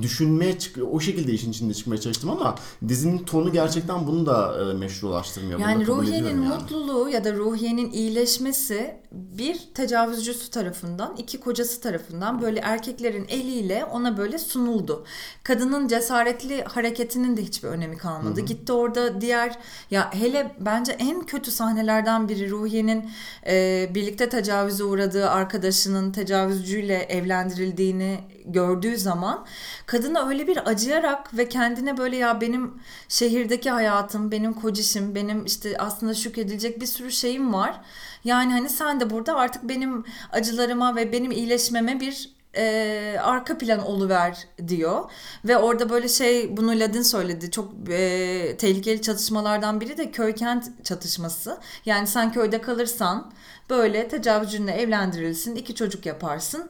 düşünmeye 0.02 0.58
o 0.92 1.00
şekilde 1.00 1.32
işin 1.32 1.52
içinde 1.52 1.74
çıkmaya 1.74 2.02
çalıştım 2.02 2.30
ama 2.30 2.56
dizinin 2.88 3.18
tonu 3.18 3.52
gerçekten 3.52 4.08
bunu 4.08 4.26
da 4.26 4.70
e, 4.72 4.74
meşrulaştırmıyor. 4.74 5.60
Yani 5.60 5.88
Ruhiye'nin 5.88 6.44
yani. 6.44 6.48
mutluluğu 6.48 7.10
ya 7.10 7.24
da 7.24 7.34
Ruhiye'nin 7.34 7.92
iyileşmesi 7.92 8.96
bir 9.12 9.60
tecavüzcüsü 9.74 10.50
tarafından, 10.50 11.16
iki 11.18 11.40
kocası 11.40 11.82
tarafından 11.82 12.42
böyle 12.42 12.60
erkeklerin 12.60 13.26
eliyle 13.30 13.86
ona 13.86 14.18
böyle 14.18 14.38
sunuldu. 14.38 15.06
Kadının 15.44 15.88
cesaretli 15.88 16.64
hareketinin 16.64 17.38
de 17.38 17.42
hiçbir 17.42 17.68
önemi 17.68 17.98
kalmadı. 17.98 18.42
Gitti 18.42 18.74
orada 18.74 19.22
diğer 19.22 19.60
ya 19.92 20.14
hele 20.14 20.56
bence 20.60 20.92
en 20.92 21.22
kötü 21.22 21.52
sahnelerden 21.52 22.13
biri 22.30 22.50
Ruhiye'nin 22.50 23.10
e, 23.48 23.90
birlikte 23.96 24.30
tecavüze 24.30 24.84
uğradığı 24.84 25.30
arkadaşının 25.30 26.12
tecavüzcüyle 26.12 26.98
evlendirildiğini 26.98 28.20
gördüğü 28.46 28.98
zaman 28.98 29.46
kadına 29.86 30.28
öyle 30.30 30.48
bir 30.48 30.70
acıyarak 30.70 31.38
ve 31.38 31.50
kendine 31.50 31.98
böyle 31.98 32.18
ya 32.18 32.42
benim 32.42 32.74
şehirdeki 33.08 33.72
hayatım, 33.72 34.32
benim 34.32 34.54
kocişim, 34.54 35.16
benim 35.16 35.46
işte 35.46 35.78
aslında 35.78 36.14
şükredilecek 36.14 36.82
bir 36.82 36.86
sürü 36.86 37.12
şeyim 37.12 37.54
var. 37.54 37.82
Yani 38.24 38.52
hani 38.52 38.70
sen 38.70 39.00
de 39.00 39.10
burada 39.10 39.36
artık 39.36 39.64
benim 39.64 40.06
acılarıma 40.32 40.96
ve 40.96 41.12
benim 41.12 41.32
iyileşmeme 41.32 42.00
bir 42.00 42.34
e, 42.56 43.18
arka 43.22 43.58
plan 43.58 43.86
oluver 43.86 44.48
diyor. 44.68 45.12
Ve 45.46 45.58
orada 45.58 45.90
böyle 45.90 46.08
şey 46.08 46.58
bunu 46.58 46.80
Ladin 46.80 47.02
söyledi. 47.02 47.52
Çok 47.52 47.74
e, 47.90 48.56
tehlikeli 48.58 49.02
çatışmalardan 49.02 49.82
biri 49.82 49.98
de 49.98 50.12
köy 50.12 50.36
kent 50.36 50.86
çatışması. 50.86 51.58
Yani 51.86 52.08
sen 52.08 52.32
köyde 52.32 52.62
kalırsan 52.62 53.32
böyle 53.70 54.08
tecavüzcünle 54.08 54.72
evlendirilsin, 54.72 55.56
iki 55.56 55.76
çocuk 55.76 56.06
yaparsın. 56.06 56.70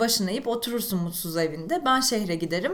Başına 0.00 0.30
eğip 0.30 0.48
oturursun 0.48 1.02
mutsuz 1.02 1.36
evinde. 1.36 1.82
Ben 1.84 2.00
şehre 2.00 2.34
giderim. 2.34 2.72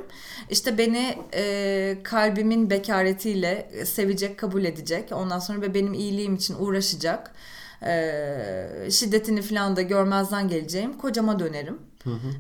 İşte 0.51 0.79
beni 0.79 1.18
e, 1.35 1.97
kalbimin 2.03 2.71
bekaretiyle 2.71 3.71
sevecek, 3.85 4.39
kabul 4.39 4.64
edecek. 4.64 5.12
Ondan 5.12 5.39
sonra 5.39 5.75
benim 5.75 5.95
iyiliğim 5.95 6.35
için 6.35 6.57
uğraşacak. 6.59 7.35
E, 7.83 8.91
şiddetini 8.91 9.43
falan 9.43 9.76
da 9.76 9.83
görmezden 9.83 10.49
geleceğim. 10.49 10.99
Kocama 10.99 11.39
dönerim. 11.39 11.78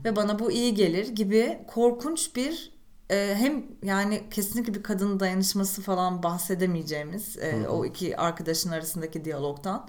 Ve 0.04 0.16
bana 0.16 0.38
bu 0.38 0.52
iyi 0.52 0.74
gelir 0.74 1.08
gibi 1.08 1.58
korkunç 1.66 2.36
bir 2.36 2.72
e, 3.10 3.34
hem 3.38 3.64
yani 3.82 4.22
kesinlikle 4.30 4.74
bir 4.74 4.82
kadın 4.82 5.20
dayanışması 5.20 5.82
falan 5.82 6.22
bahsedemeyeceğimiz 6.22 7.38
e, 7.38 7.68
o 7.68 7.84
iki 7.84 8.16
arkadaşın 8.16 8.70
arasındaki 8.70 9.24
diyalogtan. 9.24 9.88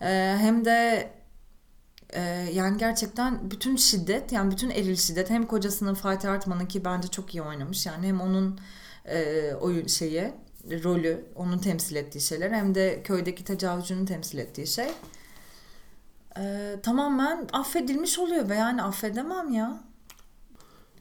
E, 0.00 0.36
hem 0.38 0.64
de 0.64 1.10
yani 2.52 2.78
gerçekten 2.78 3.50
bütün 3.50 3.76
şiddet 3.76 4.32
yani 4.32 4.50
bütün 4.50 4.70
eril 4.70 4.96
şiddet 4.96 5.30
hem 5.30 5.46
kocasının 5.46 5.94
Fatih 5.94 6.30
Artman'ın 6.30 6.66
ki 6.66 6.84
bence 6.84 7.08
çok 7.08 7.34
iyi 7.34 7.42
oynamış 7.42 7.86
yani 7.86 8.06
hem 8.06 8.20
onun 8.20 8.60
e, 9.04 9.52
oyun 9.54 9.86
şeyi 9.86 10.32
rolü 10.84 11.24
onun 11.36 11.58
temsil 11.58 11.96
ettiği 11.96 12.20
şeyler 12.20 12.50
hem 12.50 12.74
de 12.74 13.02
köydeki 13.04 13.44
tecavüzcünün 13.44 14.06
temsil 14.06 14.38
ettiği 14.38 14.66
şey 14.66 14.88
e, 16.38 16.76
tamamen 16.82 17.48
affedilmiş 17.52 18.18
oluyor 18.18 18.48
ve 18.48 18.54
yani 18.54 18.82
affedemem 18.82 19.52
ya. 19.52 19.80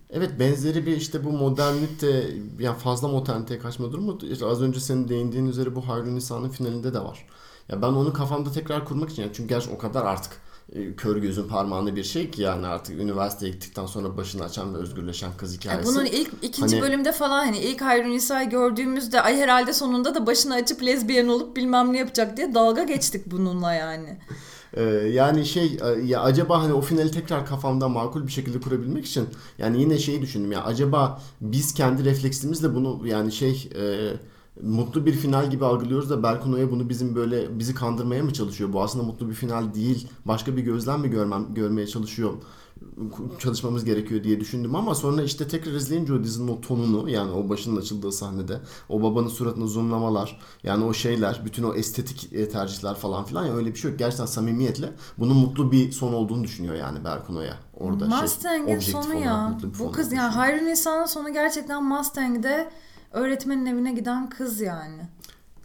Evet 0.10 0.39
benzeri 0.39 0.86
bir 0.86 0.97
işte 0.97 1.24
bu 1.24 1.32
modernite 1.32 2.30
yani 2.60 2.78
fazla 2.78 3.07
moderniteye 3.07 3.60
kaçma 3.60 3.91
durumu 3.91 4.20
işte 4.22 4.45
az 4.45 4.62
önce 4.62 4.80
senin 4.80 5.07
değindiğin 5.07 5.45
üzere 5.45 5.76
bu 5.76 5.88
Hayrun 5.88 6.16
Nisa'nın 6.16 6.49
finalinde 6.49 6.93
de 6.93 6.99
var. 6.99 7.28
Ya 7.70 7.82
ben 7.82 7.88
onu 7.88 8.14
kafamda 8.14 8.51
tekrar 8.51 8.86
kurmak 8.86 9.10
için 9.10 9.22
yani 9.22 9.32
çünkü 9.34 9.49
gerçi 9.49 9.70
o 9.70 9.78
kadar 9.78 10.05
artık 10.05 10.41
kör 10.98 11.18
gözün 11.18 11.48
parmağında 11.48 11.96
bir 11.96 12.04
şey 12.04 12.32
ki 12.32 12.42
yani 12.42 12.68
artık 12.68 13.00
üniversiteye 13.00 13.52
gittikten 13.52 13.86
sonra 13.86 14.18
başını 14.18 14.44
açan 14.44 14.74
ve 14.74 14.78
özgürleşen 14.78 15.32
kız 15.38 15.58
hikayesi. 15.58 15.88
bunun 15.90 16.06
ilk 16.06 16.32
ikinci 16.42 16.76
Hani- 16.76 16.88
bölümde 16.88 17.12
falan 17.12 17.46
hani 17.46 17.60
ilk 17.60 17.82
Hayrun 17.82 18.50
gördüğümüzde 18.50 19.22
ay 19.22 19.38
herhalde 19.38 19.74
sonunda 19.74 20.16
da 20.16 20.28
başını 20.28 20.54
açıp 20.54 20.84
lezbiyen 20.84 21.28
olup 21.28 21.56
bilmem 21.56 21.94
ne 21.94 21.98
yapacak 21.98 22.38
diye 22.38 22.54
dalga 22.54 22.84
geçtik 22.84 23.32
bununla 23.32 23.74
yani. 23.74 24.18
Ee, 24.74 24.84
yani 25.14 25.46
şey 25.46 25.78
e, 25.82 26.06
ya 26.06 26.22
acaba 26.22 26.64
hani 26.64 26.74
o 26.74 26.82
finali 26.82 27.12
tekrar 27.12 27.46
kafamda 27.46 27.90
makul 27.90 28.28
bir 28.28 28.32
şekilde 28.32 28.60
kurabilmek 28.60 29.06
için 29.06 29.30
yani 29.58 29.82
yine 29.82 29.98
şeyi 29.98 30.22
düşündüm 30.22 30.52
ya 30.52 30.64
acaba 30.64 31.22
biz 31.42 31.74
kendi 31.74 32.06
refleksimizle 32.06 32.76
bunu 32.76 33.08
yani 33.08 33.32
şey 33.32 33.70
e, 33.76 34.14
mutlu 34.62 35.06
bir 35.06 35.14
final 35.14 35.50
gibi 35.50 35.66
algılıyoruz 35.66 36.10
da 36.10 36.24
Berkun 36.24 36.54
Oya 36.54 36.72
bunu 36.72 36.89
bizim 36.89 37.16
böyle 37.16 37.60
bizi 37.60 37.76
kandırmaya 37.76 38.24
mı 38.24 38.34
çalışıyor? 38.34 38.74
Bu 38.74 38.82
aslında 38.82 39.06
mutlu 39.06 39.30
bir 39.30 39.34
final 39.34 39.74
değil. 39.74 40.08
Başka 40.26 40.58
bir 40.58 40.62
gözlem 40.62 41.02
mi 41.02 41.10
görmem 41.10 41.54
görmeye 41.54 41.88
çalışıyor? 41.88 42.34
çalışmamız 43.39 43.86
gerekiyor 43.86 44.24
diye 44.24 44.39
düşündüm 44.39 44.76
ama 44.76 44.95
sonra 44.95 45.24
işte 45.24 45.47
tekrar 45.47 45.72
izleyince 45.72 46.14
o 46.14 46.24
dizinin 46.24 46.47
o 46.47 46.62
tonunu 46.62 47.10
yani 47.10 47.32
o 47.32 47.50
başının 47.50 47.82
açıldığı 47.82 48.12
sahnede 48.12 48.60
o 48.89 49.04
babanın 49.04 49.28
suratını 49.28 49.68
zoomlamalar 49.68 50.39
yani 50.64 50.84
o 50.84 50.93
şeyler 50.93 51.41
bütün 51.45 51.64
o 51.64 51.74
estetik 51.74 52.34
e, 52.34 52.50
tercihler 52.50 52.95
falan 52.95 53.24
filan 53.24 53.45
ya 53.45 53.54
öyle 53.54 53.74
bir 53.74 53.80
şey 53.80 53.91
yok. 53.91 54.00
Gerçekten 54.00 54.26
samimiyetle 54.26 54.93
bunun 55.18 55.38
mutlu 55.38 55.72
bir 55.72 55.91
son 55.91 56.14
olduğunu 56.14 56.43
düşünüyor 56.43 56.76
yani 56.76 57.04
Berkun 57.04 57.36
Oya 57.36 57.58
orada 57.78 58.06
Mustang'in 58.06 58.80
şey 58.80 58.93
sonu 58.93 59.14
ya. 59.14 59.58
Bu 59.80 59.91
kız 59.91 60.12
yani. 60.12 60.34
Hayrun 60.34 60.66
Nisa'nın 60.66 61.06
sonu 61.06 61.34
gerçekten 61.34 61.84
Mustang'de 61.84 62.70
öğretmenin 63.12 63.66
evine 63.66 63.91
giden 63.91 64.30
kız 64.30 64.62
yani. 64.62 65.01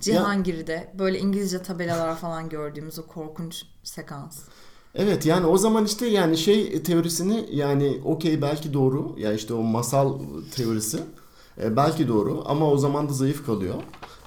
Cihangir'de 0.00 0.92
böyle 0.98 1.18
İngilizce 1.18 1.62
tabelalar 1.62 2.16
falan 2.16 2.48
gördüğümüz 2.48 2.98
o 2.98 3.06
korkunç 3.06 3.62
sekans. 3.82 4.40
Evet 4.94 5.26
yani 5.26 5.46
o 5.46 5.58
zaman 5.58 5.84
işte 5.84 6.06
yani 6.06 6.36
şey 6.36 6.82
teorisini 6.82 7.48
yani 7.52 8.00
okey 8.04 8.42
belki 8.42 8.72
doğru 8.72 9.14
ya 9.18 9.32
işte 9.32 9.54
o 9.54 9.62
masal 9.62 10.18
teorisi 10.56 10.98
e, 11.62 11.76
belki 11.76 12.08
doğru 12.08 12.42
ama 12.46 12.70
o 12.70 12.76
zaman 12.76 13.08
da 13.08 13.12
zayıf 13.12 13.46
kalıyor. 13.46 13.74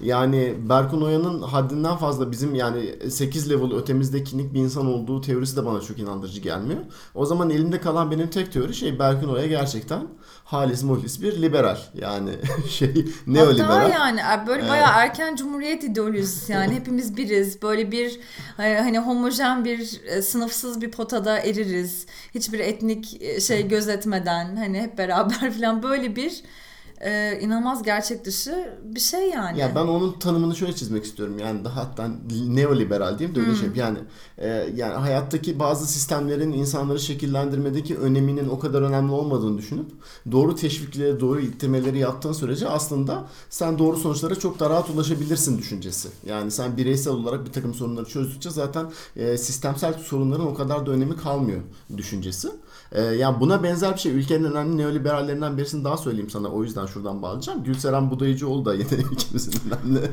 Yani 0.02 0.56
Berkun 0.70 1.02
Oya'nın 1.02 1.42
haddinden 1.42 1.98
fazla 1.98 2.32
bizim 2.32 2.56
yani 2.56 3.10
8 3.10 3.50
level 3.50 3.74
ötemizdeki 3.74 4.54
bir 4.54 4.60
insan 4.60 4.86
olduğu 4.86 5.22
teorisi 5.22 5.58
de 5.58 5.66
bana 5.66 5.82
çok 5.82 6.00
inandırıcı 6.00 6.42
gelmiyor. 6.42 6.80
O 7.16 7.26
zaman 7.26 7.50
elimde 7.50 7.82
kalan 7.82 8.12
benim 8.12 8.30
tek 8.30 8.54
teori 8.54 8.74
şey 8.74 9.00
Berkun 9.00 9.30
Oya 9.30 9.48
gerçekten 9.48 10.08
halis 10.48 10.84
muhlis 10.84 11.22
bir 11.22 11.42
liberal. 11.42 11.78
Yani 11.94 12.32
şey 12.70 13.06
neoliberal. 13.28 13.68
Hatta 13.68 13.90
yani 13.90 14.48
böyle 14.48 14.70
bayağı 14.70 14.92
erken 14.96 15.36
cumhuriyet 15.36 15.84
ideolojisi 15.84 16.52
yani 16.52 16.76
hepimiz 16.76 17.18
biriz. 17.18 17.62
Böyle 17.62 17.92
bir 17.92 18.20
e, 18.60 18.80
hani 18.80 19.00
homojen 19.00 19.66
bir 19.66 20.02
e, 20.06 20.22
sınıfsız 20.22 20.82
bir 20.82 20.92
potada 20.92 21.40
eririz. 21.40 22.06
Hiçbir 22.36 22.60
etnik 22.60 23.22
e, 23.22 23.42
şey 23.42 23.68
gözetmeden 23.68 24.56
hani 24.56 24.82
hep 24.82 24.98
beraber 24.98 25.52
falan 25.60 25.84
böyle 25.84 26.16
bir 26.16 26.44
e, 27.02 27.40
inanılmaz 27.42 27.84
gerçek 27.84 28.26
dışı 28.26 28.74
bir 28.84 29.00
şey 29.00 29.30
yani. 29.30 29.60
Ya 29.60 29.76
ben 29.76 29.88
onun 29.88 30.20
tanımını 30.20 30.56
şöyle 30.56 30.76
çizmek 30.76 31.06
istiyorum. 31.06 31.40
Yani 31.40 31.66
daha 31.66 31.76
hatta 31.76 32.10
neoliberal 32.48 33.20
diyeyim 33.20 33.36
de 33.36 33.40
öyle 33.40 33.56
şey. 33.56 33.70
Yani 33.76 33.98
e, 34.38 34.48
yani 34.76 34.94
hayattaki 34.94 35.60
bazı 35.60 35.88
sistemlerin 35.88 36.52
insanları 36.52 37.00
şekillendirmedeki 37.00 37.98
öneminin 37.98 38.50
o 38.50 38.60
kadar 38.60 38.82
önemli 38.82 39.12
olmadığını 39.12 39.58
düşünüp 39.58 39.92
doğru 40.32 40.56
teşvikleri, 40.56 41.20
doğru 41.20 41.40
ittirmeleri 41.40 41.98
yaptığın 41.98 42.34
sürece 42.34 42.68
aslında 42.68 43.28
sen 43.50 43.80
doğru 43.80 43.98
sonuçlara 43.98 44.36
çok 44.36 44.60
daha 44.60 44.70
rahat 44.70 44.90
ulaşabilirsin 44.90 45.58
düşüncesi. 45.58 46.10
Yani 46.26 46.52
sen 46.52 46.78
bireysel 46.78 47.14
olarak 47.14 47.46
bir 47.46 47.52
takım 47.52 47.74
sorunları 47.74 48.06
çözdükçe 48.06 48.50
zaten 48.50 48.86
e, 49.16 49.38
sistemsel 49.38 49.94
sorunların 49.94 50.48
o 50.48 50.54
kadar 50.54 50.86
da 50.86 50.92
önemi 50.92 51.18
kalmıyor 51.18 51.62
düşüncesi. 51.98 52.50
E, 52.92 53.02
yani 53.02 53.40
buna 53.40 53.64
benzer 53.64 53.94
bir 53.94 54.00
şey 54.00 54.12
ülkenin 54.12 54.44
önemli 54.44 54.78
neoliberallerinden 54.78 55.58
birisini 55.58 55.84
daha 55.84 55.98
söyleyeyim 55.98 56.30
sana 56.30 56.48
o 56.48 56.64
yüzden 56.64 56.86
şuradan 56.86 57.22
bağlayacağım. 57.22 57.64
Gülseren 57.64 58.12
Budayıcıoğlu 58.12 58.66
da 58.66 58.74
yine 58.74 58.88
ikimizin 59.12 59.54
önemli. 59.68 60.12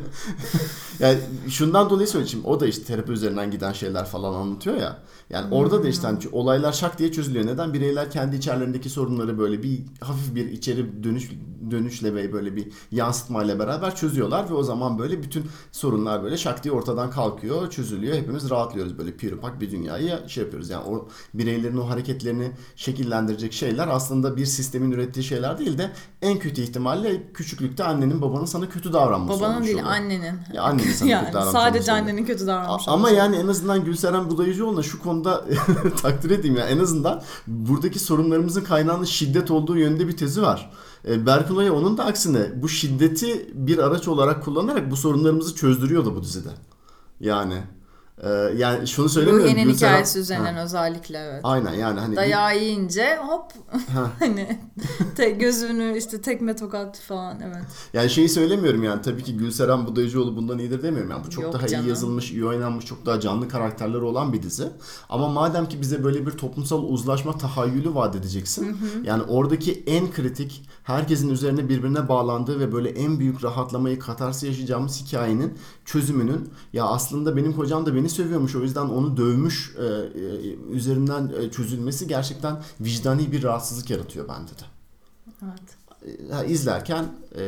yani 0.98 1.18
şundan 1.48 1.90
dolayı 1.90 2.08
söyleyeyim. 2.08 2.44
O 2.44 2.60
da 2.60 2.66
işte 2.66 2.84
terapi 2.84 3.12
üzerinden 3.12 3.50
giden 3.50 3.72
şeyler 3.72 4.04
falan 4.04 4.34
anlatıyor 4.34 4.76
ya. 4.76 4.98
Yani 5.30 5.54
orada 5.54 5.84
da 5.84 5.88
işte 5.88 6.06
hani 6.06 6.18
olaylar 6.32 6.72
şak 6.72 6.98
diye 6.98 7.12
çözülüyor. 7.12 7.46
Neden? 7.46 7.74
Bireyler 7.74 8.10
kendi 8.10 8.36
içerilerindeki 8.36 8.90
sorunları 8.90 9.38
böyle 9.38 9.62
bir 9.62 9.80
hafif 10.00 10.34
bir 10.34 10.46
içeri 10.46 11.04
dönüş 11.04 11.30
dönüşle 11.70 12.14
ve 12.14 12.32
böyle 12.32 12.56
bir 12.56 12.68
yansıtmayla 12.92 13.58
beraber 13.58 13.96
çözüyorlar 13.96 14.50
ve 14.50 14.54
o 14.54 14.62
zaman 14.62 14.98
böyle 14.98 15.22
bütün 15.22 15.46
sorunlar 15.72 16.22
böyle 16.22 16.36
şak 16.36 16.64
diye 16.64 16.74
ortadan 16.74 17.10
kalkıyor, 17.10 17.70
çözülüyor. 17.70 18.16
Hepimiz 18.16 18.50
rahatlıyoruz 18.50 18.98
böyle 18.98 19.16
pirupak 19.16 19.60
bir 19.60 19.70
dünyayı 19.70 20.18
şey 20.26 20.44
yapıyoruz. 20.44 20.70
Yani 20.70 20.84
o 20.88 21.08
bireylerin 21.34 21.76
o 21.76 21.88
hareketlerini 21.88 22.52
şekillendirecek 22.76 23.52
şeyler 23.52 23.88
aslında 23.88 24.36
bir 24.36 24.46
sistemin 24.46 24.90
ürettiği 24.90 25.24
şeyler 25.24 25.58
değil 25.58 25.78
de 25.78 25.90
en 26.22 26.38
kötü 26.38 26.62
ihtimalle 26.62 27.32
küçüklükte 27.32 27.84
annenin 27.84 28.22
babanın 28.22 28.44
sana 28.44 28.68
kötü 28.68 28.92
davranması 28.92 29.40
Babanın 29.40 29.54
olmuş 29.54 29.66
değil 29.66 29.78
oluyor. 29.78 29.90
annenin. 29.90 30.38
Ya 30.54 30.62
annenin 30.62 30.92
sana 30.92 31.10
yani 31.10 31.24
kötü 31.24 31.34
davranmış 31.34 31.52
sadece 31.60 31.78
olmuş 31.78 31.88
oluyor. 31.88 32.02
annenin 32.02 32.26
kötü 32.26 32.46
davranmış 32.46 32.82
Ama 32.86 32.96
olması. 32.96 33.14
yani 33.14 33.36
en 33.36 33.48
azından 33.48 33.84
Gülseren 33.84 34.30
Budayıcıoğlu'na 34.30 34.82
şu 34.82 35.02
konuda 35.02 35.44
takdir 36.02 36.30
edeyim 36.30 36.56
ya. 36.56 36.66
En 36.66 36.78
azından 36.78 37.22
buradaki 37.46 37.98
sorunlarımızın 37.98 38.60
kaynağının 38.64 39.04
şiddet 39.04 39.50
olduğu 39.50 39.76
yönünde 39.78 40.08
bir 40.08 40.16
tezi 40.16 40.42
var. 40.42 40.70
E, 41.08 41.26
Berkun 41.26 41.68
onun 41.68 41.98
da 41.98 42.04
aksine 42.04 42.62
bu 42.62 42.68
şiddeti 42.68 43.50
bir 43.54 43.78
araç 43.78 44.08
olarak 44.08 44.44
kullanarak 44.44 44.90
bu 44.90 44.96
sorunlarımızı 44.96 45.54
çözdürüyordu 45.54 46.16
bu 46.16 46.22
dizide. 46.22 46.48
Yani 47.20 47.62
e, 48.22 48.28
yani 48.56 48.86
şunu 48.86 49.08
söylemiyorum. 49.08 49.50
Ruhiye'nin 49.50 49.74
hikayesi 49.74 50.18
üzerinden 50.18 50.54
Ha, 50.54 50.62
özellikle 50.62 51.18
evet. 51.18 51.40
Aynen 51.42 51.72
yani 51.74 52.00
hani 52.00 52.16
Dayağı 52.16 52.58
yiyince 52.58 53.18
hop 53.26 53.52
Ha. 53.94 54.10
hani 54.18 54.58
te, 55.16 55.30
gözünü 55.30 55.98
işte 55.98 56.20
tekme 56.20 56.56
tokat 56.56 57.00
falan 57.00 57.40
evet. 57.40 57.64
Yani 57.92 58.10
şeyi 58.10 58.28
söylemiyorum 58.28 58.82
yani 58.82 59.02
tabii 59.02 59.22
ki 59.22 59.36
Gülseren 59.36 59.86
Budayıcıoğlu 59.86 60.36
bundan 60.36 60.58
iyidir 60.58 60.82
demiyorum. 60.82 61.10
Yani 61.10 61.24
bu 61.26 61.30
çok 61.30 61.44
Yok 61.44 61.52
daha 61.52 61.66
canım. 61.66 61.86
iyi 61.86 61.88
yazılmış, 61.88 62.30
iyi 62.32 62.44
oynanmış, 62.46 62.84
çok 62.84 63.06
daha 63.06 63.20
canlı 63.20 63.48
karakterleri 63.48 64.02
olan 64.02 64.32
bir 64.32 64.42
dizi. 64.42 64.68
Ama 65.08 65.28
madem 65.28 65.68
ki 65.68 65.80
bize 65.80 66.04
böyle 66.04 66.26
bir 66.26 66.30
toplumsal 66.30 66.82
uzlaşma 66.82 67.38
tahayyülü 67.38 67.94
vaat 67.94 68.16
edeceksin. 68.16 68.76
Yani 69.04 69.22
oradaki 69.22 69.84
en 69.86 70.10
kritik, 70.10 70.68
herkesin 70.84 71.28
üzerine 71.28 71.68
birbirine 71.68 72.08
bağlandığı 72.08 72.60
ve 72.60 72.72
böyle 72.72 72.88
en 72.88 73.18
büyük 73.18 73.44
rahatlamayı 73.44 73.98
katarsı 73.98 74.46
yaşayacağımız 74.46 75.02
hikayenin 75.02 75.58
çözümünün 75.84 76.50
ya 76.72 76.84
aslında 76.84 77.36
benim 77.36 77.52
kocam 77.52 77.86
da 77.86 77.94
beni 77.94 78.10
seviyormuş 78.10 78.54
o 78.54 78.62
yüzden 78.62 78.84
onu 78.84 79.16
dövmüş 79.16 79.74
e, 79.78 79.84
e, 79.84 80.54
üzerinden 80.72 81.32
e, 81.40 81.50
çözülmesi 81.50 82.08
gerçekten 82.08 82.62
vicdani 82.80 83.32
bir 83.32 83.42
rahatsızlık 83.42 83.90
yaratıyor 83.90 84.28
bende 84.28 84.50
de 84.50 84.64
Evet. 85.42 85.83
Ha, 86.30 86.44
izlerken 86.44 87.04
e, 87.38 87.44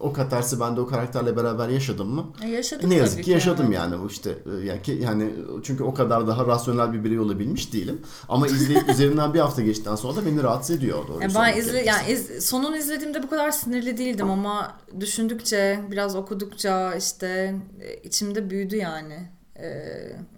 o 0.00 0.12
katarsı 0.12 0.60
ben 0.60 0.76
de 0.76 0.80
o 0.80 0.86
karakterle 0.86 1.36
beraber 1.36 1.68
yaşadım 1.68 2.08
mı? 2.08 2.32
E, 2.44 2.48
yaşadık 2.48 2.88
Ne 2.88 2.94
yazık 2.94 3.24
ki 3.24 3.30
yaşadım 3.30 3.72
yani 3.72 4.00
bu 4.02 4.06
işte 4.06 4.30
e, 4.30 4.64
yani 4.66 4.82
ki, 4.82 4.98
yani 5.02 5.30
çünkü 5.62 5.84
o 5.84 5.94
kadar 5.94 6.26
daha 6.26 6.46
rasyonel 6.46 6.92
bir 6.92 7.04
birey 7.04 7.18
olabilmiş 7.18 7.72
değilim. 7.72 8.00
Ama 8.28 8.46
izleyip 8.46 8.88
üzerinden 8.88 9.34
bir 9.34 9.40
hafta 9.40 9.62
geçtikten 9.62 9.94
sonra 9.94 10.16
da 10.16 10.26
beni 10.26 10.42
rahatsız 10.42 10.76
ediyor 10.76 11.08
doğru. 11.08 11.24
E, 11.24 11.34
ben 11.34 11.56
izle 11.56 11.82
yani 11.82 12.12
iz, 12.12 12.44
sonunu 12.44 12.76
izlediğimde 12.76 13.22
bu 13.22 13.30
kadar 13.30 13.50
sinirli 13.50 13.98
değildim 13.98 14.30
ama 14.30 14.78
düşündükçe 15.00 15.80
biraz 15.90 16.16
okudukça 16.16 16.94
işte 16.94 17.54
e, 17.80 17.94
içimde 17.96 18.50
büyüdü 18.50 18.76
yani 18.76 19.28
e, 19.58 19.68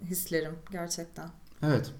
hislerim 0.09 0.53
gerçekten. 0.71 1.29
Evet. 1.63 1.91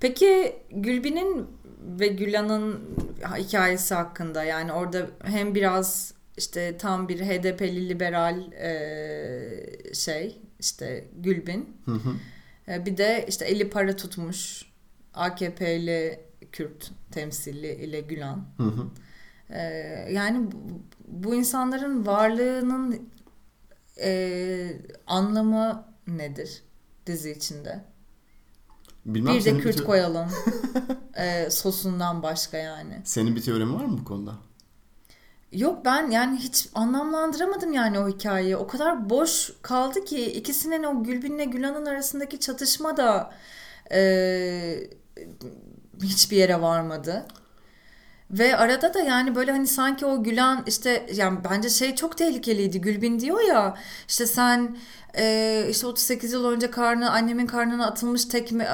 Peki 0.00 0.56
Gülbin'in 0.70 1.46
ve 1.82 2.08
Gülan'ın 2.08 2.80
hikayesi 3.20 3.94
hakkında 3.94 4.44
yani 4.44 4.72
orada 4.72 5.06
hem 5.24 5.54
biraz 5.54 6.14
işte 6.36 6.76
tam 6.78 7.08
bir 7.08 7.20
HDP'li 7.20 7.88
liberal 7.88 8.52
e, 8.52 9.94
şey 9.94 10.40
işte 10.60 11.04
Gülbin 11.16 11.76
Hı 11.84 11.92
hı. 11.92 12.14
e, 12.68 12.86
bir 12.86 12.96
de 12.96 13.24
işte 13.28 13.44
eli 13.44 13.70
para 13.70 13.96
tutmuş 13.96 14.70
AKP'li 15.14 16.20
Kürt 16.52 16.90
temsilli 17.10 17.74
ile 17.74 18.00
Gülan. 18.00 18.44
Hı 18.56 18.62
hı. 18.62 18.86
E, 19.50 19.60
yani 20.12 20.52
bu, 20.52 20.82
bu 21.08 21.34
insanların 21.34 22.06
varlığının 22.06 23.10
e, 24.00 24.72
anlamı 25.06 25.84
nedir 26.06 26.62
dizi 27.06 27.30
içinde? 27.30 27.84
Bilmem 29.06 29.34
bir 29.36 29.44
de 29.44 29.58
Kürt 29.58 29.78
te- 29.78 29.84
koyalım. 29.84 30.28
Ee, 31.16 31.50
sosundan 31.50 32.22
başka 32.22 32.56
yani. 32.56 33.00
Senin 33.04 33.36
bir 33.36 33.42
teorin 33.42 33.74
var 33.74 33.84
mı 33.84 33.98
bu 34.00 34.04
konuda? 34.04 34.34
Yok 35.52 35.84
ben 35.84 36.10
yani 36.10 36.38
hiç 36.38 36.68
anlamlandıramadım 36.74 37.72
yani 37.72 37.98
o 37.98 38.08
hikayeyi. 38.08 38.56
O 38.56 38.66
kadar 38.66 39.10
boş 39.10 39.52
kaldı 39.62 40.04
ki 40.04 40.32
ikisinin 40.32 40.82
o 40.84 41.04
Gülbin'le 41.04 41.50
Gülan'ın 41.50 41.86
arasındaki 41.86 42.40
çatışma 42.40 42.96
da 42.96 43.34
e, 43.92 44.90
hiçbir 46.02 46.36
yere 46.36 46.60
varmadı. 46.60 47.26
Ve 48.30 48.56
arada 48.56 48.94
da 48.94 49.00
yani 49.00 49.34
böyle 49.34 49.52
hani 49.52 49.66
sanki 49.66 50.06
o 50.06 50.22
Gülan 50.22 50.64
işte 50.66 51.06
yani 51.14 51.38
bence 51.50 51.70
şey 51.70 51.94
çok 51.94 52.18
tehlikeliydi. 52.18 52.80
Gülbin 52.80 53.20
diyor 53.20 53.40
ya 53.40 53.74
işte 54.08 54.26
sen 54.26 54.76
e, 55.18 55.66
işte 55.70 55.86
38 55.86 56.32
yıl 56.32 56.44
önce 56.44 56.70
karnı 56.70 57.10
annemin 57.10 57.46
karnına 57.46 57.86
atılmış 57.86 58.24
tekme 58.24 58.68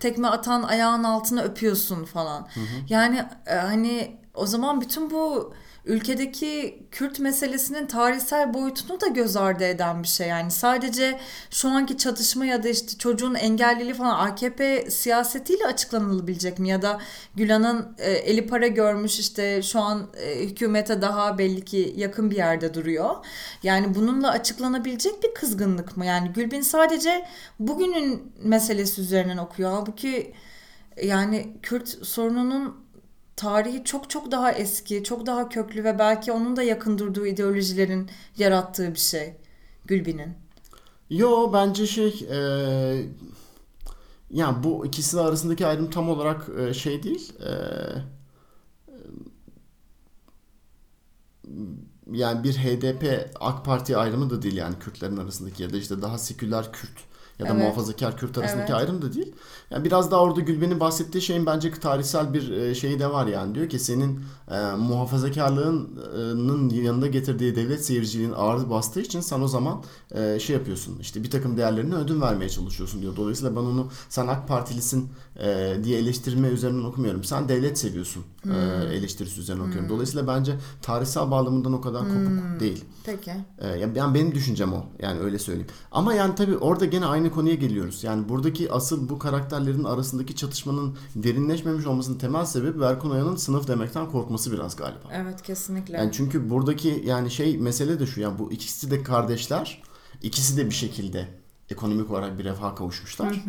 tekme 0.00 0.28
atan 0.28 0.62
ayağın 0.62 1.04
altına 1.04 1.42
öpüyorsun 1.42 2.04
falan. 2.04 2.48
Yani 2.88 3.24
e, 3.46 3.54
hani 3.54 4.16
o 4.34 4.46
zaman 4.46 4.80
bütün 4.80 5.10
bu 5.10 5.54
ülkedeki 5.84 6.82
Kürt 6.90 7.20
meselesinin 7.20 7.86
tarihsel 7.86 8.54
boyutunu 8.54 9.00
da 9.00 9.06
göz 9.06 9.36
ardı 9.36 9.64
eden 9.64 10.02
bir 10.02 10.08
şey. 10.08 10.28
Yani 10.28 10.50
sadece 10.50 11.20
şu 11.50 11.68
anki 11.68 11.98
çatışma 11.98 12.46
ya 12.46 12.62
da 12.62 12.68
işte 12.68 12.98
çocuğun 12.98 13.34
engelliliği 13.34 13.94
falan 13.94 14.26
AKP 14.26 14.90
siyasetiyle 14.90 15.66
açıklanılabilecek 15.66 16.58
mi? 16.58 16.68
Ya 16.68 16.82
da 16.82 17.00
Gülan'ın 17.34 17.94
e, 17.98 18.12
eli 18.12 18.46
para 18.46 18.66
görmüş 18.66 19.18
işte 19.18 19.62
şu 19.62 19.80
an 19.80 20.08
e, 20.16 20.44
hükümete 20.44 21.02
daha 21.02 21.38
belli 21.38 21.64
ki 21.64 21.94
yakın 21.96 22.30
bir 22.30 22.36
yerde 22.36 22.74
duruyor. 22.74 23.16
Yani 23.62 23.94
bununla 23.94 24.30
açıklanabilecek 24.30 25.22
bir 25.22 25.34
kızgınlık 25.34 25.96
mı? 25.96 26.06
Yani 26.06 26.32
Gülbin 26.32 26.60
sadece 26.60 27.26
bugünün 27.58 28.32
meselesi 28.42 29.00
üzerinden 29.00 29.36
okuyor. 29.36 29.70
Halbuki 29.70 30.34
yani 31.02 31.56
Kürt 31.62 31.88
sorununun 32.06 32.81
tarihi 33.36 33.84
çok 33.84 34.10
çok 34.10 34.30
daha 34.30 34.52
eski, 34.52 35.04
çok 35.04 35.26
daha 35.26 35.48
köklü 35.48 35.84
ve 35.84 35.98
belki 35.98 36.32
onun 36.32 36.56
da 36.56 36.62
yakın 36.62 36.98
durduğu 36.98 37.26
ideolojilerin 37.26 38.10
yarattığı 38.36 38.94
bir 38.94 38.98
şey 38.98 39.36
Gülbin'in. 39.84 40.34
Yo 41.10 41.52
bence 41.52 41.86
şey 41.86 42.26
e, 42.30 42.38
yani 44.30 44.64
bu 44.64 44.86
ikisi 44.86 45.20
arasındaki 45.20 45.66
ayrım 45.66 45.90
tam 45.90 46.08
olarak 46.08 46.48
e, 46.58 46.74
şey 46.74 47.02
değil. 47.02 47.32
E, 47.40 47.52
yani 52.12 52.44
bir 52.44 52.52
HDP 52.54 53.30
AK 53.40 53.64
Parti 53.64 53.96
ayrımı 53.96 54.30
da 54.30 54.42
değil 54.42 54.56
yani 54.56 54.74
Kürtlerin 54.80 55.16
arasındaki 55.16 55.62
ya 55.62 55.72
da 55.72 55.76
işte 55.76 56.02
daha 56.02 56.18
seküler 56.18 56.72
Kürt 56.72 56.90
ya 57.38 57.46
da 57.48 57.52
Evet. 57.52 57.62
muhafazakar 57.62 58.16
Kürt 58.16 58.38
arasındaki 58.38 58.72
Evet. 58.72 58.80
ayrım 58.82 59.02
da 59.02 59.12
değil. 59.12 59.32
Yani 59.70 59.84
biraz 59.84 60.10
daha 60.10 60.20
orada 60.20 60.40
Gülben'in 60.40 60.80
bahsettiği 60.80 61.22
şeyin 61.22 61.46
bence 61.46 61.70
tarihsel 61.70 62.34
bir 62.34 62.50
e, 62.50 62.74
şeyi 62.74 62.98
de 62.98 63.10
var 63.10 63.26
yani. 63.26 63.54
Diyor 63.54 63.68
ki 63.68 63.78
senin 63.78 64.20
e, 64.50 64.60
muhafazakarlığının 64.76 66.70
yanında 66.70 67.06
getirdiği 67.06 67.56
devlet 67.56 67.84
seyirciliğin 67.84 68.32
ağır 68.32 68.70
bastığı 68.70 69.00
için 69.00 69.20
sen 69.20 69.40
o 69.40 69.48
zaman 69.48 69.82
e, 70.14 70.38
şey 70.40 70.56
yapıyorsun. 70.56 70.98
işte 71.00 71.22
bir 71.22 71.30
takım 71.30 71.56
değerlerine 71.56 71.94
ödün 71.94 72.20
vermeye 72.20 72.48
çalışıyorsun 72.48 73.02
diyor. 73.02 73.16
Dolayısıyla 73.16 73.56
ben 73.56 73.60
onu 73.60 73.88
sen 74.08 74.26
AK 74.26 74.48
Partilisin 74.48 75.08
e, 75.40 75.76
diye 75.84 75.98
eleştirme 75.98 76.48
üzerinden 76.48 76.84
okumuyorum. 76.84 77.24
Sen 77.24 77.48
devlet 77.48 77.78
seviyorsun 77.78 78.24
e, 78.50 78.56
eleştirisi 78.94 79.40
üzerinden 79.40 79.64
okuyorum. 79.68 79.88
Dolayısıyla 79.88 80.26
bence 80.26 80.56
tarihsel 80.82 81.30
bağlamından 81.30 81.72
o 81.72 81.80
kadar 81.80 82.01
kopuk 82.02 82.60
değil. 82.60 82.84
Peki. 83.04 83.32
Ee, 83.58 83.68
ya- 83.68 83.90
yani 83.94 84.14
benim 84.14 84.34
düşüncem 84.34 84.72
o. 84.72 84.84
Yani 84.98 85.20
öyle 85.20 85.38
söyleyeyim. 85.38 85.68
Ama 85.92 86.14
yani 86.14 86.34
tabii 86.34 86.56
orada 86.56 86.84
gene 86.84 87.06
aynı 87.06 87.30
konuya 87.30 87.54
geliyoruz. 87.54 88.04
Yani 88.04 88.28
buradaki 88.28 88.72
asıl 88.72 89.08
bu 89.08 89.18
karakterlerin 89.18 89.84
arasındaki 89.84 90.36
çatışmanın 90.36 90.96
derinleşmemiş 91.16 91.86
olmasının 91.86 92.18
temel 92.18 92.44
sebebi 92.44 92.80
Berkun 92.80 93.10
Oya'nın 93.10 93.36
sınıf 93.36 93.68
demekten 93.68 94.10
korkması 94.10 94.52
biraz 94.52 94.76
galiba. 94.76 95.08
Evet 95.12 95.42
kesinlikle. 95.42 95.96
Yani 95.96 96.10
çünkü 96.12 96.50
buradaki 96.50 97.02
yani 97.06 97.30
şey 97.30 97.58
mesele 97.58 98.00
de 98.00 98.06
şu 98.06 98.20
yani 98.20 98.38
bu 98.38 98.52
ikisi 98.52 98.90
de 98.90 99.02
kardeşler. 99.02 99.82
ikisi 100.22 100.56
de 100.56 100.66
bir 100.66 100.74
şekilde 100.74 101.28
ekonomik 101.70 102.10
olarak 102.10 102.38
bir 102.38 102.44
refaha 102.44 102.74
kavuşmuşlar. 102.74 103.44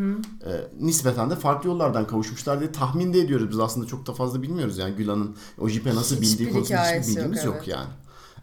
Ee, 0.45 0.67
nispeten 0.79 1.29
de 1.29 1.35
farklı 1.35 1.69
yollardan 1.69 2.07
kavuşmuşlar 2.07 2.59
diye 2.59 2.71
tahmin 2.71 3.13
de 3.13 3.19
ediyoruz. 3.19 3.49
Biz 3.51 3.59
aslında 3.59 3.87
çok 3.87 4.07
da 4.07 4.13
fazla 4.13 4.41
bilmiyoruz 4.41 4.77
yani 4.77 4.95
Gülan'ın 4.95 5.35
o 5.59 5.69
jipe 5.69 5.95
nasıl 5.95 6.15
Hiçbir 6.15 6.27
bindiği 6.31 6.53
konusunda 6.53 6.81
hiçbir 6.83 6.97
yok, 6.97 7.07
bilgimiz 7.07 7.43
yok, 7.43 7.55
evet. 7.57 7.67
yani. 7.67 7.87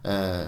Ee, 0.05 0.45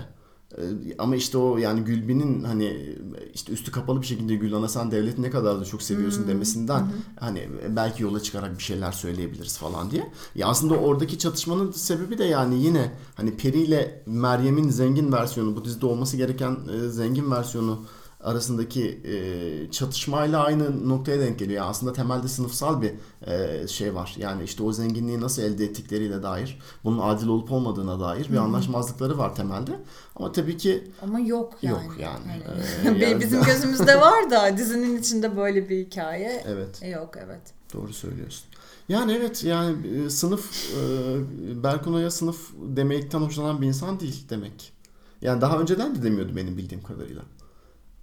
Ee, 0.58 0.62
Ama 0.98 1.16
işte 1.16 1.38
o 1.38 1.58
yani 1.58 1.82
Gülbin'in 1.82 2.44
hani 2.44 2.96
işte 3.34 3.54
üstü 3.54 3.72
kapalı 3.72 4.02
bir 4.02 4.06
şekilde 4.06 4.36
Gülhan'a 4.36 4.68
sen 4.68 4.92
devleti 4.92 5.22
ne 5.22 5.30
kadar 5.30 5.60
da 5.60 5.66
çok 5.66 5.82
seviyorsun 5.82 6.28
demesinden 6.28 6.88
hani 7.20 7.50
belki 7.70 8.04
yola 8.04 8.20
çıkarak 8.20 8.58
bir 8.58 8.64
şeyler 8.64 8.92
söyleyebiliriz 8.92 9.58
falan 9.58 9.92
diye. 9.92 10.12
Ya 10.36 10.48
aslında 10.48 10.74
oradaki 10.74 11.18
çatışmanın 11.20 11.72
sebebi 11.72 12.18
de 12.18 12.24
yani 12.24 12.64
yine 12.64 12.92
hani 13.16 13.38
Peri 13.38 13.62
ile 13.62 14.04
Meryem'in 14.06 14.70
zengin 14.70 15.12
versiyonu 15.12 15.56
bu 15.56 15.66
dizide 15.66 15.86
olması 15.86 16.18
gereken 16.18 16.58
e, 16.74 16.90
zengin 16.90 17.32
versiyonu 17.32 17.86
arasındaki 18.24 19.02
e, 19.06 19.72
çatışmayla 19.72 20.44
aynı 20.44 20.90
noktaya 20.90 21.20
denk 21.20 21.40
geliyor. 21.40 21.58
Yani 21.58 21.70
aslında 21.70 21.94
temelde 21.94 22.28
sınıfsal 22.28 22.82
bir 22.82 22.92
e, 23.28 23.68
şey 23.68 23.96
var. 23.96 24.16
Yani 24.20 24.44
işte 24.44 24.64
o 24.64 24.74
zenginliği 24.74 25.22
nasıl 25.22 25.42
elde 25.42 25.66
ettikleriyle 25.66 26.24
dair, 26.24 26.60
bunun 26.84 27.00
adil 27.00 27.28
olup 27.28 27.52
olmadığına 27.52 28.00
dair 28.00 28.32
bir 28.32 28.38
anlaşmazlıkları 28.38 29.18
var 29.18 29.36
temelde. 29.36 29.80
Ama 30.16 30.32
tabii 30.32 30.58
ki 30.58 30.92
Ama 31.02 31.20
yok 31.20 31.54
yani. 31.62 31.86
Yok 31.86 31.96
yani. 32.00 32.44
Hani- 32.84 33.00
Ee, 33.00 33.06
yani 33.06 33.20
Bizim 33.22 33.44
gözümüzde 33.46 34.02
var 34.02 34.32
da 34.32 34.58
dizinin 34.58 34.98
içinde 34.98 35.38
böyle 35.38 35.70
bir 35.70 35.86
hikaye 35.86 36.44
evet. 36.48 36.80
e, 36.82 36.88
yok 36.90 37.10
evet. 37.26 37.42
Doğru 37.74 37.94
söylüyorsun. 37.94 38.46
Yani 38.90 39.12
evet 39.12 39.44
yani 39.44 39.76
sınıf 40.12 40.70
e, 40.76 41.64
Berkunay'a 41.64 42.12
sınıf 42.12 42.52
demekten 42.62 43.20
hoşlanan 43.20 43.62
bir 43.62 43.68
insan 43.68 44.00
değil 44.00 44.26
demek. 44.30 44.74
Yani 45.22 45.42
daha 45.42 45.60
önceden 45.60 45.96
de 45.96 46.04
demiyordu 46.04 46.36
benim 46.36 46.58
bildiğim 46.58 46.84
kadarıyla. 46.84 47.22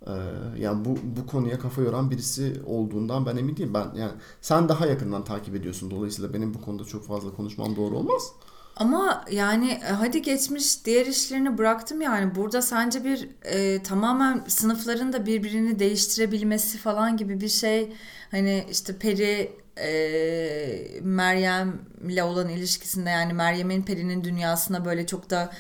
E, 0.07 0.13
yani 0.59 0.85
bu 0.85 0.99
bu 1.03 1.27
konuya 1.27 1.59
kafa 1.59 1.83
yoran 1.83 2.11
birisi 2.11 2.61
olduğundan 2.67 3.27
ben 3.27 3.37
emin 3.37 3.57
değilim. 3.57 3.75
Ben 3.75 3.95
yani 3.95 4.13
sen 4.41 4.69
daha 4.69 4.87
yakından 4.87 5.25
takip 5.25 5.55
ediyorsun. 5.57 5.91
Dolayısıyla 5.91 6.35
benim 6.35 6.55
bu 6.55 6.61
konuda 6.61 6.85
çok 6.85 7.07
fazla 7.07 7.33
konuşmam 7.33 7.77
doğru 7.77 7.99
olmaz. 7.99 8.33
Ama 8.77 9.25
yani 9.31 9.71
e, 9.71 9.93
hadi 9.93 10.23
geçmiş 10.23 10.85
diğer 10.85 11.07
işlerini 11.07 11.59
bıraktım 11.59 12.01
yani 12.01 12.35
burada 12.35 12.63
sence 12.63 13.05
bir 13.05 13.29
e, 13.43 13.83
tamamen 13.83 14.45
sınıfların 14.49 15.13
da 15.13 15.27
birbirini 15.27 15.79
değiştirebilmesi 15.79 16.79
falan 16.79 17.17
gibi 17.17 17.41
bir 17.41 17.49
şey 17.49 17.93
hani 18.31 18.67
işte 18.71 18.99
Peri 18.99 19.53
e, 19.79 21.01
Meryem'le 21.03 22.23
olan 22.23 22.49
ilişkisinde 22.49 23.11
yani 23.11 23.33
Meryem'in 23.33 23.83
Peri'nin 23.83 24.25
dünyasına 24.25 24.85
böyle 24.85 25.07
çok 25.07 25.31
da 25.31 25.51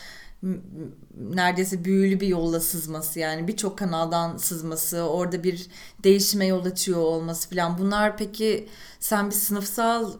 neredeyse 1.19 1.85
büyülü 1.85 2.21
bir 2.21 2.27
yolla 2.29 2.61
sızması 2.61 3.19
yani 3.19 3.49
birçok 3.49 3.79
kanaldan 3.79 4.37
sızması 4.37 4.99
orada 5.03 5.45
bir 5.45 5.67
değişime 6.05 6.47
yol 6.47 6.65
açıyor 6.65 6.99
olması 6.99 7.51
falan 7.51 7.79
bunlar 7.79 8.17
peki 8.17 8.69
sen 9.01 9.27
bir 9.27 9.35
sınıfsal 9.35 10.13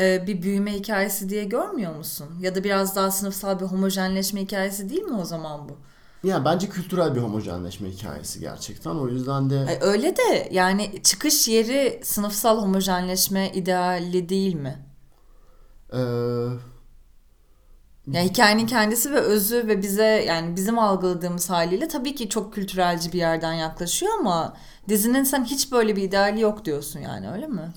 e, 0.00 0.26
bir 0.26 0.42
büyüme 0.42 0.72
hikayesi 0.74 1.28
diye 1.28 1.44
görmüyor 1.44 1.96
musun? 1.96 2.26
Ya 2.40 2.54
da 2.54 2.64
biraz 2.64 2.96
daha 2.96 3.10
sınıfsal 3.10 3.60
bir 3.60 3.64
homojenleşme 3.64 4.40
hikayesi 4.40 4.90
değil 4.90 5.02
mi 5.02 5.16
o 5.16 5.24
zaman 5.24 5.68
bu? 5.68 5.76
Yani 6.24 6.44
bence 6.44 6.68
kültürel 6.68 7.14
bir 7.14 7.20
homojenleşme 7.20 7.90
hikayesi 7.90 8.40
gerçekten. 8.40 8.90
O 8.90 9.08
yüzden 9.08 9.50
de 9.50 9.78
öyle 9.80 10.16
de 10.16 10.48
yani 10.52 11.02
çıkış 11.02 11.48
yeri 11.48 12.00
sınıfsal 12.04 12.62
homojenleşme 12.62 13.50
ideali 13.54 14.28
değil 14.28 14.54
mi? 14.54 14.86
e, 15.92 16.00
Yani 18.12 18.28
hikayenin 18.28 18.66
kendisi 18.66 19.10
ve 19.12 19.20
özü 19.20 19.68
ve 19.68 19.82
bize 19.82 20.24
yani 20.28 20.56
bizim 20.56 20.78
algıladığımız 20.78 21.50
haliyle 21.50 21.88
tabii 21.88 22.14
ki 22.14 22.28
çok 22.28 22.54
kültürelci 22.54 23.12
bir 23.12 23.18
yerden 23.18 23.52
yaklaşıyor 23.52 24.12
ama 24.20 24.56
dizinin 24.88 25.24
sen 25.24 25.44
hiç 25.44 25.72
böyle 25.72 25.96
bir 25.96 26.02
ideali 26.02 26.40
yok 26.40 26.64
diyorsun 26.64 27.00
yani 27.00 27.30
öyle 27.30 27.46
mi? 27.46 27.72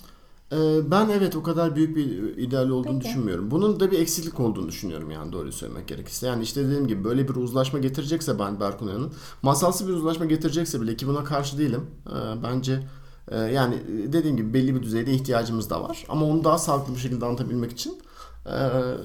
Ee, 0.52 0.92
Ben 0.92 1.10
evet 1.10 1.36
o 1.36 1.44
kadar 1.44 1.76
büyük 1.76 1.96
bir 1.96 2.38
ideal 2.38 2.70
olduğunu 2.70 3.00
Peki. 3.00 3.10
düşünmüyorum. 3.10 3.52
Bunun 3.52 3.80
da 3.80 3.92
bir 3.92 4.00
eksiklik 4.00 4.40
olduğunu 4.40 4.68
düşünüyorum 4.68 5.12
yani 5.12 5.32
doğruyu 5.32 5.52
söylemek 5.52 5.88
gerekirse. 5.88 6.28
Yani 6.28 6.44
işte 6.44 6.66
dediğim 6.66 6.88
gibi 6.88 7.04
böyle 7.04 7.28
bir 7.28 7.36
uzlaşma 7.36 7.80
getirecekse 7.80 8.40
ben 8.40 8.60
Berkun 8.60 8.88
Oya'nın 8.88 9.14
masalsı 9.42 9.88
bir 9.88 9.94
uzlaşma 9.94 10.26
getirecekse 10.26 10.82
bile 10.82 10.96
ki 10.96 11.08
buna 11.08 11.24
karşı 11.24 11.58
değilim. 11.58 11.86
Ee, 12.08 12.44
Bence 12.44 12.80
e, 13.32 13.38
yani 13.40 13.76
dediğim 14.14 14.38
gibi 14.38 14.54
belli 14.54 14.76
bir 14.76 14.84
düzeyde 14.84 15.14
ihtiyacımız 15.14 15.70
da 15.70 15.84
var. 15.84 16.06
Ama 16.10 16.26
onu 16.26 16.44
daha 16.44 16.58
sağlıklı 16.58 16.94
bir 16.96 17.00
şekilde 17.00 17.26
anlatabilmek 17.26 17.72
için 17.72 17.98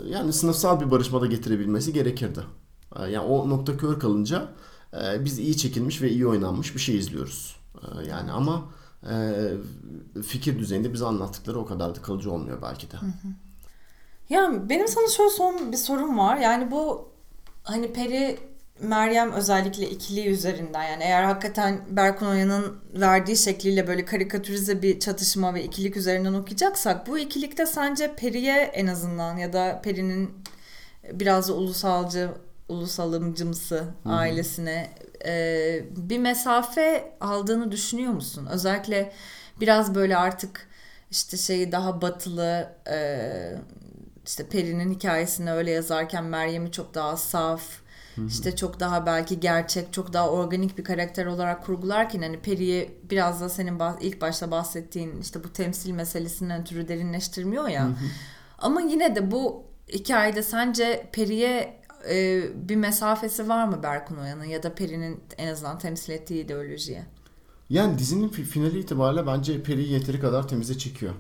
yani 0.09 0.32
sınıfsal 0.32 0.80
bir 0.80 0.91
barışma 0.91 1.20
da 1.20 1.26
getirebilmesi 1.26 1.93
gerekirdi. 1.93 2.41
E, 2.97 3.03
Yani 3.03 3.18
o 3.26 3.49
nokta 3.51 3.76
kör 3.76 4.01
kalınca 4.01 4.49
e, 4.95 5.24
biz 5.24 5.39
iyi 5.39 5.57
çekilmiş 5.57 6.03
ve 6.03 6.11
iyi 6.11 6.26
oynanmış 6.26 6.74
bir 6.74 6.80
şey 6.80 6.97
izliyoruz. 6.97 7.57
E, 7.82 8.09
Yani 8.09 8.32
ama 8.32 8.64
e, 9.11 9.32
fikir 10.22 10.59
düzeyinde 10.59 10.93
bize 10.93 11.07
anlattıkları 11.07 11.59
o 11.59 11.66
kadar 11.66 11.95
da 11.95 12.03
kalıcı 12.03 12.32
olmuyor 12.32 12.62
belki 12.62 12.91
de. 12.91 12.97
Ya 14.28 14.68
benim 14.68 14.89
sana 14.89 15.09
şöyle 15.09 15.30
son 15.30 15.72
bir 15.72 15.76
sorum 15.76 16.18
var. 16.18 16.36
Yani 16.36 16.70
bu 16.70 17.09
hani 17.64 17.93
Peri 17.93 18.39
Meryem 18.80 19.32
özellikle 19.32 19.90
ikili 19.90 20.28
üzerinden 20.28 20.82
yani 20.82 21.04
eğer 21.04 21.22
hakikaten 21.22 21.80
Berkun 21.90 22.26
Oya'nın 22.26 22.76
verdiği 22.94 23.36
şekliyle 23.36 23.86
böyle 23.86 24.04
karikatürize 24.04 24.82
bir 24.82 25.00
çatışma 25.00 25.54
ve 25.54 25.64
ikilik 25.64 25.96
üzerinden 25.96 26.34
okuyacaksak 26.34 27.06
bu 27.06 27.18
ikilikte 27.18 27.66
sence 27.66 28.14
Peri'ye 28.16 28.56
en 28.56 28.86
azından 28.86 29.36
ya 29.36 29.52
da 29.52 29.80
Peri'nin 29.84 30.30
biraz 31.12 31.48
da 31.48 31.54
ulusalcı 31.54 32.30
ulusalımcımsı 32.68 33.84
ailesine 34.04 34.90
e, 35.26 35.82
bir 35.96 36.18
mesafe 36.18 37.12
aldığını 37.20 37.72
düşünüyor 37.72 38.12
musun? 38.12 38.48
Özellikle 38.52 39.12
biraz 39.60 39.94
böyle 39.94 40.16
artık 40.16 40.68
işte 41.10 41.36
şeyi 41.36 41.72
daha 41.72 42.02
batılı 42.02 42.68
e, 42.90 43.18
işte 44.26 44.46
Peri'nin 44.46 44.94
hikayesini 44.94 45.52
öyle 45.52 45.70
yazarken 45.70 46.24
Meryem'i 46.24 46.72
çok 46.72 46.94
daha 46.94 47.16
saf 47.16 47.62
işte 48.26 48.56
çok 48.56 48.80
daha 48.80 49.06
belki 49.06 49.40
gerçek 49.40 49.92
çok 49.92 50.12
daha 50.12 50.30
organik 50.30 50.78
bir 50.78 50.84
karakter 50.84 51.26
olarak 51.26 51.64
kurgularken 51.64 52.22
hani 52.22 52.40
Peri'yi 52.40 52.90
biraz 53.10 53.40
da 53.40 53.48
senin 53.48 53.78
bah- 53.78 54.00
ilk 54.00 54.20
başta 54.20 54.50
bahsettiğin 54.50 55.20
işte 55.20 55.44
bu 55.44 55.52
temsil 55.52 55.90
meselesinden 55.92 56.60
ötürü 56.60 56.88
derinleştirmiyor 56.88 57.68
ya. 57.68 57.88
Ama 58.58 58.80
yine 58.80 59.16
de 59.16 59.30
bu 59.30 59.64
hikayede 59.88 60.42
sence 60.42 61.08
Peri'ye 61.12 61.80
e, 62.10 62.42
bir 62.68 62.76
mesafesi 62.76 63.48
var 63.48 63.68
mı 63.68 63.82
Berkun 63.82 64.16
Oya'nın 64.16 64.44
ya 64.44 64.62
da 64.62 64.74
Peri'nin 64.74 65.20
en 65.38 65.48
azından 65.48 65.78
temsil 65.78 66.12
ettiği 66.12 66.44
ideolojiye? 66.44 67.02
Yani 67.70 67.98
dizinin 67.98 68.28
fi- 68.28 68.42
finali 68.44 68.78
itibariyle 68.78 69.26
bence 69.26 69.62
Peri'yi 69.62 69.92
yeteri 69.92 70.20
kadar 70.20 70.48
temize 70.48 70.78
çekiyor. 70.78 71.14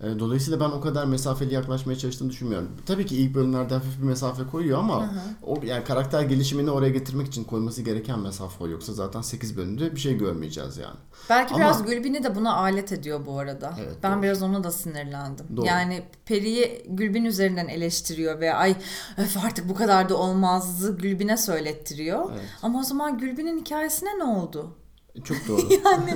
E, 0.00 0.18
Dolayısıyla 0.18 0.60
ben 0.60 0.70
o 0.70 0.80
kadar 0.80 1.04
mesafeli 1.04 1.54
yaklaşmaya 1.54 1.98
çalıştığını 1.98 2.30
düşünmüyorum. 2.30 2.68
Tabii 2.86 3.06
ki 3.06 3.16
ilk 3.16 3.34
bölümlerde 3.34 3.74
hafif 3.74 3.98
bir 3.98 4.06
mesafe 4.06 4.42
koyuyor 4.50 4.78
ama 4.78 5.14
o 5.42 5.60
yani 5.64 5.84
karakter 5.84 6.22
gelişimini 6.22 6.70
oraya 6.70 6.90
getirmek 6.90 7.26
için 7.26 7.44
koyması 7.44 7.82
gereken 7.82 8.18
mesafe 8.18 8.64
o. 8.64 8.68
Yoksa 8.68 8.92
zaten 8.92 9.20
8 9.20 9.56
bölümde 9.56 9.94
bir 9.94 10.00
şey 10.00 10.18
görmeyeceğiz 10.18 10.76
yani. 10.76 10.96
Belki 11.30 11.54
Ama- 11.54 11.64
biraz 11.64 11.86
Gülbin'i 11.86 12.24
de 12.24 12.34
buna 12.34 12.54
alet 12.56 12.92
ediyor 12.92 13.26
bu 13.26 13.38
arada. 13.38 13.74
Evet, 13.80 13.96
ben 14.02 14.12
doğru. 14.14 14.22
biraz 14.22 14.42
ona 14.42 14.64
da 14.64 14.70
sinirlendim. 14.70 15.46
Doğru. 15.56 15.66
Yani 15.66 16.02
Peri'yi 16.26 16.86
Gülbin 16.88 17.24
üzerinden 17.24 17.68
eleştiriyor 17.68 18.40
ve 18.40 18.54
ay 18.54 18.76
öf 19.18 19.44
artık 19.44 19.68
bu 19.68 19.74
kadar 19.74 20.08
da 20.08 20.16
olmazdı 20.16 20.98
Gülbin'e 20.98 21.36
söylettiriyor. 21.36 22.30
Evet. 22.32 22.44
Ama 22.62 22.80
o 22.80 22.82
zaman 22.82 23.18
Gülbin'in 23.18 23.60
hikayesine 23.60 24.18
ne 24.18 24.24
oldu? 24.24 24.76
Çok 25.24 25.48
doğru. 25.48 25.62
Yani 25.84 26.14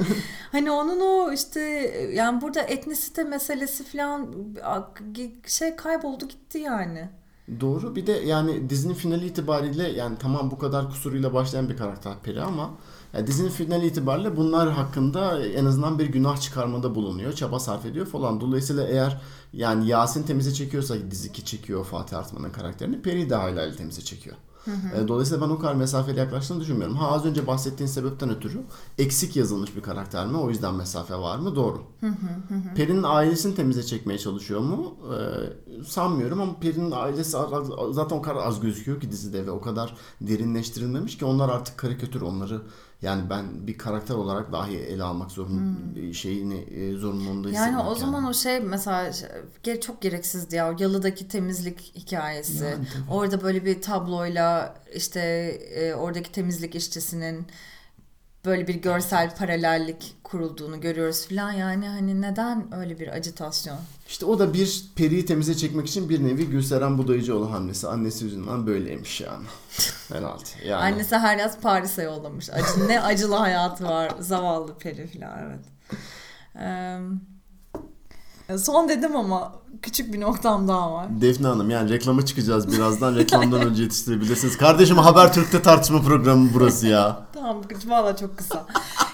hani 0.53 0.71
onun 0.71 1.01
o 1.01 1.33
işte 1.33 1.61
yani 2.15 2.41
burada 2.41 2.61
etnisite 2.61 3.25
meselesi 3.25 3.85
falan 3.85 4.35
şey 5.47 5.77
kayboldu 5.77 6.29
gitti 6.29 6.59
yani. 6.59 7.09
Doğru. 7.61 7.97
Bir 7.97 8.07
de 8.07 8.13
yani 8.13 8.71
dizinin 8.71 8.95
finali 8.95 9.27
itibariyle 9.27 9.89
yani 9.89 10.17
tamam 10.19 10.51
bu 10.51 10.59
kadar 10.59 10.89
kusuruyla 10.89 11.35
başlayan 11.35 11.69
bir 11.69 11.77
karakter 11.77 12.15
Peri 12.23 12.43
ama 12.43 12.71
yani 13.13 13.27
dizinin 13.27 13.49
finali 13.49 13.87
itibariyle 13.87 14.37
bunlar 14.37 14.71
hakkında 14.71 15.47
en 15.47 15.65
azından 15.65 15.99
bir 15.99 16.07
günah 16.07 16.41
çıkarmada 16.41 16.95
bulunuyor. 16.95 17.33
Çaba 17.33 17.61
sarf 17.61 17.87
ediyor 17.87 18.07
falan. 18.07 18.41
Dolayısıyla 18.41 18.87
eğer 18.89 19.21
yani 19.53 19.89
Yasin 19.89 20.23
temize 20.23 20.55
çekiyorsa 20.55 20.95
dizi 21.11 21.33
ki 21.33 21.45
çekiyor 21.45 21.85
Fatih 21.85 22.19
Artman'ın 22.19 22.51
karakterini 22.51 23.03
Peri 23.03 23.31
de 23.31 23.35
hala 23.35 23.77
temize 23.77 24.03
çekiyor. 24.03 24.37
E, 24.95 25.09
Dolayısıyla 25.09 25.47
ben 25.49 25.53
o 25.55 25.59
kadar 25.59 25.75
mesafeli 25.75 26.19
yaklaştığını 26.19 26.61
düşünmüyorum. 26.61 26.97
Ha 26.97 27.11
az 27.11 27.25
önce 27.25 27.47
bahsettiğin 27.47 27.89
sebepten 27.91 28.31
ötürü 28.31 28.61
eksik 28.99 29.37
yazılmış 29.37 29.77
bir 29.77 29.83
karakter 29.83 30.27
mi? 30.27 30.37
O 30.37 30.49
yüzden 30.51 30.75
mesafe 30.75 31.15
var 31.17 31.39
mı? 31.39 31.57
Doğru. 31.57 31.83
Peri'nin 32.77 33.03
ailesini 33.03 33.55
temize 33.55 33.83
çekmeye 33.83 34.19
çalışıyor 34.19 34.61
mu? 34.61 34.95
Ee, 35.13 35.83
sanmıyorum 35.85 36.41
ama 36.41 36.61
Peri'nin 36.61 36.91
ailesi 36.91 37.31
zaten 37.91 38.17
o 38.17 38.23
kadar 38.23 38.47
az 38.47 38.61
gözüküyor 38.61 39.01
ki 39.01 39.11
dizide 39.11 39.47
ve 39.47 39.51
o 39.51 39.61
kadar 39.61 39.97
derinleştirilmemiş 40.21 41.19
ki 41.19 41.25
onlar 41.25 41.49
artık 41.49 41.79
karikatür 41.79 42.21
onları 42.21 42.63
yani 43.03 43.31
ben 43.31 43.67
bir 43.67 43.79
karakter 43.79 44.15
olarak 44.15 44.53
dahi 44.53 44.77
ele 44.77 45.03
almak 45.03 45.31
zorun 45.31 46.13
şeyini 46.13 46.59
e, 46.59 46.93
zorunluluğunda 46.93 47.51
Yani 47.51 47.79
o 47.79 47.95
zaman 47.95 48.25
o 48.25 48.35
şey 48.35 48.61
mesela 48.61 49.13
çok 49.81 50.03
gereksizdi 50.03 50.57
ya 50.57 50.77
yalıdaki 50.79 51.29
temizlik 51.29 51.81
hikayesi. 51.95 52.65
Yani 52.65 52.75
tabii. 52.75 53.11
Orada 53.11 53.43
böyle 53.43 53.65
bir 53.65 53.83
tabloyla 53.83 54.77
işte 54.95 55.21
e, 55.75 55.95
oradaki 55.95 56.33
temizlik 56.33 56.75
işçisinin 56.75 57.47
böyle 58.47 58.69
bir 58.69 58.75
görsel 58.75 59.37
paralellik 59.37 60.15
kurulduğunu 60.25 60.81
görüyoruz 60.81 61.29
falan 61.29 61.53
yani 61.53 61.89
hani 61.89 62.21
neden 62.23 62.75
öyle 62.75 62.99
bir 63.01 63.09
acitasyon? 63.09 63.79
İşte 64.09 64.27
o 64.27 64.39
da 64.39 64.55
bir 64.55 64.85
periyi 64.97 65.27
temize 65.27 65.57
çekmek 65.57 65.87
için 65.87 66.09
bir 66.09 66.25
nevi 66.25 66.47
Gülseren 66.47 66.99
Budayıcıoğlu 66.99 67.53
hamlesi. 67.53 67.89
Annesi 67.89 68.25
yüzünden 68.25 68.67
böyleymiş 68.67 69.21
yani. 69.21 69.47
Herhalde. 70.09 70.45
Yani. 70.67 70.83
Annesi 70.83 71.17
her 71.17 71.39
yaz 71.39 71.61
Paris'e 71.61 72.03
yollamış. 72.03 72.51
Acı, 72.51 72.89
ne 72.89 73.01
acılı 73.01 73.35
hayatı 73.35 73.85
var. 73.85 74.13
Zavallı 74.21 74.79
peri 74.79 75.07
falan 75.07 75.39
evet. 75.39 75.65
Ee, 78.49 78.59
son 78.59 78.89
dedim 78.89 79.17
ama 79.17 79.53
küçük 79.83 80.13
bir 80.13 80.21
noktam 80.21 80.69
daha 80.69 80.93
var. 80.93 81.07
Defne 81.21 81.47
Hanım 81.47 81.71
yani 81.71 81.91
reklama 81.91 82.27
çıkacağız 82.27 82.73
birazdan. 82.73 83.17
Reklamdan 83.17 83.61
önce 83.63 83.83
yetiştirebilirsiniz. 83.83 84.57
Kardeşim 84.57 84.99
Habertürk'te 84.99 85.63
tartışma 85.63 86.03
programı 86.03 86.49
burası 86.55 86.87
ya. 86.87 87.27
tamam 87.35 87.63
valla 87.87 88.17
çok 88.17 88.39
kısa. 88.39 88.67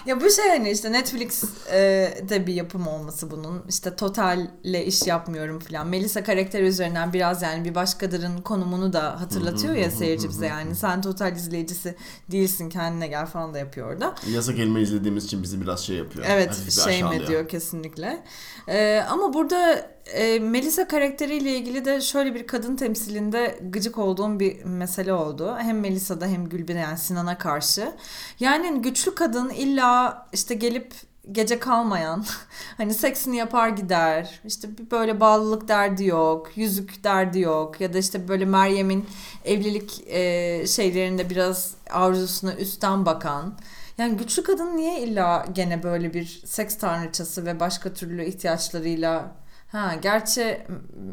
ya 0.06 0.20
bu 0.20 0.30
şey 0.30 0.48
hani 0.48 0.70
işte 0.70 0.92
Netflix'te 0.92 2.46
bir 2.46 2.54
yapım 2.54 2.86
olması 2.86 3.30
bunun. 3.30 3.62
İşte 3.68 3.96
Total'le 3.96 4.86
iş 4.86 5.06
yapmıyorum 5.06 5.58
falan. 5.58 5.86
Melisa 5.86 6.22
karakteri 6.22 6.66
üzerinden 6.66 7.12
biraz 7.12 7.42
yani 7.42 7.64
bir 7.64 7.74
başkalarının 7.74 8.40
konumunu 8.40 8.92
da 8.92 9.20
hatırlatıyor 9.20 9.74
ya 9.74 9.90
seyirci 9.90 10.28
bize 10.28 10.46
yani. 10.46 10.74
Sen 10.74 11.02
Total 11.02 11.36
izleyicisi 11.36 11.96
değilsin 12.30 12.68
kendine 12.68 13.06
gel 13.06 13.26
falan 13.26 13.54
da 13.54 13.58
yapıyor 13.58 13.92
orada. 13.92 14.14
Yasak 14.30 14.58
elma 14.58 14.78
izlediğimiz 14.78 15.24
için 15.24 15.42
bizi 15.42 15.60
biraz 15.60 15.80
şey 15.80 15.96
yapıyor. 15.96 16.26
Evet 16.28 16.70
şey 16.84 17.04
mi 17.04 17.26
diyor 17.26 17.48
kesinlikle. 17.48 18.24
Ee, 18.68 19.04
ama 19.10 19.34
burada 19.34 19.90
e, 20.06 20.38
Melisa 20.38 20.88
karakteriyle 20.88 21.56
ilgili 21.56 21.84
de 21.84 22.00
şöyle 22.00 22.34
bir 22.34 22.46
kadın 22.46 22.76
temsilinde 22.76 23.58
gıcık 23.62 23.98
olduğum 23.98 24.40
bir 24.40 24.64
mesele 24.64 25.12
oldu. 25.12 25.56
Hem 25.58 25.80
Melisa'da 25.80 26.26
hem 26.26 26.48
Gülben'e 26.48 26.80
yani 26.80 26.98
Sinan'a 26.98 27.38
karşı. 27.38 27.92
Yani 28.40 28.82
güçlü 28.82 29.14
kadın 29.14 29.50
illa 29.50 30.26
işte 30.32 30.54
gelip 30.54 30.92
gece 31.32 31.58
kalmayan 31.58 32.24
hani 32.76 32.94
seksini 32.94 33.36
yapar 33.36 33.68
gider 33.68 34.40
işte 34.44 34.68
böyle 34.90 35.20
bağlılık 35.20 35.68
derdi 35.68 36.04
yok 36.04 36.50
yüzük 36.56 37.04
derdi 37.04 37.40
yok 37.40 37.80
ya 37.80 37.92
da 37.92 37.98
işte 37.98 38.28
böyle 38.28 38.44
Meryem'in 38.44 39.06
evlilik 39.44 40.04
e, 40.06 40.66
şeylerinde 40.66 41.30
biraz 41.30 41.74
arzusuna 41.90 42.54
üstten 42.54 43.06
bakan 43.06 43.58
yani 43.98 44.16
güçlü 44.16 44.42
kadın 44.42 44.76
niye 44.76 45.00
illa 45.00 45.46
gene 45.52 45.82
böyle 45.82 46.14
bir 46.14 46.42
seks 46.46 46.78
tanrıçası 46.78 47.46
ve 47.46 47.60
başka 47.60 47.94
türlü 47.94 48.24
ihtiyaçlarıyla 48.24 49.32
Ha 49.72 49.94
gerçi 49.94 50.66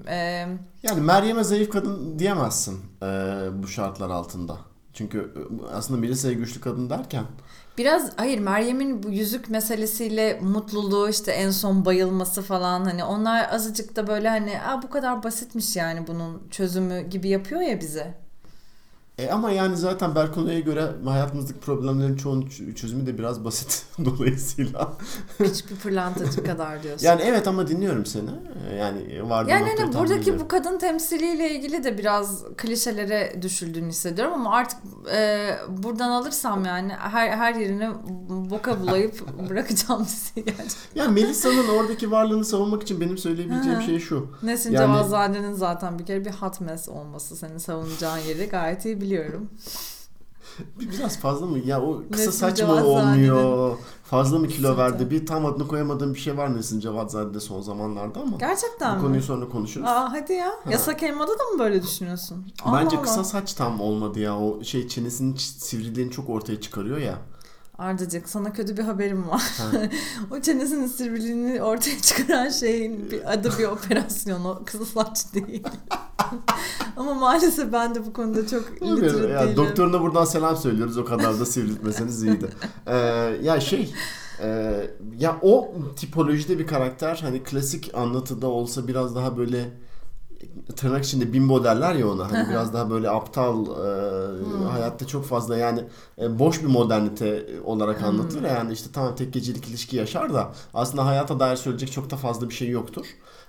e, 0.07 0.15
yani 0.83 1.01
Meryem'e 1.01 1.43
zayıf 1.43 1.69
kadın 1.69 2.19
diyemezsin 2.19 2.79
e, 3.03 3.05
bu 3.63 3.67
şartlar 3.67 4.09
altında. 4.09 4.57
Çünkü 4.93 5.19
e, 5.19 5.65
aslında 5.73 5.99
Melisa'ya 5.99 6.33
güçlü 6.33 6.61
kadın 6.61 6.89
derken 6.89 7.23
Biraz 7.77 8.11
hayır 8.17 8.39
Meryem'in 8.39 9.03
bu 9.03 9.09
yüzük 9.09 9.49
meselesiyle 9.49 10.39
mutluluğu 10.41 11.09
işte 11.09 11.31
en 11.31 11.51
son 11.51 11.85
bayılması 11.85 12.41
falan 12.41 12.85
hani 12.85 13.03
onlar 13.03 13.49
azıcık 13.53 13.95
da 13.95 14.07
böyle 14.07 14.29
hani 14.29 14.61
Aa, 14.61 14.81
bu 14.81 14.89
kadar 14.89 15.23
basitmiş 15.23 15.75
yani 15.75 16.07
bunun 16.07 16.47
çözümü 16.51 17.01
gibi 17.01 17.29
yapıyor 17.29 17.61
ya 17.61 17.81
bize. 17.81 18.28
E 19.19 19.31
ama 19.31 19.51
yani 19.51 19.77
zaten 19.77 20.15
Berkono'ya 20.15 20.59
göre 20.59 20.87
hayatımızdaki 21.05 21.59
problemlerin 21.59 22.15
çoğunun 22.15 22.49
çözümü 22.75 23.05
de 23.05 23.17
biraz 23.17 23.45
basit 23.45 23.85
dolayısıyla. 24.05 24.93
Küçük 25.37 25.71
bir 25.71 25.75
pırlantacı 25.75 26.43
kadar 26.43 26.83
diyorsun. 26.83 27.05
Yani 27.05 27.21
evet 27.21 27.47
ama 27.47 27.67
dinliyorum 27.67 28.05
seni. 28.05 28.29
E, 28.69 28.75
yani 28.75 29.29
vardı 29.29 29.49
Yani 29.49 29.69
hani 29.77 29.93
buradaki 29.93 30.39
bu 30.39 30.47
kadın 30.47 30.77
temsiliyle 30.77 31.55
ilgili 31.55 31.83
de 31.83 31.97
biraz 31.97 32.43
klişelere 32.57 33.41
düşüldüğünü 33.41 33.89
hissediyorum 33.89 34.33
ama 34.33 34.55
artık 34.55 34.79
e, 35.13 35.49
buradan 35.69 36.09
alırsam 36.09 36.65
yani 36.65 36.93
her 36.93 37.29
her 37.29 37.55
yerini 37.55 37.89
boka 38.29 38.81
bulayıp 38.81 39.23
bırakacağım 39.49 40.05
sizi 40.05 40.39
yani. 40.39 40.69
Yani 40.95 41.13
Melisa'nın 41.13 41.67
oradaki 41.67 42.11
varlığını 42.11 42.45
savunmak 42.45 42.83
için 42.83 43.01
benim 43.01 43.17
söyleyebileceğim 43.17 43.81
şey 43.81 43.99
şu. 43.99 44.27
Nesin 44.43 44.71
yani... 44.71 44.85
Cevazzade'nin 44.85 45.53
zaten 45.53 45.99
bir 45.99 46.05
kere 46.05 46.25
bir 46.25 46.31
hot 46.31 46.61
mess 46.61 46.89
olması 46.89 47.35
senin 47.35 47.57
savunacağın 47.57 48.17
yeri 48.17 48.49
gayet 48.49 48.85
iyi 48.85 49.01
biliyorum. 49.09 49.49
Biraz 50.79 51.19
fazla 51.19 51.45
mı? 51.45 51.59
Ya 51.59 51.81
o 51.81 52.03
kısa 52.11 52.25
Nesin 52.25 52.39
saç 52.39 52.61
mı 52.61 52.85
olmuyor? 52.85 53.77
Fazla 54.03 54.39
mı 54.39 54.47
kilo 54.47 54.77
verdi? 54.77 55.09
Bir 55.09 55.25
tam 55.25 55.45
adını 55.45 55.67
koyamadığım 55.67 56.13
bir 56.13 56.19
şey 56.19 56.37
var 56.37 56.55
Nesin 56.55 56.79
Cevazzade'de 56.79 57.39
son 57.39 57.61
zamanlarda 57.61 58.19
ama. 58.19 58.37
Gerçekten 58.37 58.91
bu 58.91 58.95
mi? 58.95 59.01
konuyu 59.01 59.21
sonra 59.21 59.49
konuşuruz. 59.49 59.87
Aa 59.87 60.11
hadi 60.11 60.33
ya. 60.33 60.47
Ha. 60.47 60.71
Yasak 60.71 61.03
elmada 61.03 61.39
da 61.39 61.43
mı 61.53 61.59
böyle 61.59 61.83
düşünüyorsun? 61.83 62.45
Bence 62.73 62.97
Allah 62.97 63.01
kısa 63.03 63.23
saç 63.23 63.53
tam 63.53 63.81
olmadı 63.81 64.19
ya. 64.19 64.39
O 64.39 64.63
şey 64.63 64.87
çenesinin 64.87 65.35
sivriliğini 65.35 66.11
çok 66.11 66.29
ortaya 66.29 66.61
çıkarıyor 66.61 66.97
ya. 66.97 67.17
Ardacık 67.79 68.29
sana 68.29 68.53
kötü 68.53 68.77
bir 68.77 68.83
haberim 68.83 69.29
var. 69.29 69.43
o 70.31 70.41
çenesinin 70.41 70.87
sivriliğini 70.87 71.61
ortaya 71.61 71.97
çıkaran 72.01 72.49
şeyin 72.49 73.11
bir 73.11 73.33
adı 73.33 73.49
bir 73.59 73.63
operasyon 73.63 74.45
o 74.45 74.61
kızıl 74.65 74.85
saç 74.85 75.33
değil. 75.33 75.63
Ama 76.97 77.13
maalesef 77.13 77.73
ben 77.73 77.95
de 77.95 78.05
bu 78.05 78.13
konuda 78.13 78.47
çok 78.47 78.81
literat 78.81 79.29
ya, 79.29 79.41
değilim. 79.41 79.57
Doktoruna 79.57 80.01
buradan 80.01 80.25
selam 80.25 80.57
söylüyoruz. 80.57 80.97
O 80.97 81.05
kadar 81.05 81.39
da 81.39 81.45
sivriltmeseniz 81.45 82.23
iyiydi. 82.23 82.49
Ee, 82.87 82.95
ya 83.41 83.59
şey 83.59 83.93
e, 84.41 84.73
ya 85.17 85.39
o 85.41 85.73
tipolojide 85.95 86.59
bir 86.59 86.67
karakter 86.67 87.19
hani 87.21 87.43
klasik 87.43 87.91
anlatıda 87.93 88.47
olsa 88.47 88.87
biraz 88.87 89.15
daha 89.15 89.37
böyle 89.37 89.69
tırnak 90.75 91.05
içinde 91.05 91.33
bimbo 91.33 91.63
derler 91.63 91.95
ya 91.95 92.07
ona. 92.09 92.31
Hani 92.31 92.49
biraz 92.49 92.73
daha 92.73 92.89
böyle 92.89 93.09
aptal 93.09 93.65
e, 93.65 93.67
hmm. 93.67 94.67
hayatta 94.67 95.07
çok 95.07 95.25
fazla 95.25 95.57
yani 95.57 95.83
e, 96.21 96.39
boş 96.39 96.61
bir 96.61 96.67
modernite 96.67 97.45
olarak 97.65 98.03
anlatılır. 98.03 98.41
Hmm. 98.41 98.47
Yani 98.47 98.73
işte 98.73 98.89
tamam 98.93 99.15
tek 99.15 99.33
gecelik 99.33 99.67
ilişki 99.67 99.97
yaşar 99.97 100.33
da 100.33 100.51
aslında 100.73 101.05
hayata 101.05 101.39
dair 101.39 101.55
söyleyecek 101.55 101.91
çok 101.91 102.09
da 102.09 102.15
fazla 102.15 102.49
bir 102.49 102.53
şey 102.53 102.69
yoktur. 102.69 103.05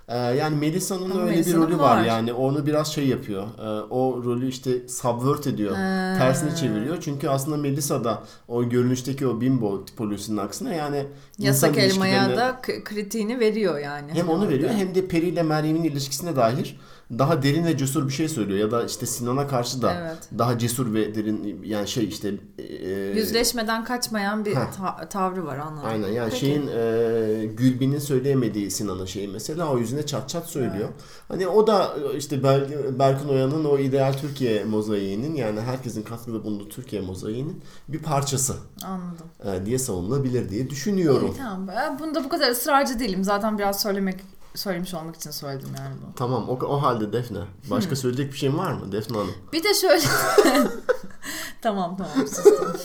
Ee, 0.07 0.17
yani 0.17 0.55
Melisa'nın 0.55 1.11
öyle 1.11 1.31
Melisa'nın 1.31 1.67
bir 1.67 1.67
rolü 1.67 1.79
var. 1.79 1.97
var 1.97 2.05
yani 2.05 2.33
onu 2.33 2.65
biraz 2.65 2.93
şey 2.93 3.07
yapıyor. 3.07 3.47
Ee, 3.59 3.61
o 3.89 4.23
rolü 4.23 4.47
işte 4.47 4.87
subvert 4.87 5.47
ediyor. 5.47 5.71
Ee. 5.71 6.17
Tersine 6.17 6.55
çeviriyor. 6.55 6.97
Çünkü 7.01 7.27
aslında 7.27 7.57
Melisa 7.57 8.03
da 8.03 8.23
o 8.47 8.69
görünüşteki 8.69 9.27
o 9.27 9.41
bimbo 9.41 9.85
tipolojisinin 9.85 10.37
aksine 10.37 10.77
yani 10.77 11.05
yasak 11.39 11.77
elmaya 11.77 12.37
da 12.37 12.61
kritiğini 12.83 13.39
veriyor 13.39 13.79
yani. 13.79 14.11
Hem 14.13 14.29
onu 14.29 14.49
veriyor 14.49 14.69
hem 14.69 14.95
de 14.95 15.07
Peri 15.07 15.27
ile 15.27 15.43
Meryem'in 15.43 15.83
ilişkisine 15.83 16.35
dair 16.35 16.79
daha 17.17 17.43
derin 17.43 17.65
ve 17.65 17.77
cesur 17.77 18.07
bir 18.07 18.13
şey 18.13 18.29
söylüyor 18.29 18.59
ya 18.59 18.71
da 18.71 18.85
işte 18.85 19.05
Sinan'a 19.05 19.47
karşı 19.47 19.81
da 19.81 19.93
evet. 19.93 20.17
daha 20.37 20.57
cesur 20.57 20.93
ve 20.93 21.15
derin 21.15 21.61
yani 21.63 21.87
şey 21.87 22.03
işte 22.07 22.33
e, 22.59 22.89
yüzleşmeden 23.15 23.83
kaçmayan 23.83 24.45
bir 24.45 24.53
ta- 24.53 25.09
tavrı 25.09 25.45
var 25.45 25.57
anladım. 25.57 25.89
Aynen 25.89 26.07
yani 26.07 26.29
Peki. 26.29 26.39
şeyin 26.39 26.67
e, 26.67 27.45
Gülbin'in 27.45 27.99
söyleyemediği 27.99 28.71
Sinan'ın 28.71 29.05
şeyi 29.05 29.27
mesela 29.27 29.71
o 29.71 29.77
yüzüne 29.77 30.05
çat 30.05 30.29
çat 30.29 30.47
söylüyor. 30.49 30.89
Evet. 30.91 31.01
Hani 31.27 31.47
o 31.47 31.67
da 31.67 31.95
işte 32.17 32.35
Ber- 32.35 32.99
Berkun 32.99 33.29
Oya'nın 33.29 33.65
o 33.65 33.77
ideal 33.77 34.13
Türkiye 34.13 34.63
mozaiğinin 34.63 35.35
yani 35.35 35.61
herkesin 35.61 36.03
katkıda 36.03 36.43
bulunduğu 36.43 36.69
Türkiye 36.69 37.01
mozaiğinin 37.01 37.61
bir 37.87 37.99
parçası. 37.99 38.53
Anladım. 38.85 39.25
E, 39.61 39.65
diye 39.65 39.79
savunulabilir 39.79 40.49
diye 40.49 40.69
düşünüyorum. 40.69 41.31
İyi, 41.35 41.37
tamam. 41.37 41.99
Bunda 41.99 42.23
bu 42.23 42.29
kadar 42.29 42.51
ısrarcı 42.51 42.99
değilim. 42.99 43.23
Zaten 43.23 43.57
biraz 43.57 43.81
söylemek 43.81 44.19
söylemiş 44.55 44.93
olmak 44.93 45.15
için 45.15 45.31
söyledim 45.31 45.69
yani 45.77 45.95
bunu. 46.01 46.15
Tamam 46.15 46.49
o, 46.49 46.53
o 46.65 46.81
halde 46.81 47.13
Defne. 47.13 47.39
Başka 47.69 47.89
hmm. 47.89 47.97
söyleyecek 47.97 48.33
bir 48.33 48.37
şeyin 48.37 48.57
var 48.57 48.71
mı 48.71 48.91
Defne 48.91 49.17
Hanım? 49.17 49.33
Bir 49.53 49.63
de 49.63 49.73
şöyle. 49.73 50.01
tamam 51.61 51.97
tamam 51.97 52.27
sustum. 52.27 52.75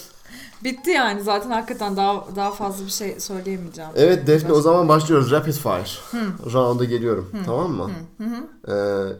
Bitti 0.65 0.91
yani 0.91 1.23
zaten 1.23 1.51
hakikaten 1.51 1.97
daha 1.97 2.27
daha 2.37 2.51
fazla 2.51 2.85
bir 2.85 2.91
şey 2.91 3.21
söyleyemeyeceğim. 3.21 3.91
Evet 3.95 4.27
Defne 4.27 4.53
o 4.53 4.61
zaman 4.61 4.89
başlıyoruz. 4.89 5.31
Rapid 5.31 5.53
fire. 5.53 5.85
Hmm. 6.11 6.53
Round'a 6.53 6.85
geliyorum. 6.85 7.29
Hmm. 7.33 7.45
Tamam 7.45 7.71
mı? 7.71 7.91
Hmm. 8.17 8.75
Ee, 8.75 9.13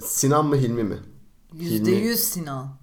Sinan 0.00 0.46
mı 0.46 0.56
Hilmi 0.56 0.82
mi? 0.82 0.98
Yüzde 1.52 1.90
yüz 1.90 2.20
Sinan. 2.20 2.79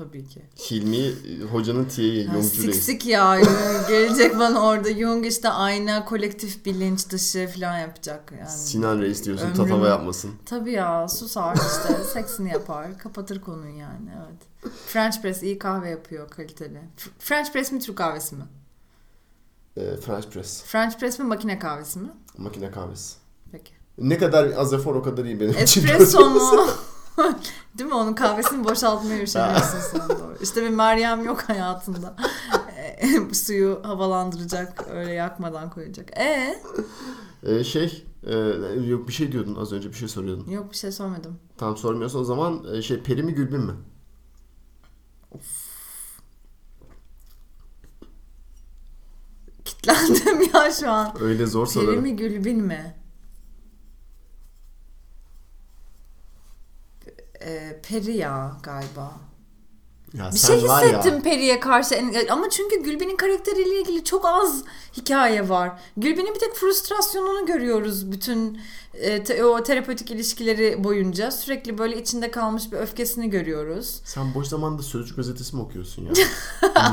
Tabii 0.00 0.28
ki. 0.28 0.42
Hilmi 0.70 1.12
hocanın 1.52 1.84
tiyeyi 1.84 2.24
Jungcu 2.24 2.48
Sik 2.48 2.74
sik 2.74 3.06
ya. 3.06 3.40
Gelecek 3.88 4.38
bana 4.38 4.62
orada 4.62 4.94
Jung 4.94 5.26
işte 5.26 5.48
ayna 5.48 6.04
kolektif 6.04 6.66
bilinç 6.66 7.10
dışı 7.10 7.48
falan 7.54 7.78
yapacak. 7.78 8.32
Yani. 8.38 8.50
Sinan 8.50 9.00
Reis 9.00 9.24
diyorsun 9.24 9.44
Ömrüm... 9.44 9.56
tatava 9.56 9.88
yapmasın. 9.88 10.30
Tabii 10.46 10.72
ya 10.72 11.08
susar 11.08 11.56
işte 11.56 12.04
seksini 12.12 12.50
yapar 12.50 12.98
kapatır 12.98 13.40
konuyu 13.40 13.76
yani 13.76 14.10
evet. 14.16 14.72
French 14.86 15.22
press 15.22 15.42
iyi 15.42 15.58
kahve 15.58 15.90
yapıyor 15.90 16.28
kaliteli. 16.28 16.80
French 17.18 17.52
press 17.52 17.72
mi 17.72 17.80
Türk 17.80 17.98
kahvesi 17.98 18.34
mi? 18.34 18.44
E, 19.76 19.96
French 19.96 20.26
press. 20.26 20.62
French 20.62 20.98
press 20.98 21.18
mi 21.18 21.24
makine 21.24 21.58
kahvesi 21.58 21.98
mi? 21.98 22.08
Makine 22.38 22.70
kahvesi. 22.70 23.16
Peki. 23.52 23.72
Ne 23.98 24.18
kadar 24.18 24.50
az 24.56 24.72
efor 24.72 24.94
o 24.94 25.02
kadar 25.02 25.24
iyi 25.24 25.40
benim 25.40 25.52
için. 25.52 25.62
Espresso 25.62 26.30
mu? 26.30 26.66
Değil 27.78 27.88
mi? 27.88 27.94
Onun 27.94 28.14
kahvesini 28.14 28.64
boşaltmaya 28.64 29.22
üşeniyorsun 29.22 29.78
sen 29.92 30.08
doğru. 30.08 30.36
İşte 30.42 30.62
bir 30.62 30.68
Meryem 30.68 31.24
yok 31.24 31.42
hayatında. 31.42 32.16
Suyu 33.32 33.80
havalandıracak, 33.82 34.86
öyle 34.90 35.12
yakmadan 35.12 35.70
koyacak. 35.70 36.18
E 36.18 36.56
ee, 37.42 37.64
şey, 37.64 38.04
e, 38.26 38.36
yok 38.86 39.08
bir 39.08 39.12
şey 39.12 39.32
diyordun 39.32 39.54
az 39.54 39.72
önce 39.72 39.88
bir 39.88 39.94
şey 39.94 40.08
soruyordun. 40.08 40.50
Yok 40.50 40.72
bir 40.72 40.76
şey 40.76 40.92
sormadım. 40.92 41.38
Tamam 41.58 41.76
sormuyorsun 41.76 42.20
o 42.20 42.24
zaman 42.24 42.64
e, 42.74 42.82
şey 42.82 43.02
Peri 43.02 43.22
mi 43.22 43.34
Gülbin 43.34 43.60
mi? 43.60 43.72
Of. 45.30 45.70
Kitlendim 49.64 50.50
ya 50.54 50.70
şu 50.70 50.90
an. 50.90 51.16
Öyle 51.20 51.46
zor 51.46 51.64
Peri 51.66 51.86
soru. 51.86 52.00
mi 52.00 52.16
Gülbin 52.16 52.62
mi? 52.62 52.99
Ee, 57.44 57.80
peri 57.88 58.16
ya 58.16 58.56
galiba. 58.62 59.12
Ya 60.14 60.30
Bir 60.34 60.38
şey 60.38 60.62
var 60.68 60.84
hissettim 60.84 61.14
ya. 61.14 61.22
Peri'ye 61.22 61.60
karşı 61.60 61.94
ama 62.30 62.50
çünkü 62.50 62.82
Gülbin'in 62.82 63.16
karakteriyle 63.16 63.80
ilgili 63.80 64.04
çok 64.04 64.26
az 64.26 64.64
hikaye 64.96 65.48
var. 65.48 65.72
Gülbin'in 65.96 66.34
bir 66.34 66.38
tek 66.40 66.54
frustrasyonunu 66.54 67.46
görüyoruz 67.46 68.12
bütün 68.12 68.60
e, 68.94 69.24
te- 69.24 69.44
o 69.44 69.62
terapötik 69.62 70.10
ilişkileri 70.10 70.84
boyunca. 70.84 71.30
Sürekli 71.30 71.78
böyle 71.78 72.00
içinde 72.00 72.30
kalmış 72.30 72.72
bir 72.72 72.76
öfkesini 72.76 73.30
görüyoruz. 73.30 74.00
Sen 74.04 74.34
boş 74.34 74.46
zamanda 74.46 74.82
Sözcük 74.82 75.16
gazetesi 75.16 75.56
mi 75.56 75.62
okuyorsun 75.62 76.04
ya? 76.04 76.12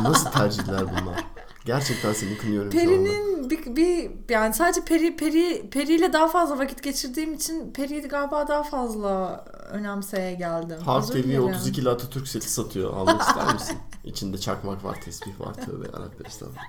Nasıl 0.03 0.31
tercihler 0.31 0.81
bunlar? 0.81 1.23
Gerçekten 1.65 2.13
seni 2.13 2.37
kınıyorum. 2.37 2.69
Peri'nin 2.69 3.49
bir, 3.49 3.75
bir 3.75 4.11
yani 4.29 4.53
sadece 4.53 4.81
Peri 4.81 5.15
Peri 5.17 5.69
Peri'yle 5.69 6.13
daha 6.13 6.27
fazla 6.27 6.57
vakit 6.59 6.83
geçirdiğim 6.83 7.33
için 7.33 7.73
Peri'yi 7.73 8.01
galiba 8.01 8.47
daha 8.47 8.63
fazla 8.63 9.45
önemseye 9.67 10.33
geldim. 10.33 10.77
Halk 10.85 11.13
dilerim. 11.13 11.43
32 11.43 11.89
Atatürk 11.89 12.27
seti 12.27 12.51
satıyor. 12.51 12.93
Almak 12.93 13.21
ister 13.21 13.53
misin? 13.53 13.77
İçinde 14.03 14.37
çakmak 14.37 14.83
var, 14.83 15.01
tesbih 15.01 15.39
var. 15.39 15.53
Tövbe 15.53 15.85
yarabbim 15.85 16.25
estağfurullah. 16.25 16.61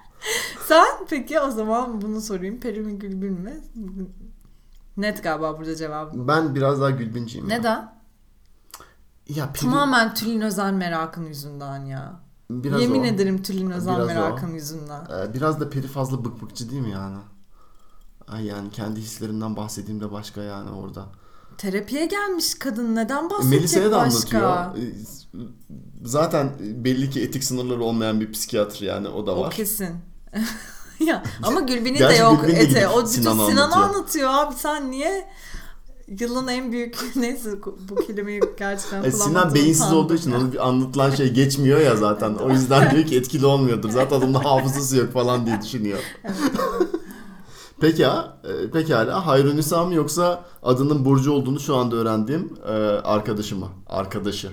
Sen 0.67 0.87
peki 1.11 1.41
o 1.41 1.51
zaman 1.51 2.03
bunu 2.03 2.21
sorayım. 2.21 2.61
Peri 2.61 2.81
mi 2.81 2.99
Gülbin 2.99 3.33
mi? 3.33 3.61
Net 4.97 5.23
galiba 5.23 5.59
burada 5.59 5.77
cevabım. 5.77 6.29
Ben 6.29 6.55
biraz 6.55 6.81
daha 6.81 6.91
Gülbinciyim 6.91 7.51
ya. 7.51 7.59
Neden? 7.59 7.99
Ya 9.29 9.53
Peri, 9.53 9.65
Tamamen 9.65 10.15
Tülin 10.15 10.41
Özen 10.41 10.75
merakın 10.75 11.27
yüzünden 11.27 11.85
ya. 11.85 12.21
biraz 12.51 12.81
Yemin 12.83 13.01
o. 13.03 13.05
ederim 13.07 13.43
Tülin 13.43 13.71
Özen 13.71 13.95
Biraz 13.97 14.05
o. 14.05 14.15
merakın 14.15 14.49
yüzünden. 14.55 15.05
Ee, 15.05 15.35
biraz 15.35 15.61
da 15.61 15.71
Peri 15.71 15.87
fazla 15.87 16.25
bıkbıkçı 16.25 16.71
değil 16.71 16.83
mi 16.83 16.91
yani? 16.91 17.19
Ay 18.29 18.45
yani 18.45 18.71
kendi 18.71 19.01
hislerinden 19.01 19.57
bahsedeyim 19.57 20.01
de 20.01 20.13
başka 20.13 20.43
yani 20.43 20.71
orada. 20.71 21.07
Terapiye 21.59 22.07
gelmiş 22.07 22.55
kadın 22.55 22.97
neden 22.97 23.31
bahsedecek 23.31 23.51
Melisa'ya 23.61 23.91
da 23.91 23.97
başka? 24.07 24.39
anlatıyor. 24.49 24.85
Ee, 24.85 24.93
Zaten 26.05 26.51
belli 26.61 27.11
ki 27.11 27.23
etik 27.23 27.45
sınırları 27.45 27.83
olmayan 27.85 28.21
bir 28.21 28.33
psikiyatr 28.33 28.83
yani 28.83 29.09
o 29.09 29.27
da 29.27 29.35
O 29.37 29.41
var. 29.41 29.51
kesin. 29.51 29.89
ya 31.07 31.23
ama 31.43 31.61
Gülbin'in 31.61 31.99
de 31.99 32.15
yok 32.15 32.41
Gülbin 32.41 32.55
de 32.57 32.61
ete. 32.61 32.89
O 32.89 32.97
bütün 32.99 33.07
Sinan'ı 33.07 33.47
Sinan'ı 33.47 33.75
anlatıyor. 33.75 33.89
anlatıyor. 33.95 34.31
abi 34.35 34.55
sen 34.55 34.91
niye 34.91 35.29
yılın 36.21 36.49
en 36.49 36.73
büyük 36.73 36.97
neyse 37.17 37.51
bu 37.89 37.95
kelimeyi 38.07 38.41
gerçekten 38.59 39.03
Ay, 39.03 39.13
Sinan 39.13 39.55
beyinsiz 39.55 39.81
utandım 39.83 39.99
olduğu 40.05 40.15
için 40.15 40.33
onun 40.33 40.57
anlatılan 40.57 41.11
şey 41.11 41.29
geçmiyor 41.33 41.81
ya 41.81 41.97
zaten. 41.97 42.35
O 42.35 42.51
yüzden 42.51 42.91
diyor 42.91 43.07
ki 43.07 43.17
etkili 43.17 43.47
olmuyordur. 43.47 43.91
Zaten 43.91 44.17
adamın 44.19 44.35
hafızası 44.35 44.97
yok 44.97 45.13
falan 45.13 45.47
diye 45.47 45.63
düşünüyor. 45.63 45.99
Peki 47.81 48.03
ya, 48.03 48.37
e, 48.45 48.71
pekala. 48.71 49.27
Hayrunisa 49.27 49.85
mı 49.85 49.95
yoksa 49.95 50.45
adının 50.63 51.05
Burcu 51.05 51.33
olduğunu 51.33 51.61
şu 51.61 51.77
anda 51.77 51.97
öğrendiğim 51.97 52.59
e, 52.67 52.71
arkadaşı 53.05 53.57
mı? 53.57 53.69
Arkadaşı, 53.87 54.51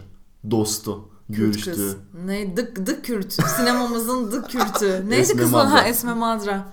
dostu, 0.52 1.10
Kürt 1.28 1.38
görüştüğü. 1.38 1.72
kız. 1.72 1.96
Ne? 2.26 2.58
Dık, 2.58 2.86
dık 2.86 3.06
Kürt. 3.06 3.34
Sinemamızın 3.34 4.32
dık 4.32 4.50
Kürt'ü. 4.50 5.04
Neydi 5.10 5.22
Esme 5.22 5.42
kızın? 5.42 5.54
Madra. 5.58 5.72
Ha 5.72 5.82
Esme 5.88 6.14
Madra. 6.14 6.66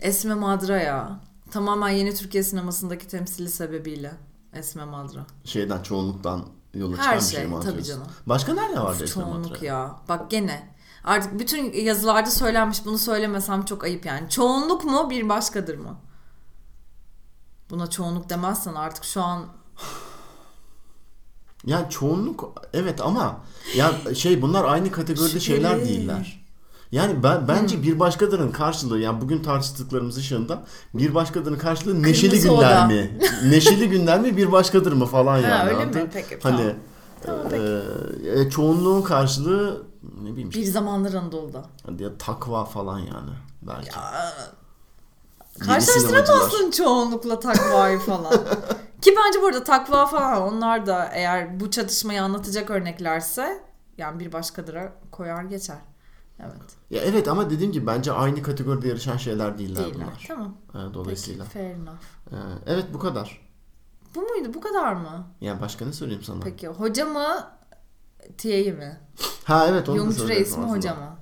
Esme 0.00 0.34
Madra 0.34 0.76
ya. 0.80 1.20
Tamamen 1.50 1.88
yeni 1.88 2.14
Türkiye 2.14 2.42
sinemasındaki 2.42 3.08
temsili 3.08 3.48
sebebiyle. 3.48 4.12
Esme 4.52 4.84
Madra. 4.84 5.26
Şeyden, 5.44 5.82
çoğunluktan 5.82 6.42
yola 6.74 6.92
çıkan 6.96 7.06
Her 7.06 7.16
bir 7.16 7.22
şey, 7.24 7.30
şey 7.40 7.46
mi 7.46 7.54
tabii 7.64 7.84
canım. 7.84 8.06
Başka 8.26 8.54
nerede 8.54 8.80
vardı 8.80 9.04
Esme 9.04 9.22
çoğunluk 9.22 9.50
Madra? 9.50 9.66
ya. 9.66 9.96
Bak 10.08 10.30
gene. 10.30 10.75
Artık 11.06 11.38
bütün 11.38 11.72
yazılarda 11.72 12.30
söylenmiş 12.30 12.84
bunu 12.86 12.98
söylemesem 12.98 13.64
çok 13.64 13.84
ayıp 13.84 14.06
yani. 14.06 14.30
Çoğunluk 14.30 14.84
mu 14.84 15.10
bir 15.10 15.28
başkadır 15.28 15.78
mı? 15.78 15.96
Buna 17.70 17.90
çoğunluk 17.90 18.30
demezsen 18.30 18.74
artık 18.74 19.04
şu 19.04 19.22
an 19.22 19.46
Yani 21.66 21.90
çoğunluk 21.90 22.52
evet 22.72 23.00
ama 23.00 23.40
ya 23.76 24.14
şey 24.14 24.42
bunlar 24.42 24.64
aynı 24.64 24.90
kategoride 24.92 25.28
Şüpheli. 25.28 25.44
şeyler 25.44 25.80
değiller. 25.80 26.46
Yani 26.92 27.22
ben 27.22 27.48
bence 27.48 27.82
bir 27.82 27.98
başkadırın 28.00 28.50
karşılığı 28.52 28.98
yani 29.00 29.20
bugün 29.20 29.42
tartıştıklarımız 29.42 30.16
ışığında 30.16 30.64
bir 30.94 31.14
başkadırın 31.14 31.58
karşılığı 31.58 32.02
neşeli 32.02 32.30
Kırmızı 32.30 32.48
günler 32.48 32.76
oda. 32.76 32.86
mi? 32.86 33.18
neşeli 33.50 33.88
günler 33.88 34.20
mi 34.20 34.36
bir 34.36 34.52
başkadır 34.52 34.92
mı 34.92 35.06
falan 35.06 35.42
Ha, 35.42 35.48
yani. 35.48 35.70
öyle 35.70 35.84
mi? 35.84 36.10
Peki, 36.12 36.38
Hani 36.42 36.56
tamam. 37.22 37.42
Tamam, 37.50 37.54
e, 37.54 38.40
e, 38.40 38.50
çoğunluğun 38.50 39.02
karşılığı 39.02 39.86
ne 40.22 40.30
bileyim 40.32 40.48
işte 40.48 40.60
bir 40.60 40.66
zamanlar 40.66 41.12
Anadolu'da. 41.14 41.64
ya 41.98 42.18
takva 42.18 42.64
falan 42.64 42.98
yani 42.98 43.30
belki. 43.62 43.90
Yeni 45.60 45.66
Karşılaştıramazsın 45.66 46.70
çoğunlukla 46.70 47.40
takvayı 47.40 47.98
falan. 47.98 48.32
Ki 49.02 49.14
bence 49.26 49.42
burada 49.42 49.64
takva 49.64 50.06
falan 50.06 50.42
onlar 50.42 50.86
da 50.86 51.08
eğer 51.12 51.60
bu 51.60 51.70
çatışmayı 51.70 52.22
anlatacak 52.22 52.70
örneklerse 52.70 53.62
yani 53.98 54.20
bir 54.20 54.32
başkadıra 54.32 54.92
koyar 55.10 55.44
geçer. 55.44 55.78
Evet. 56.40 56.76
Ya 56.90 57.02
evet 57.02 57.28
ama 57.28 57.50
dediğim 57.50 57.72
gibi 57.72 57.86
bence 57.86 58.12
aynı 58.12 58.42
kategoride 58.42 58.88
yarışan 58.88 59.16
şeyler 59.16 59.58
değiller, 59.58 59.84
Değiller. 59.84 59.94
bunlar. 59.94 60.24
Tamam. 60.28 60.56
E, 60.74 60.94
dolayısıyla. 60.94 61.44
Peki, 61.44 61.54
fair 61.58 61.70
enough. 61.74 62.32
E, 62.32 62.36
evet 62.66 62.86
bu 62.94 62.98
kadar. 62.98 63.46
Bu 64.14 64.20
muydu? 64.20 64.54
Bu 64.54 64.60
kadar 64.60 64.92
mı? 64.92 65.26
Yani 65.40 65.60
başka 65.60 65.84
ne 65.84 65.92
söyleyeyim 65.92 66.22
sana? 66.22 66.40
Peki 66.40 66.68
hoca 66.68 67.06
mı? 67.06 67.26
T'yi 68.38 68.72
mi? 68.72 69.00
Ha 69.44 69.66
evet 69.68 69.88
onu 69.88 69.96
Yumcu 69.96 70.28
reis 70.28 70.50
mi 70.50 70.56
aslında. 70.64 70.76
hoca 70.76 70.94
mı? 70.94 71.16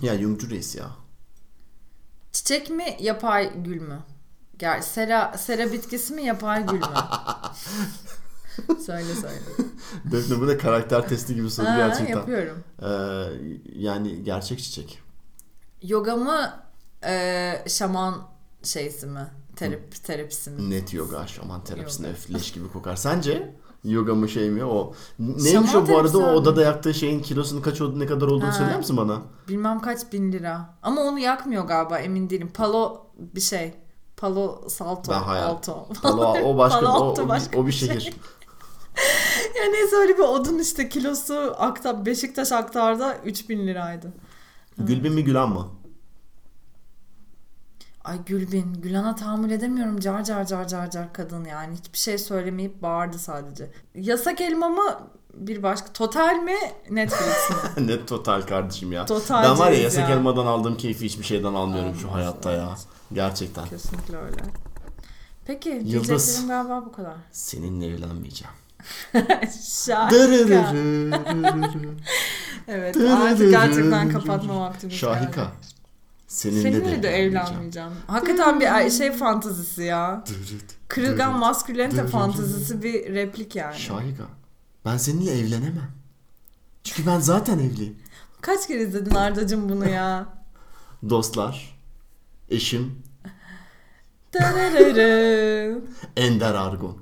Ya 0.00 0.14
Yumcu 0.14 0.50
reis 0.50 0.74
ya. 0.76 0.90
Çiçek 2.32 2.70
mi 2.70 2.96
yapay 3.00 3.62
gül 3.62 3.80
mü? 3.80 3.98
Gel 4.58 4.82
sera 4.82 5.38
sera 5.38 5.72
bitkisi 5.72 6.14
mi 6.14 6.22
yapay 6.24 6.66
gül 6.66 6.78
mü? 6.80 6.86
söyle 8.86 9.14
söyle. 9.14 9.40
Defne 10.04 10.40
bu 10.40 10.48
da 10.48 10.58
karakter 10.58 11.08
testi 11.08 11.34
gibi 11.34 11.50
soru 11.50 11.66
Ha, 11.66 11.76
gerçekten. 11.76 12.16
yapıyorum. 12.16 12.64
Ee, 12.82 12.88
yani 13.78 14.24
gerçek 14.24 14.58
çiçek. 14.58 14.98
Yoga 15.82 16.16
mı 16.16 16.52
e, 17.04 17.64
şaman 17.68 18.28
şeysi 18.62 19.06
mi? 19.06 19.26
Terap, 19.56 19.80
terapisi 20.04 20.50
mi? 20.50 20.70
Net 20.70 20.94
yoga, 20.94 21.26
şaman 21.26 21.64
terapisine 21.64 22.06
Yoga. 22.06 22.18
öf, 22.18 22.30
leş 22.34 22.52
gibi 22.52 22.72
kokar. 22.72 22.96
Sence 22.96 23.54
yoga 23.84 24.14
mı 24.14 24.28
şey 24.28 24.50
mi 24.50 24.64
o? 24.64 24.92
Neymiş 25.18 25.70
Şaman 25.72 25.84
o 25.84 25.88
bu 25.88 25.98
arada 25.98 26.18
o 26.18 26.22
abi. 26.22 26.28
odada 26.36 26.62
yaktığı 26.62 26.94
şeyin 26.94 27.20
kilosunun 27.22 27.62
kaç 27.62 27.80
olduğunu 27.80 27.98
ne 28.00 28.06
kadar 28.06 28.26
olduğunu 28.26 28.48
Ha. 28.48 28.52
söyler 28.52 28.78
misin 28.78 28.96
bana? 28.96 29.18
Bilmem 29.48 29.80
kaç 29.80 30.12
bin 30.12 30.32
lira. 30.32 30.74
Ama 30.82 31.00
onu 31.00 31.18
yakmıyor 31.18 31.64
galiba 31.64 31.98
emin 31.98 32.30
değilim. 32.30 32.50
Palo 32.54 33.02
bir 33.18 33.40
şey. 33.40 33.74
Palo 34.16 34.60
Salto. 34.68 35.12
Ben 35.12 35.20
hayal- 35.22 35.46
Alto. 35.46 35.88
Palo, 36.02 36.34
o 36.44 36.58
başka 36.58 36.80
Palo 36.80 36.90
o, 36.90 37.04
Alto 37.10 37.22
o, 37.22 37.28
başka 37.28 37.52
bir, 37.52 37.58
o 37.58 37.66
bir 37.66 37.72
şey. 37.72 37.88
şehir. 37.88 38.14
Ya 39.56 39.70
neyse 39.72 39.96
öyle 39.96 40.14
bir 40.18 40.22
odun 40.22 40.58
işte 40.58 40.88
kilosu 40.88 41.54
Akta, 41.58 42.06
Beşiktaş 42.06 42.52
Aktar'da 42.52 43.16
3000 43.24 43.66
liraydı. 43.66 44.12
Gülbin 44.78 45.12
mi 45.12 45.24
Gülen 45.24 45.48
mı? 45.48 45.68
Ay 48.06 48.24
Gülbin, 48.26 48.74
Gülan'a 48.82 49.14
tahammül 49.14 49.50
edemiyorum 49.50 50.00
car 50.00 50.24
car 50.24 50.46
car 50.46 50.68
car 50.68 50.90
car 50.90 51.12
kadın 51.12 51.44
yani. 51.44 51.74
Hiçbir 51.76 51.98
şey 51.98 52.18
söylemeyip 52.18 52.82
bağırdı 52.82 53.18
sadece. 53.18 53.70
Yasak 53.94 54.40
elma 54.40 54.68
mı 54.68 55.00
bir 55.34 55.62
başka? 55.62 55.92
Total 55.92 56.34
mi 56.36 56.54
Netflix 56.90 57.50
mi? 57.76 57.86
Net 57.86 58.08
total 58.08 58.42
kardeşim 58.42 58.92
ya. 58.92 59.06
Totalciyiz 59.06 59.58
ben 59.60 59.66
var 59.66 59.72
ya 59.72 59.78
yasak 59.82 60.08
ya. 60.08 60.14
elmadan 60.16 60.46
aldığım 60.46 60.76
keyfi 60.76 61.04
hiçbir 61.04 61.24
şeyden 61.24 61.54
almıyorum 61.54 61.94
şu 61.94 62.06
Olmaz, 62.06 62.20
hayatta 62.20 62.52
ya. 62.52 62.62
olmaz. 62.62 62.86
Gerçekten. 63.12 63.64
Kesinlikle 63.66 64.16
öyle. 64.16 64.36
Peki 65.46 65.82
Yıldız. 65.84 66.46
galiba 66.48 66.84
bu 66.86 66.92
kadar. 66.92 67.14
Seninle 67.32 67.86
evlenmeyeceğim. 67.86 68.54
Şahika. 69.86 70.72
Evet 72.68 72.96
artık 72.96 73.50
gerçekten 73.50 74.08
kapatma 74.08 74.60
vaktimiz 74.60 74.96
Şahika. 74.96 75.40
geldi. 75.42 75.75
Seninle, 76.26 76.62
Seninle 76.62 77.02
de 77.02 77.08
evlenmeyeceğim. 77.08 77.90
Hakikaten 78.06 78.60
bir 78.60 78.90
şey 78.90 79.12
fantazisi 79.12 79.82
ya. 79.82 80.24
Kırılgan 80.88 81.38
maskülenite 81.38 82.06
fantazisi 82.06 82.82
bir 82.82 83.14
replik 83.14 83.56
yani. 83.56 83.78
Şahika. 83.78 84.24
Ben 84.84 84.96
seninle 84.96 85.38
evlenemem. 85.38 85.90
Çünkü 86.84 87.10
ben 87.10 87.20
zaten 87.20 87.58
evliyim. 87.58 87.96
Kaç 88.40 88.68
kere 88.68 88.82
izledin 88.82 89.14
Ardacığım 89.14 89.68
bunu 89.68 89.88
ya? 89.88 90.26
Dostlar, 91.10 91.78
eşim 92.50 93.02
Ender 96.16 96.54
Argon. 96.54 96.98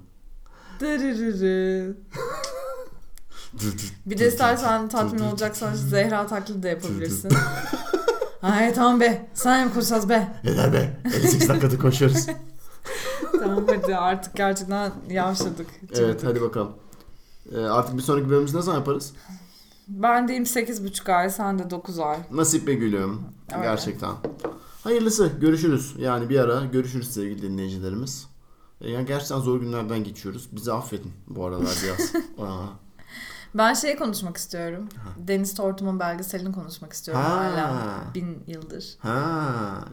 Bir 4.07 4.18
de 4.18 4.29
istersen 4.29 4.89
tatmin 4.89 5.18
olacaksan 5.18 5.75
Zehra 5.75 6.27
taklidi 6.27 6.62
de 6.62 6.68
yapabilirsin. 6.68 7.33
Ay 8.45 8.74
tamam 8.74 9.01
be. 9.01 9.26
Sen 9.34 9.66
mi 9.66 9.72
kuracağız 9.72 10.09
be? 10.09 10.28
Eder 10.45 10.72
be. 10.72 11.01
58 11.05 11.49
dakikada 11.49 11.78
koşuyoruz. 11.78 12.26
Tamam 13.40 13.64
hadi 13.66 13.97
artık 13.97 14.36
gerçekten 14.36 14.92
yavşadık. 15.11 15.66
evet 15.95 16.24
hadi 16.24 16.40
bakalım. 16.40 16.72
Ee, 17.55 17.61
artık 17.61 17.97
bir 17.97 18.03
sonraki 18.03 18.28
bölümümüzü 18.28 18.57
ne 18.57 18.62
zaman 18.62 18.78
yaparız? 18.78 19.12
Ben 19.88 20.28
deyim 20.28 20.42
8,5 20.45 21.12
ay, 21.12 21.30
sen 21.30 21.59
de 21.59 21.70
9 21.70 21.99
ay. 21.99 22.18
Nasip 22.30 22.66
be 22.66 22.74
gülüm. 22.74 23.20
Öyle. 23.55 23.62
Gerçekten. 23.62 24.11
Hayırlısı. 24.84 25.30
Görüşürüz. 25.40 25.95
Yani 25.99 26.28
bir 26.28 26.38
ara 26.38 26.64
görüşürüz 26.64 27.11
sevgili 27.14 27.42
dinleyicilerimiz. 27.42 28.26
E, 28.80 28.90
Yani 28.90 29.07
gerçekten 29.07 29.38
zor 29.38 29.61
günlerden 29.61 30.05
geçiyoruz. 30.05 30.49
Bizi 30.53 30.72
affedin 30.72 31.12
bu 31.28 31.47
aralar 31.47 31.74
biraz. 31.84 32.12
Aa. 32.49 32.66
Ben 33.55 33.74
şey 33.74 33.96
konuşmak 33.96 34.36
istiyorum. 34.36 34.88
Deniz 35.18 35.55
Tortum'un 35.55 36.00
belgeselini 36.00 36.52
konuşmak 36.52 36.92
istiyorum 36.92 37.22
Ha. 37.24 37.36
hala. 37.36 37.72
Bin 38.14 38.42
yıldır. 38.46 38.84
Ha, 38.98 39.44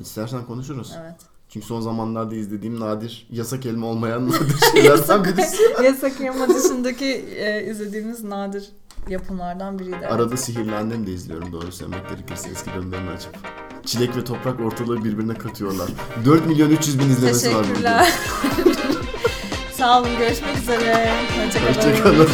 istersen 0.01 0.45
konuşuruz. 0.45 0.93
Evet. 1.01 1.15
Çünkü 1.49 1.65
son 1.65 1.81
zamanlarda 1.81 2.35
izlediğim 2.35 2.79
nadir 2.79 3.27
yasak 3.31 3.65
elma 3.65 3.87
olmayan 3.87 4.27
nadir 4.29 4.57
şeylerden 4.71 5.23
birisi. 5.23 5.57
Yasak 5.83 6.19
Yama 6.19 6.47
dışındaki 6.49 7.05
e, 7.37 7.71
izlediğimiz 7.71 8.23
nadir 8.23 8.69
yapımlardan 9.09 9.79
biriydi. 9.79 9.95
evet. 10.01 10.11
Arada 10.11 10.37
Sihirli 10.37 10.75
Annem 10.75 11.07
de 11.07 11.11
izliyorum 11.13 11.51
doğru 11.51 11.71
söylemek 11.71 12.09
gerekirse 12.09 12.49
eski 12.49 12.73
bölümlerini 12.75 13.09
açıp. 13.09 13.37
Çilek 13.85 14.15
ve 14.17 14.23
toprak 14.23 14.59
ortalığı 14.59 15.03
birbirine 15.03 15.33
katıyorlar. 15.33 15.89
4 16.25 16.45
milyon 16.45 16.69
300 16.69 16.99
bin 16.99 17.09
izlemesi 17.09 17.55
var 17.55 17.59
bu 17.63 17.67
Teşekkürler. 17.67 18.13
Sağ 19.77 19.99
olun. 20.01 20.09
Görüşmek 20.19 20.57
üzere. 20.57 21.11
Hoşçakalın. 21.43 22.19
Hoşçakalın. 22.19 22.27